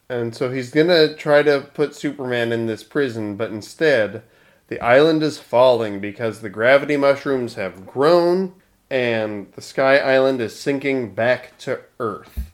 And 0.10 0.36
so 0.36 0.52
he's 0.52 0.72
gonna 0.72 1.16
try 1.16 1.44
to 1.44 1.62
put 1.74 1.96
Superman 1.96 2.52
in 2.52 2.66
this 2.68 2.84
prison, 2.84 3.36
but 3.36 3.52
instead, 3.52 4.24
the 4.68 4.80
island 4.82 5.24
is 5.24 5.38
falling 5.40 6.00
because 6.00 6.42
the 6.42 6.50
gravity 6.50 6.98
mushrooms 6.98 7.56
have 7.56 7.86
grown 7.86 8.54
and 8.90 9.52
the 9.56 9.62
Sky 9.62 9.98
Island 9.98 10.42
is 10.42 10.58
sinking 10.60 11.14
back 11.16 11.58
to 11.60 11.80
Earth. 12.00 12.52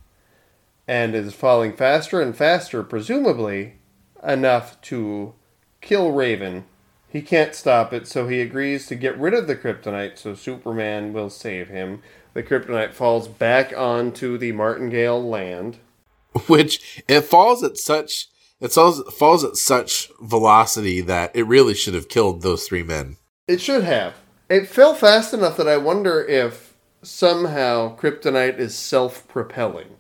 And 0.92 1.16
is 1.16 1.34
falling 1.34 1.72
faster 1.72 2.20
and 2.20 2.36
faster, 2.36 2.84
presumably 2.84 3.76
enough 4.22 4.82
to 4.82 5.34
kill 5.80 6.12
Raven. 6.12 6.66
He 7.08 7.22
can't 7.22 7.56
stop 7.56 7.94
it, 7.94 8.10
so 8.10 8.28
he 8.28 8.42
agrees 8.42 8.88
to 8.88 8.96
get 8.96 9.18
rid 9.18 9.34
of 9.34 9.48
the 9.48 9.56
kryptonite 9.56 10.18
so 10.18 10.36
Superman 10.36 11.14
will 11.14 11.30
save 11.30 11.70
him. 11.70 12.02
The 12.34 12.44
kryptonite 12.44 12.92
falls 12.92 13.30
back 13.30 13.72
onto 13.72 14.38
the 14.38 14.52
Martingale 14.52 15.24
land. 15.24 15.78
Which 16.48 17.02
it 17.08 17.22
falls 17.22 17.64
at 17.64 17.78
such 17.78 18.28
it 18.60 18.74
falls, 18.74 19.02
falls 19.14 19.46
at 19.46 19.56
such 19.56 20.12
velocity 20.20 21.00
that 21.00 21.34
it 21.34 21.44
really 21.44 21.74
should 21.74 21.94
have 21.94 22.10
killed 22.10 22.42
those 22.42 22.68
three 22.68 22.84
men. 22.84 23.16
It 23.48 23.62
should 23.62 23.86
have. 23.86 24.16
It 24.50 24.68
fell 24.68 24.94
fast 24.94 25.34
enough 25.34 25.56
that 25.56 25.70
I 25.70 25.78
wonder 25.78 26.22
if 26.22 26.74
somehow 27.02 27.96
kryptonite 27.96 28.60
is 28.60 28.76
self 28.76 29.26
propelling. 29.30 29.96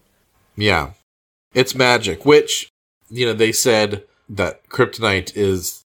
Yeah, 0.55 0.91
it's 1.53 1.75
magic. 1.75 2.25
Which 2.25 2.69
you 3.09 3.25
know 3.25 3.33
they 3.33 3.51
said 3.51 4.03
that 4.29 4.67
kryptonite 4.69 5.31
is 5.35 5.83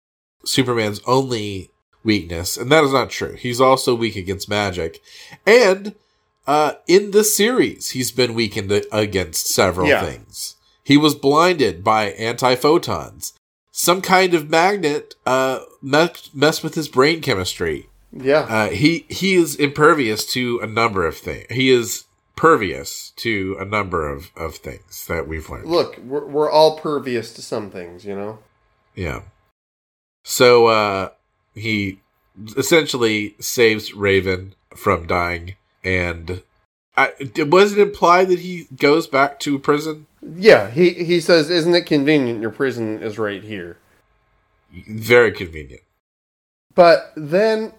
Superman's 0.45 1.01
only 1.07 1.71
weakness, 2.05 2.57
and 2.57 2.71
that 2.73 2.85
is 2.85 2.93
not 2.93 3.11
true. 3.11 3.35
He's 3.35 3.61
also 3.61 3.95
weak 3.95 4.17
against 4.17 4.49
magic, 4.49 5.01
and 5.47 5.95
uh, 6.47 6.73
in 6.89 7.11
this 7.11 7.37
series, 7.37 7.91
he's 7.91 8.11
been 8.11 8.35
weakened 8.35 8.73
against 8.91 9.47
several 9.49 9.87
Yeah. 9.89 10.05
things. 10.05 10.57
He 10.83 10.97
was 10.97 11.15
blinded 11.15 11.85
by 11.85 12.07
anti 12.13 12.55
photons. 12.57 13.35
Some 13.73 14.01
kind 14.03 14.35
of 14.35 14.51
magnet 14.51 15.15
uh, 15.25 15.61
messed 15.81 16.35
messed 16.35 16.65
with 16.65 16.75
his 16.75 16.89
brain 16.89 17.21
chemistry. 17.21 17.89
Yeah. 18.13 18.41
Uh, 18.41 18.69
he 18.71 19.07
he 19.09 19.35
is 19.35 19.55
impervious 19.55 20.25
to 20.33 20.59
a 20.61 20.67
number 20.67 21.07
of 21.07 21.17
things. 21.17 21.47
He 21.51 21.71
is 21.71 22.05
pervious 22.37 23.13
to 23.17 23.57
a 23.61 23.65
number 23.65 24.09
of, 24.09 24.31
of 24.37 24.57
things 24.57 25.07
that 25.07 25.29
we've 25.29 25.49
learned. 25.51 25.67
Look, 25.67 25.99
we're, 25.99 26.27
we're 26.27 26.51
all 26.51 26.79
pervious 26.79 27.33
to 27.35 27.43
some 27.43 27.71
things, 27.71 28.05
you 28.05 28.15
know? 28.15 28.39
Yeah. 28.95 29.23
So 30.25 30.67
uh, 30.67 31.11
he 31.55 32.01
essentially 32.57 33.35
saves 33.41 33.95
Raven 33.95 34.55
from 34.75 35.07
dying, 35.07 35.57
and 35.85 36.43
I, 36.97 37.13
was 37.39 37.73
it 37.73 37.79
implied 37.79 38.29
that 38.29 38.41
he 38.41 38.67
goes 38.77 39.07
back 39.07 39.41
to 39.41 39.59
prison? 39.59 40.07
Yeah, 40.23 40.71
he, 40.71 40.91
he 40.91 41.21
says, 41.21 41.51
Isn't 41.51 41.75
it 41.75 41.87
convenient 41.87 42.41
your 42.41 42.51
prison 42.51 43.03
is 43.03 43.19
right 43.19 43.43
here? 43.43 43.79
Very 44.89 45.33
convenient. 45.33 45.83
But 46.75 47.13
then 47.17 47.73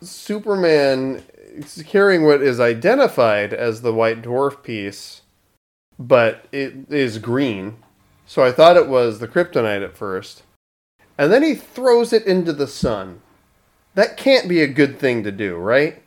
Superman 0.00 1.22
is 1.54 1.82
carrying 1.86 2.24
what 2.24 2.42
is 2.42 2.60
identified 2.60 3.52
as 3.52 3.82
the 3.82 3.92
white 3.92 4.22
dwarf 4.22 4.62
piece, 4.62 5.22
but 5.98 6.44
it 6.52 6.90
is 6.90 7.18
green. 7.18 7.76
So 8.26 8.42
I 8.42 8.52
thought 8.52 8.76
it 8.76 8.88
was 8.88 9.18
the 9.18 9.28
kryptonite 9.28 9.84
at 9.84 9.96
first. 9.96 10.42
And 11.18 11.32
then 11.32 11.42
he 11.42 11.54
throws 11.54 12.12
it 12.12 12.26
into 12.26 12.52
the 12.52 12.66
sun. 12.66 13.20
That 13.94 14.16
can't 14.16 14.48
be 14.48 14.62
a 14.62 14.66
good 14.66 14.98
thing 14.98 15.22
to 15.24 15.30
do, 15.30 15.56
right? 15.56 16.02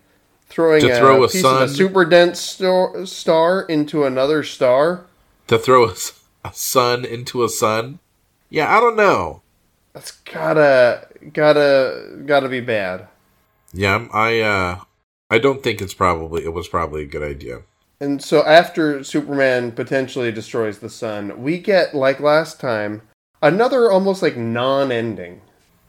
Throwing 0.48 0.82
To 0.82 0.92
a, 0.92 0.98
throw 0.98 1.24
a 1.24 1.28
piece 1.28 1.42
sun- 1.42 1.64
of 1.64 1.70
a 1.70 1.74
super 1.74 2.06
dense 2.06 2.40
star, 2.40 3.06
star 3.06 3.62
into 3.62 4.04
another 4.06 4.44
star. 4.44 5.06
To 5.48 5.58
throw 5.60 5.92
a 6.44 6.54
sun 6.54 7.06
into 7.06 7.44
a 7.44 7.50
sun? 7.50 8.00
Yeah, 8.50 8.76
I 8.76 8.80
don't 8.80 8.96
know. 8.96 9.42
That's 9.94 10.12
gotta 10.12 11.08
gotta 11.34 12.22
gotta 12.26 12.50
be 12.50 12.60
bad. 12.62 13.08
Yeah, 13.74 13.92
I'm- 13.94 14.10
I 14.14 14.40
uh, 14.42 14.80
I 15.30 15.40
don't 15.40 15.64
think 15.64 15.82
it's 15.82 15.94
probably 15.94 16.44
it 16.44 16.54
was 16.54 16.68
probably 16.68 17.04
a 17.04 17.08
good 17.08 17.24
idea. 17.24 17.62
And 18.00 18.22
so 18.22 18.44
after 18.44 19.04
Superman 19.04 19.72
potentially 19.72 20.32
destroys 20.32 20.80
the 20.80 20.90
sun, 20.90 21.42
we 21.42 21.60
get 21.60 21.96
like 21.96 22.20
last 22.20 22.60
time 22.60 23.02
another 23.42 23.92
almost 23.92 24.22
like 24.22 24.38
non-ending. 24.38 25.42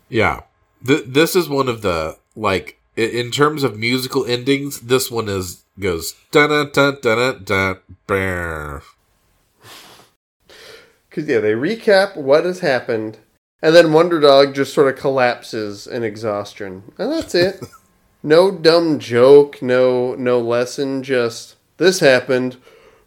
Yeah. 0.08 0.42
Th- 0.86 1.04
this 1.06 1.34
is 1.34 1.48
one 1.48 1.68
of 1.68 1.82
the 1.82 2.16
like 2.34 2.78
in 2.96 3.30
terms 3.30 3.62
of 3.62 3.78
musical 3.78 4.24
endings, 4.24 4.80
this 4.80 5.10
one 5.10 5.28
is 5.28 5.64
goes 5.78 6.14
da 6.30 6.46
da 6.46 6.64
da 6.64 6.92
da 6.92 7.32
da 7.32 7.74
da 8.06 8.80
Cuz 11.10 11.26
yeah, 11.26 11.40
they 11.40 11.52
recap 11.52 12.16
what 12.16 12.44
has 12.44 12.60
happened 12.60 13.18
and 13.62 13.74
then 13.74 13.92
Wonder 13.92 14.20
Dog 14.20 14.54
just 14.54 14.72
sort 14.72 14.92
of 14.92 15.00
collapses 15.00 15.86
in 15.86 16.04
exhaustion. 16.04 16.92
And 16.98 17.12
that's 17.12 17.34
it. 17.34 17.60
no 18.26 18.50
dumb 18.50 18.98
joke, 18.98 19.62
no 19.62 20.14
no 20.16 20.40
lesson, 20.40 21.02
just 21.02 21.56
this 21.78 22.00
happened. 22.00 22.56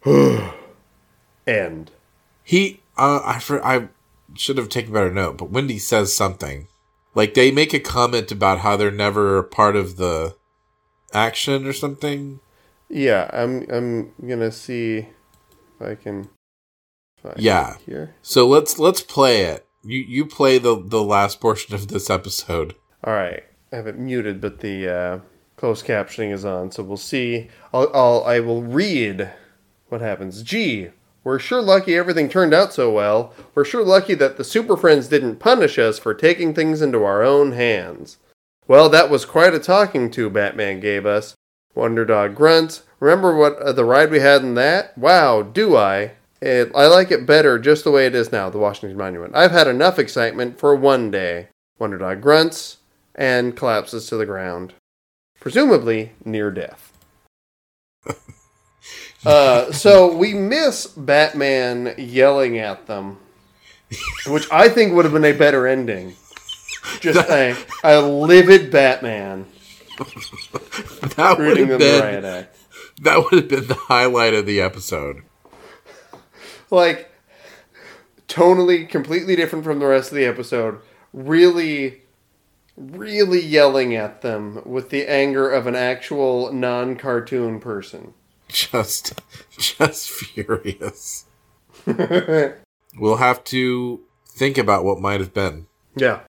End. 1.48 1.92
He 2.44 2.80
uh 2.98 3.22
I 3.26 3.40
for, 3.40 3.64
I 3.64 3.90
should 4.36 4.58
have 4.58 4.70
taken 4.70 4.94
better 4.94 5.12
note, 5.12 5.38
but 5.38 5.52
Wendy 5.52 5.78
says 5.80 6.16
something. 6.16 6.68
Like 7.16 7.34
they 7.34 7.52
make 7.52 7.74
a 7.74 7.80
comment 7.80 8.32
about 8.32 8.60
how 8.60 8.78
they're 8.78 8.92
never 8.92 9.44
part 9.44 9.76
of 9.76 9.98
the 9.98 10.36
action 11.14 11.66
or 11.68 11.74
something. 11.74 12.40
Yeah, 12.88 13.30
I'm 13.34 13.66
I'm 13.70 14.14
going 14.26 14.40
to 14.40 14.52
see 14.52 15.08
if 15.80 15.82
I 15.82 15.96
can 15.96 16.30
Yeah. 17.36 17.78
here. 17.86 18.16
So 18.22 18.48
let's 18.48 18.80
let's 18.80 19.02
play 19.02 19.42
it. 19.44 19.68
You 19.84 20.00
you 20.00 20.26
play 20.26 20.58
the 20.58 20.82
the 20.82 21.04
last 21.04 21.40
portion 21.40 21.76
of 21.76 21.88
this 21.88 22.10
episode. 22.10 22.76
All 23.04 23.14
right, 23.14 23.44
I 23.72 23.76
have 23.76 23.88
it 23.88 24.00
muted, 24.00 24.42
but 24.42 24.60
the 24.60 24.90
uh, 24.90 25.20
closed 25.56 25.86
captioning 25.86 26.32
is 26.32 26.44
on, 26.44 26.72
so 26.72 26.82
we'll 26.82 26.98
see. 26.98 27.50
I'll, 27.72 27.90
I'll 27.94 28.24
I 28.24 28.40
will 28.40 28.64
read 28.64 29.32
what 29.90 30.02
happens. 30.02 30.42
Gee, 30.42 30.90
we're 31.24 31.38
sure 31.38 31.62
lucky 31.62 31.96
everything 31.96 32.30
turned 32.30 32.54
out 32.54 32.74
so 32.74 32.92
well. 32.92 33.34
We're 33.54 33.66
sure 33.66 33.84
lucky 33.84 34.16
that 34.16 34.38
the 34.38 34.44
Super 34.44 34.76
Friends 34.76 35.08
didn't 35.08 35.38
punish 35.38 35.78
us 35.78 36.00
for 36.00 36.14
taking 36.14 36.54
things 36.54 36.82
into 36.82 37.04
our 37.04 37.22
own 37.22 37.52
hands. 37.52 38.18
Well, 38.68 38.90
that 38.90 39.10
was 39.10 39.26
quite 39.26 39.54
a 39.54 39.60
talking 39.60 40.10
to 40.12 40.30
Batman 40.30 40.80
gave 40.80 41.06
us. 41.06 41.36
Wonder 41.76 42.06
Dog 42.06 42.36
grunts. 42.36 42.84
Remember 43.00 43.36
what 43.36 43.58
uh, 43.58 43.72
the 43.72 43.86
ride 43.86 44.10
we 44.10 44.20
had 44.20 44.42
in 44.42 44.56
that? 44.56 44.98
Wow, 44.98 45.44
do 45.44 45.76
I? 45.76 46.12
It, 46.42 46.72
I 46.74 46.88
like 46.88 47.12
it 47.12 47.28
better 47.28 47.60
just 47.60 47.84
the 47.84 47.92
way 47.92 48.08
it 48.08 48.16
is 48.16 48.32
now, 48.32 48.50
the 48.50 48.58
Washington 48.58 48.98
Monument. 48.98 49.36
I've 49.36 49.52
had 49.52 49.68
enough 49.68 50.00
excitement 50.00 50.58
for 50.58 50.76
one 50.76 51.12
day. 51.12 51.50
Wonder 51.78 51.98
Dog 51.98 52.22
grunts 52.22 52.79
and 53.20 53.56
collapses 53.56 54.08
to 54.08 54.18
the 54.18 54.26
ground, 54.26 54.74
presumably 55.40 56.14
near 56.26 56.50
death. 56.50 56.98
uh, 59.26 59.72
so 59.72 60.16
we 60.16 60.34
miss 60.34 60.88
Batman 60.88 61.94
yelling 61.98 62.58
at 62.58 62.88
them, 62.88 63.20
which 64.26 64.52
I 64.52 64.70
think 64.70 64.94
would 64.94 65.06
have 65.06 65.14
been 65.14 65.26
a 65.26 65.34
better 65.34 65.68
ending. 65.68 66.16
Just 67.02 67.30
a, 67.30 67.56
a 67.84 68.02
livid 68.02 68.72
Batman 68.72 69.46
That 71.18 71.36
would 71.38 71.58
have 71.58 71.68
them 71.68 71.68
the 71.68 71.78
been 71.78 72.02
riot 72.02 72.24
act. 72.24 72.58
that 73.02 73.18
would 73.18 73.34
have 73.34 73.48
been 73.50 73.68
the 73.68 73.74
highlight 73.76 74.34
of 74.34 74.46
the 74.46 74.62
episode. 74.62 75.24
like 76.72 77.12
tonally 78.30 78.88
completely 78.88 79.36
different 79.36 79.66
from 79.66 79.80
the 79.80 79.88
rest 79.88 80.12
of 80.12 80.16
the 80.16 80.26
episode 80.26 80.80
really 81.12 82.02
really 82.80 83.42
yelling 83.42 83.94
at 83.96 84.22
them 84.22 84.62
with 84.66 84.90
the 84.90 85.06
anger 85.08 85.50
of 85.50 85.68
an 85.68 85.76
actual 85.76 86.52
non-cartoon 86.54 87.60
person 87.60 88.14
Just 88.48 89.20
just 89.58 90.10
furious. 90.10 91.26
We'll 92.98 93.18
have 93.18 93.44
to 93.46 94.02
think 94.28 94.58
about 94.58 94.84
what 94.84 95.00
might 95.00 95.20
have 95.20 95.34
been. 95.34 95.68
yeah 95.96 96.22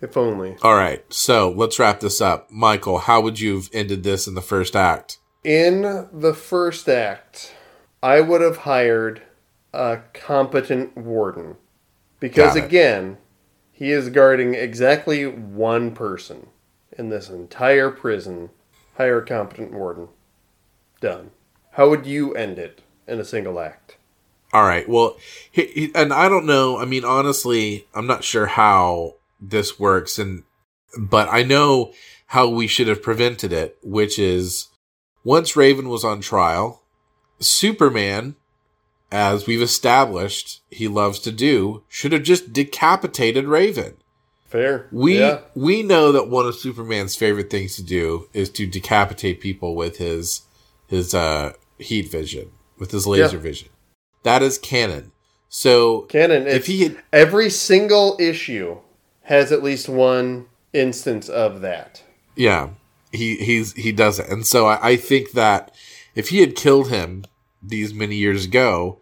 if 0.00 0.16
only 0.16 0.56
All 0.62 0.76
right, 0.76 1.02
so 1.12 1.50
let's 1.50 1.78
wrap 1.78 2.00
this 2.00 2.20
up. 2.20 2.50
Michael, 2.50 2.98
how 2.98 3.20
would 3.22 3.40
you 3.40 3.54
have 3.56 3.70
ended 3.72 4.02
this 4.02 4.26
in 4.26 4.34
the 4.34 4.42
first 4.42 4.76
act? 4.76 5.18
in 5.42 5.82
the 6.10 6.32
first 6.32 6.88
act 6.88 7.54
i 8.02 8.18
would 8.18 8.40
have 8.40 8.56
hired 8.58 9.20
a 9.74 9.98
competent 10.14 10.96
warden 10.96 11.54
because 12.18 12.56
again 12.56 13.18
he 13.74 13.90
is 13.90 14.08
guarding 14.08 14.54
exactly 14.54 15.26
one 15.26 15.90
person 15.94 16.46
in 16.96 17.10
this 17.10 17.28
entire 17.28 17.90
prison 17.90 18.48
hire 18.96 19.18
a 19.18 19.26
competent 19.26 19.72
warden 19.72 20.08
done 21.00 21.30
how 21.72 21.90
would 21.90 22.06
you 22.06 22.32
end 22.34 22.58
it 22.58 22.80
in 23.06 23.20
a 23.20 23.24
single 23.24 23.60
act 23.60 23.96
All 24.54 24.62
right. 24.62 24.88
Well, 24.88 25.16
he, 25.50 25.66
he, 25.66 25.90
and 25.96 26.12
I 26.12 26.28
don't 26.28 26.46
know. 26.46 26.78
I 26.78 26.84
mean, 26.84 27.04
honestly, 27.04 27.88
I'm 27.92 28.06
not 28.06 28.22
sure 28.22 28.46
how 28.46 29.16
this 29.40 29.80
works, 29.80 30.16
and 30.16 30.44
but 30.96 31.28
I 31.28 31.42
know 31.42 31.92
how 32.26 32.48
we 32.48 32.68
should 32.68 32.86
have 32.86 33.02
prevented 33.02 33.52
it, 33.52 33.76
which 33.82 34.16
is 34.16 34.68
once 35.24 35.56
Raven 35.56 35.88
was 35.88 36.04
on 36.04 36.20
trial, 36.20 36.84
Superman, 37.40 38.36
as 39.14 39.46
we've 39.46 39.62
established, 39.62 40.60
he 40.70 40.88
loves 40.88 41.20
to 41.20 41.30
do, 41.30 41.84
should 41.88 42.10
have 42.10 42.24
just 42.24 42.52
decapitated 42.52 43.44
Raven. 43.46 43.94
fair 44.46 44.88
We 44.90 45.20
yeah 45.20 45.40
we 45.54 45.82
know 45.84 46.10
that 46.12 46.28
one 46.28 46.46
of 46.46 46.56
Superman's 46.56 47.14
favorite 47.14 47.48
things 47.48 47.76
to 47.76 47.82
do 47.82 48.28
is 48.32 48.50
to 48.50 48.66
decapitate 48.66 49.40
people 49.40 49.76
with 49.76 49.98
his 49.98 50.42
his 50.88 51.14
uh 51.14 51.52
heat 51.78 52.10
vision, 52.10 52.50
with 52.78 52.90
his 52.90 53.06
laser 53.06 53.36
Yeah. 53.36 53.42
vision. 53.42 53.68
That 54.24 54.42
is 54.42 54.58
canon. 54.58 55.12
So 55.48 56.02
canon 56.02 56.46
if 56.48 56.66
he 56.66 56.82
had 56.82 57.02
every 57.12 57.50
single 57.50 58.16
issue 58.18 58.78
has 59.22 59.52
at 59.52 59.62
least 59.62 59.88
one 59.88 60.46
instance 60.72 61.28
of 61.28 61.60
that 61.60 62.02
yeah, 62.36 62.70
he 63.12 63.36
he's 63.36 63.72
he 63.74 63.92
does 63.92 64.18
it. 64.18 64.28
And 64.28 64.44
so 64.44 64.66
I, 64.66 64.90
I 64.90 64.96
think 64.96 65.32
that 65.32 65.72
if 66.16 66.30
he 66.30 66.40
had 66.40 66.56
killed 66.56 66.88
him 66.90 67.24
these 67.62 67.94
many 67.94 68.16
years 68.16 68.44
ago, 68.44 68.98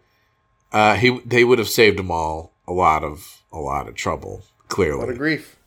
uh 0.73 0.95
he 0.95 1.19
they 1.25 1.43
would 1.43 1.59
have 1.59 1.69
saved 1.69 1.97
them 1.97 2.11
all 2.11 2.53
a 2.67 2.73
lot 2.73 3.03
of 3.03 3.43
a 3.51 3.59
lot 3.59 3.87
of 3.87 3.95
trouble, 3.95 4.43
clearly. 4.67 4.99
what 4.99 5.09
a 5.09 5.13
grief 5.13 5.57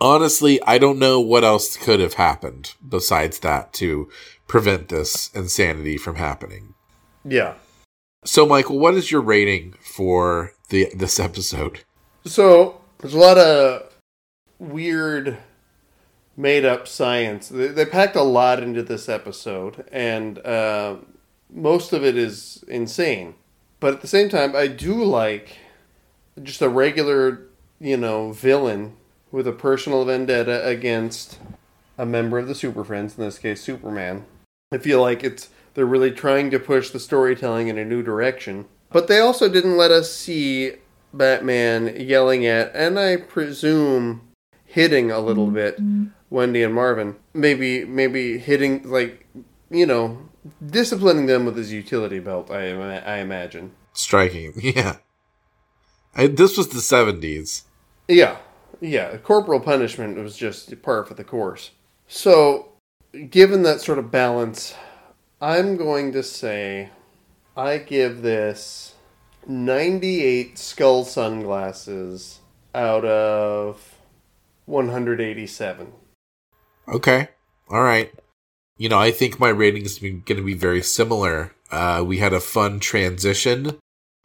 honestly, 0.00 0.60
I 0.62 0.78
don't 0.78 0.98
know 0.98 1.20
what 1.20 1.44
else 1.44 1.76
could 1.76 2.00
have 2.00 2.14
happened 2.14 2.74
besides 2.86 3.40
that 3.40 3.72
to 3.74 4.08
prevent 4.46 4.88
this 4.88 5.30
insanity 5.34 5.96
from 5.96 6.16
happening. 6.16 6.74
yeah 7.24 7.54
So, 8.24 8.46
Michael, 8.46 8.78
what 8.78 8.94
is 8.94 9.10
your 9.10 9.20
rating 9.20 9.74
for 9.80 10.52
the 10.70 10.90
this 10.94 11.20
episode? 11.20 11.80
So 12.24 12.80
there's 12.98 13.14
a 13.14 13.18
lot 13.18 13.38
of 13.38 13.94
weird, 14.58 15.38
made 16.36 16.64
up 16.64 16.88
science. 16.88 17.48
They, 17.48 17.68
they 17.68 17.84
packed 17.84 18.16
a 18.16 18.22
lot 18.22 18.62
into 18.62 18.82
this 18.82 19.08
episode, 19.08 19.86
and 19.92 20.38
uh, 20.40 20.96
most 21.50 21.92
of 21.92 22.04
it 22.04 22.16
is 22.16 22.64
insane. 22.68 23.34
But 23.80 23.94
at 23.94 24.00
the 24.00 24.08
same 24.08 24.28
time, 24.28 24.56
I 24.56 24.66
do 24.66 25.04
like 25.04 25.58
just 26.42 26.62
a 26.62 26.68
regular, 26.68 27.42
you 27.80 27.96
know, 27.96 28.32
villain 28.32 28.96
with 29.30 29.46
a 29.46 29.52
personal 29.52 30.04
vendetta 30.04 30.66
against 30.66 31.38
a 31.96 32.06
member 32.06 32.38
of 32.38 32.48
the 32.48 32.54
Super 32.54 32.84
Friends, 32.84 33.18
in 33.18 33.24
this 33.24 33.38
case, 33.38 33.60
Superman. 33.60 34.24
I 34.72 34.78
feel 34.78 35.00
like 35.00 35.24
it's 35.24 35.50
they're 35.74 35.86
really 35.86 36.10
trying 36.10 36.50
to 36.50 36.58
push 36.58 36.90
the 36.90 37.00
storytelling 37.00 37.68
in 37.68 37.78
a 37.78 37.84
new 37.84 38.02
direction. 38.02 38.66
But 38.90 39.06
they 39.06 39.20
also 39.20 39.48
didn't 39.48 39.76
let 39.76 39.90
us 39.90 40.12
see 40.12 40.72
Batman 41.12 41.94
yelling 42.00 42.46
at, 42.46 42.74
and 42.74 42.98
I 42.98 43.16
presume 43.16 44.22
hitting 44.64 45.10
a 45.10 45.20
little 45.20 45.46
mm-hmm. 45.46 46.04
bit, 46.04 46.10
Wendy 46.30 46.62
and 46.62 46.74
Marvin. 46.74 47.16
Maybe, 47.34 47.84
maybe 47.84 48.38
hitting 48.38 48.88
like, 48.90 49.26
you 49.70 49.86
know, 49.86 50.28
disciplining 50.64 51.26
them 51.26 51.44
with 51.44 51.56
his 51.56 51.72
utility 51.72 52.18
belt. 52.18 52.50
I, 52.50 52.70
I 52.70 53.18
imagine. 53.18 53.72
Striking, 53.92 54.52
yeah. 54.60 54.96
I, 56.14 56.26
this 56.26 56.56
was 56.56 56.68
the 56.68 56.80
seventies. 56.80 57.64
Yeah, 58.08 58.38
yeah. 58.80 59.16
Corporal 59.18 59.60
punishment 59.60 60.16
was 60.18 60.36
just 60.36 60.82
par 60.82 61.04
for 61.04 61.14
the 61.14 61.24
course. 61.24 61.70
So, 62.06 62.72
given 63.30 63.62
that 63.64 63.80
sort 63.80 63.98
of 63.98 64.10
balance, 64.10 64.74
I'm 65.40 65.76
going 65.76 66.12
to 66.12 66.22
say 66.22 66.90
I 67.56 67.78
give 67.78 68.22
this 68.22 68.94
98 69.46 70.58
skull 70.58 71.04
sunglasses 71.04 72.40
out 72.74 73.04
of 73.04 73.96
187. 74.66 75.92
Okay, 76.88 77.28
all 77.68 77.82
right. 77.82 78.12
You 78.78 78.88
know, 78.88 78.98
I 78.98 79.10
think 79.10 79.38
my 79.38 79.48
rating 79.48 79.82
is 79.84 79.98
going 79.98 80.22
to 80.24 80.42
be 80.42 80.54
very 80.54 80.82
similar. 80.82 81.52
Uh, 81.70 82.02
we 82.06 82.18
had 82.18 82.32
a 82.32 82.40
fun 82.40 82.80
transition 82.80 83.76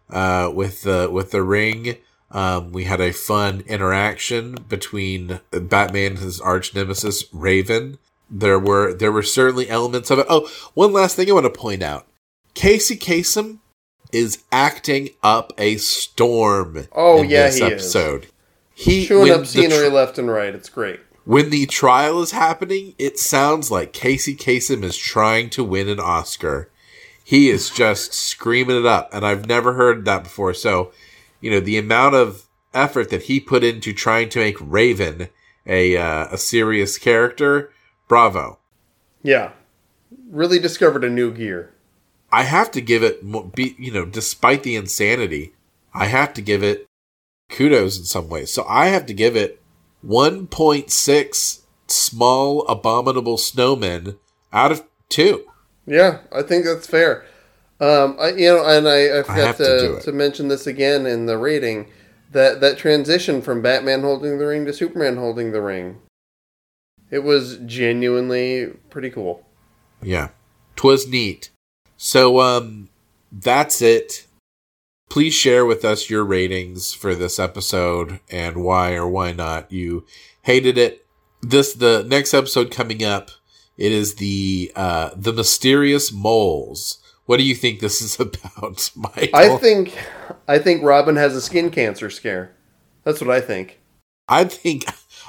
uh, 0.09 0.51
with 0.53 0.83
the 0.83 1.09
with 1.11 1.31
the 1.31 1.41
ring. 1.41 1.97
Um, 2.31 2.71
we 2.71 2.85
had 2.85 3.01
a 3.01 3.11
fun 3.13 3.63
interaction 3.67 4.55
between 4.69 5.39
Batman 5.51 6.11
and 6.11 6.19
his 6.19 6.39
arch 6.39 6.73
nemesis 6.73 7.25
Raven. 7.33 7.97
There 8.29 8.59
were 8.59 8.93
there 8.93 9.11
were 9.11 9.23
certainly 9.23 9.69
elements 9.69 10.09
of 10.09 10.19
it. 10.19 10.27
Oh, 10.29 10.49
one 10.73 10.93
last 10.93 11.15
thing 11.15 11.29
I 11.29 11.33
want 11.33 11.45
to 11.45 11.59
point 11.59 11.83
out: 11.83 12.07
Casey 12.53 12.95
Kasem 12.95 13.59
is 14.11 14.43
acting 14.51 15.09
up 15.23 15.51
a 15.57 15.77
storm. 15.77 16.87
Oh, 16.91 17.23
in 17.23 17.29
yeah, 17.29 17.47
this 17.47 17.57
he 17.57 17.65
is. 17.65 17.71
episode. 17.71 18.27
He 18.75 19.05
Chewing 19.05 19.31
up 19.31 19.45
scenery 19.45 19.89
tr- 19.89 19.93
left 19.93 20.17
and 20.17 20.29
right. 20.29 20.53
It's 20.53 20.69
great. 20.69 20.99
When 21.25 21.49
the 21.49 21.65
trial 21.65 22.21
is 22.21 22.31
happening, 22.31 22.95
it 22.97 23.17
sounds 23.17 23.71
like 23.71 23.93
Casey 23.93 24.35
Kasem 24.35 24.83
is 24.83 24.97
trying 24.97 25.49
to 25.51 25.63
win 25.63 25.87
an 25.87 25.99
Oscar. 25.99 26.69
He 27.23 27.49
is 27.49 27.69
just 27.69 28.13
screaming 28.13 28.77
it 28.77 28.85
up, 28.85 29.09
and 29.13 29.25
I've 29.25 29.47
never 29.47 29.73
heard 29.73 30.03
that 30.05 30.23
before. 30.23 30.53
So, 30.53 30.91
you 31.39 31.49
know, 31.49 31.61
the 31.61 31.77
amount 31.77 32.15
of 32.15 32.47
effort 32.73 33.09
that 33.09 33.23
he 33.23 33.39
put 33.39 33.63
into 33.63 33.93
trying 33.93 34.29
to 34.29 34.39
make 34.39 34.57
Raven 34.59 35.29
a 35.65 35.95
uh, 35.95 36.27
a 36.31 36.37
serious 36.37 36.97
character, 36.97 37.71
bravo. 38.07 38.59
Yeah. 39.21 39.51
Really 40.29 40.59
discovered 40.59 41.03
a 41.03 41.09
new 41.09 41.31
gear. 41.31 41.73
I 42.31 42.43
have 42.43 42.71
to 42.71 42.81
give 42.81 43.03
it, 43.03 43.23
you 43.77 43.91
know, 43.91 44.05
despite 44.05 44.63
the 44.63 44.75
insanity, 44.75 45.53
I 45.93 46.07
have 46.07 46.33
to 46.33 46.41
give 46.41 46.63
it 46.63 46.87
kudos 47.49 47.97
in 47.97 48.05
some 48.05 48.27
ways. 48.27 48.51
So 48.51 48.65
I 48.67 48.87
have 48.87 49.05
to 49.05 49.13
give 49.13 49.35
it 49.35 49.61
1.6 50.05 51.61
small 51.87 52.67
abominable 52.67 53.37
snowmen 53.37 54.17
out 54.51 54.71
of 54.71 54.83
two. 55.09 55.45
Yeah, 55.85 56.19
I 56.31 56.41
think 56.41 56.65
that's 56.65 56.87
fair. 56.87 57.25
Um, 57.79 58.17
I, 58.19 58.29
you 58.29 58.47
know, 58.47 58.65
and 58.65 58.87
I, 58.87 59.19
I 59.19 59.23
forgot 59.23 59.47
have 59.47 59.57
to 59.57 59.97
to, 59.97 59.99
to, 60.03 60.11
mention 60.11 60.47
this 60.47 60.67
again 60.67 61.05
in 61.05 61.25
the 61.25 61.37
rating 61.37 61.87
that 62.31 62.61
that 62.61 62.77
transition 62.77 63.41
from 63.41 63.61
Batman 63.61 64.01
holding 64.01 64.37
the 64.37 64.45
ring 64.45 64.65
to 64.65 64.73
Superman 64.73 65.17
holding 65.17 65.51
the 65.51 65.61
ring. 65.61 65.99
It 67.11 67.23
was 67.23 67.57
genuinely 67.65 68.73
pretty 68.89 69.09
cool. 69.09 69.45
Yeah. 70.01 70.29
Twas 70.75 71.07
neat. 71.07 71.49
So 71.97 72.39
um 72.39 72.89
that's 73.31 73.81
it. 73.81 74.27
Please 75.13 75.35
share 75.35 75.63
with 75.63 75.85
us 75.85 76.09
your 76.09 76.25
ratings 76.25 76.91
for 76.91 77.13
this 77.13 77.37
episode 77.37 78.19
and 78.31 78.63
why 78.63 78.95
or 78.95 79.07
why 79.07 79.31
not 79.31 79.71
you 79.71 80.07
hated 80.41 80.75
it. 80.75 81.05
This 81.39 81.71
the 81.71 82.03
next 82.07 82.33
episode 82.33 82.71
coming 82.71 83.03
up. 83.03 83.29
It 83.77 83.91
is 83.91 84.15
the 84.15 84.71
uh 84.75 85.11
the 85.15 85.31
mysterious 85.31 86.11
moles. 86.11 86.97
What 87.27 87.37
do 87.37 87.43
you 87.43 87.53
think 87.53 87.79
this 87.79 88.01
is 88.01 88.19
about, 88.19 88.89
Michael? 88.95 89.35
I 89.35 89.55
think, 89.57 89.95
I 90.47 90.57
think 90.57 90.81
Robin 90.81 91.15
has 91.15 91.35
a 91.35 91.41
skin 91.41 91.69
cancer 91.69 92.09
scare. 92.09 92.55
That's 93.03 93.21
what 93.21 93.29
I 93.29 93.39
think. 93.39 93.79
I 94.27 94.45
think 94.45 94.85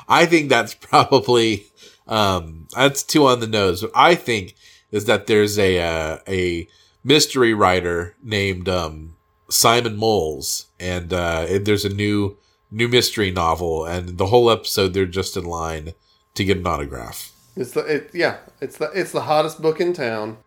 I 0.09 0.25
think 0.25 0.49
that's 0.49 0.73
probably 0.73 1.67
um, 2.09 2.69
that's 2.75 3.03
two 3.03 3.27
on 3.27 3.41
the 3.41 3.47
nose. 3.47 3.83
What 3.83 3.93
I 3.95 4.15
think 4.15 4.55
is 4.91 5.05
that 5.05 5.27
there's 5.27 5.59
a 5.59 5.79
uh, 5.79 6.19
a 6.27 6.69
mystery 7.05 7.53
writer 7.53 8.17
named 8.23 8.67
um, 8.67 9.14
Simon 9.49 9.97
Moles, 9.97 10.67
and 10.81 11.13
uh, 11.13 11.47
there's 11.61 11.85
a 11.85 11.95
new 11.95 12.37
new 12.71 12.89
mystery 12.89 13.31
novel, 13.31 13.85
and 13.85 14.19
the 14.19 14.27
whole 14.27 14.51
episode 14.51 14.95
they're 14.95 15.07
just 15.07 15.37
in 15.37 15.45
line 15.45 15.95
to 16.35 16.45
get 16.45 16.59
an 16.59 16.67
autograph. 16.67 17.33
It's 17.57 17.73
the 17.73 17.81
it, 17.81 18.11
yeah, 18.13 18.39
it's 18.61 18.79
the 18.79 18.91
it's 18.95 19.13
the 19.13 19.23
hottest 19.23 19.63
book 19.63 19.81
in 19.81 19.93
town. 19.93 20.39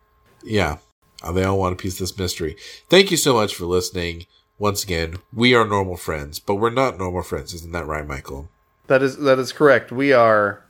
Yeah, 0.44 0.78
uh, 1.22 1.32
they 1.32 1.44
all 1.44 1.58
want 1.58 1.72
a 1.72 1.76
piece 1.76 1.94
of 1.94 2.00
this 2.00 2.18
mystery. 2.18 2.56
Thank 2.88 3.10
you 3.10 3.16
so 3.16 3.34
much 3.34 3.54
for 3.54 3.64
listening. 3.64 4.26
Once 4.58 4.82
again, 4.82 5.16
we 5.32 5.54
are 5.54 5.64
normal 5.64 5.96
friends, 5.96 6.40
but 6.40 6.56
we're 6.56 6.70
not 6.70 6.98
normal 6.98 7.22
friends, 7.22 7.54
isn't 7.54 7.72
that 7.72 7.86
right, 7.86 8.06
Michael? 8.06 8.50
That 8.88 9.02
is 9.02 9.18
that 9.18 9.38
is 9.38 9.52
correct. 9.52 9.92
We 9.92 10.12
are 10.12 10.64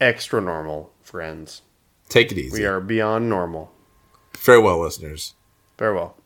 extra 0.00 0.40
normal 0.40 0.92
friends. 1.02 1.62
Take 2.08 2.30
it 2.32 2.38
easy. 2.38 2.60
We 2.60 2.66
are 2.66 2.80
beyond 2.80 3.28
normal. 3.28 3.72
Farewell, 4.34 4.80
listeners. 4.80 5.34
Farewell. 5.78 6.16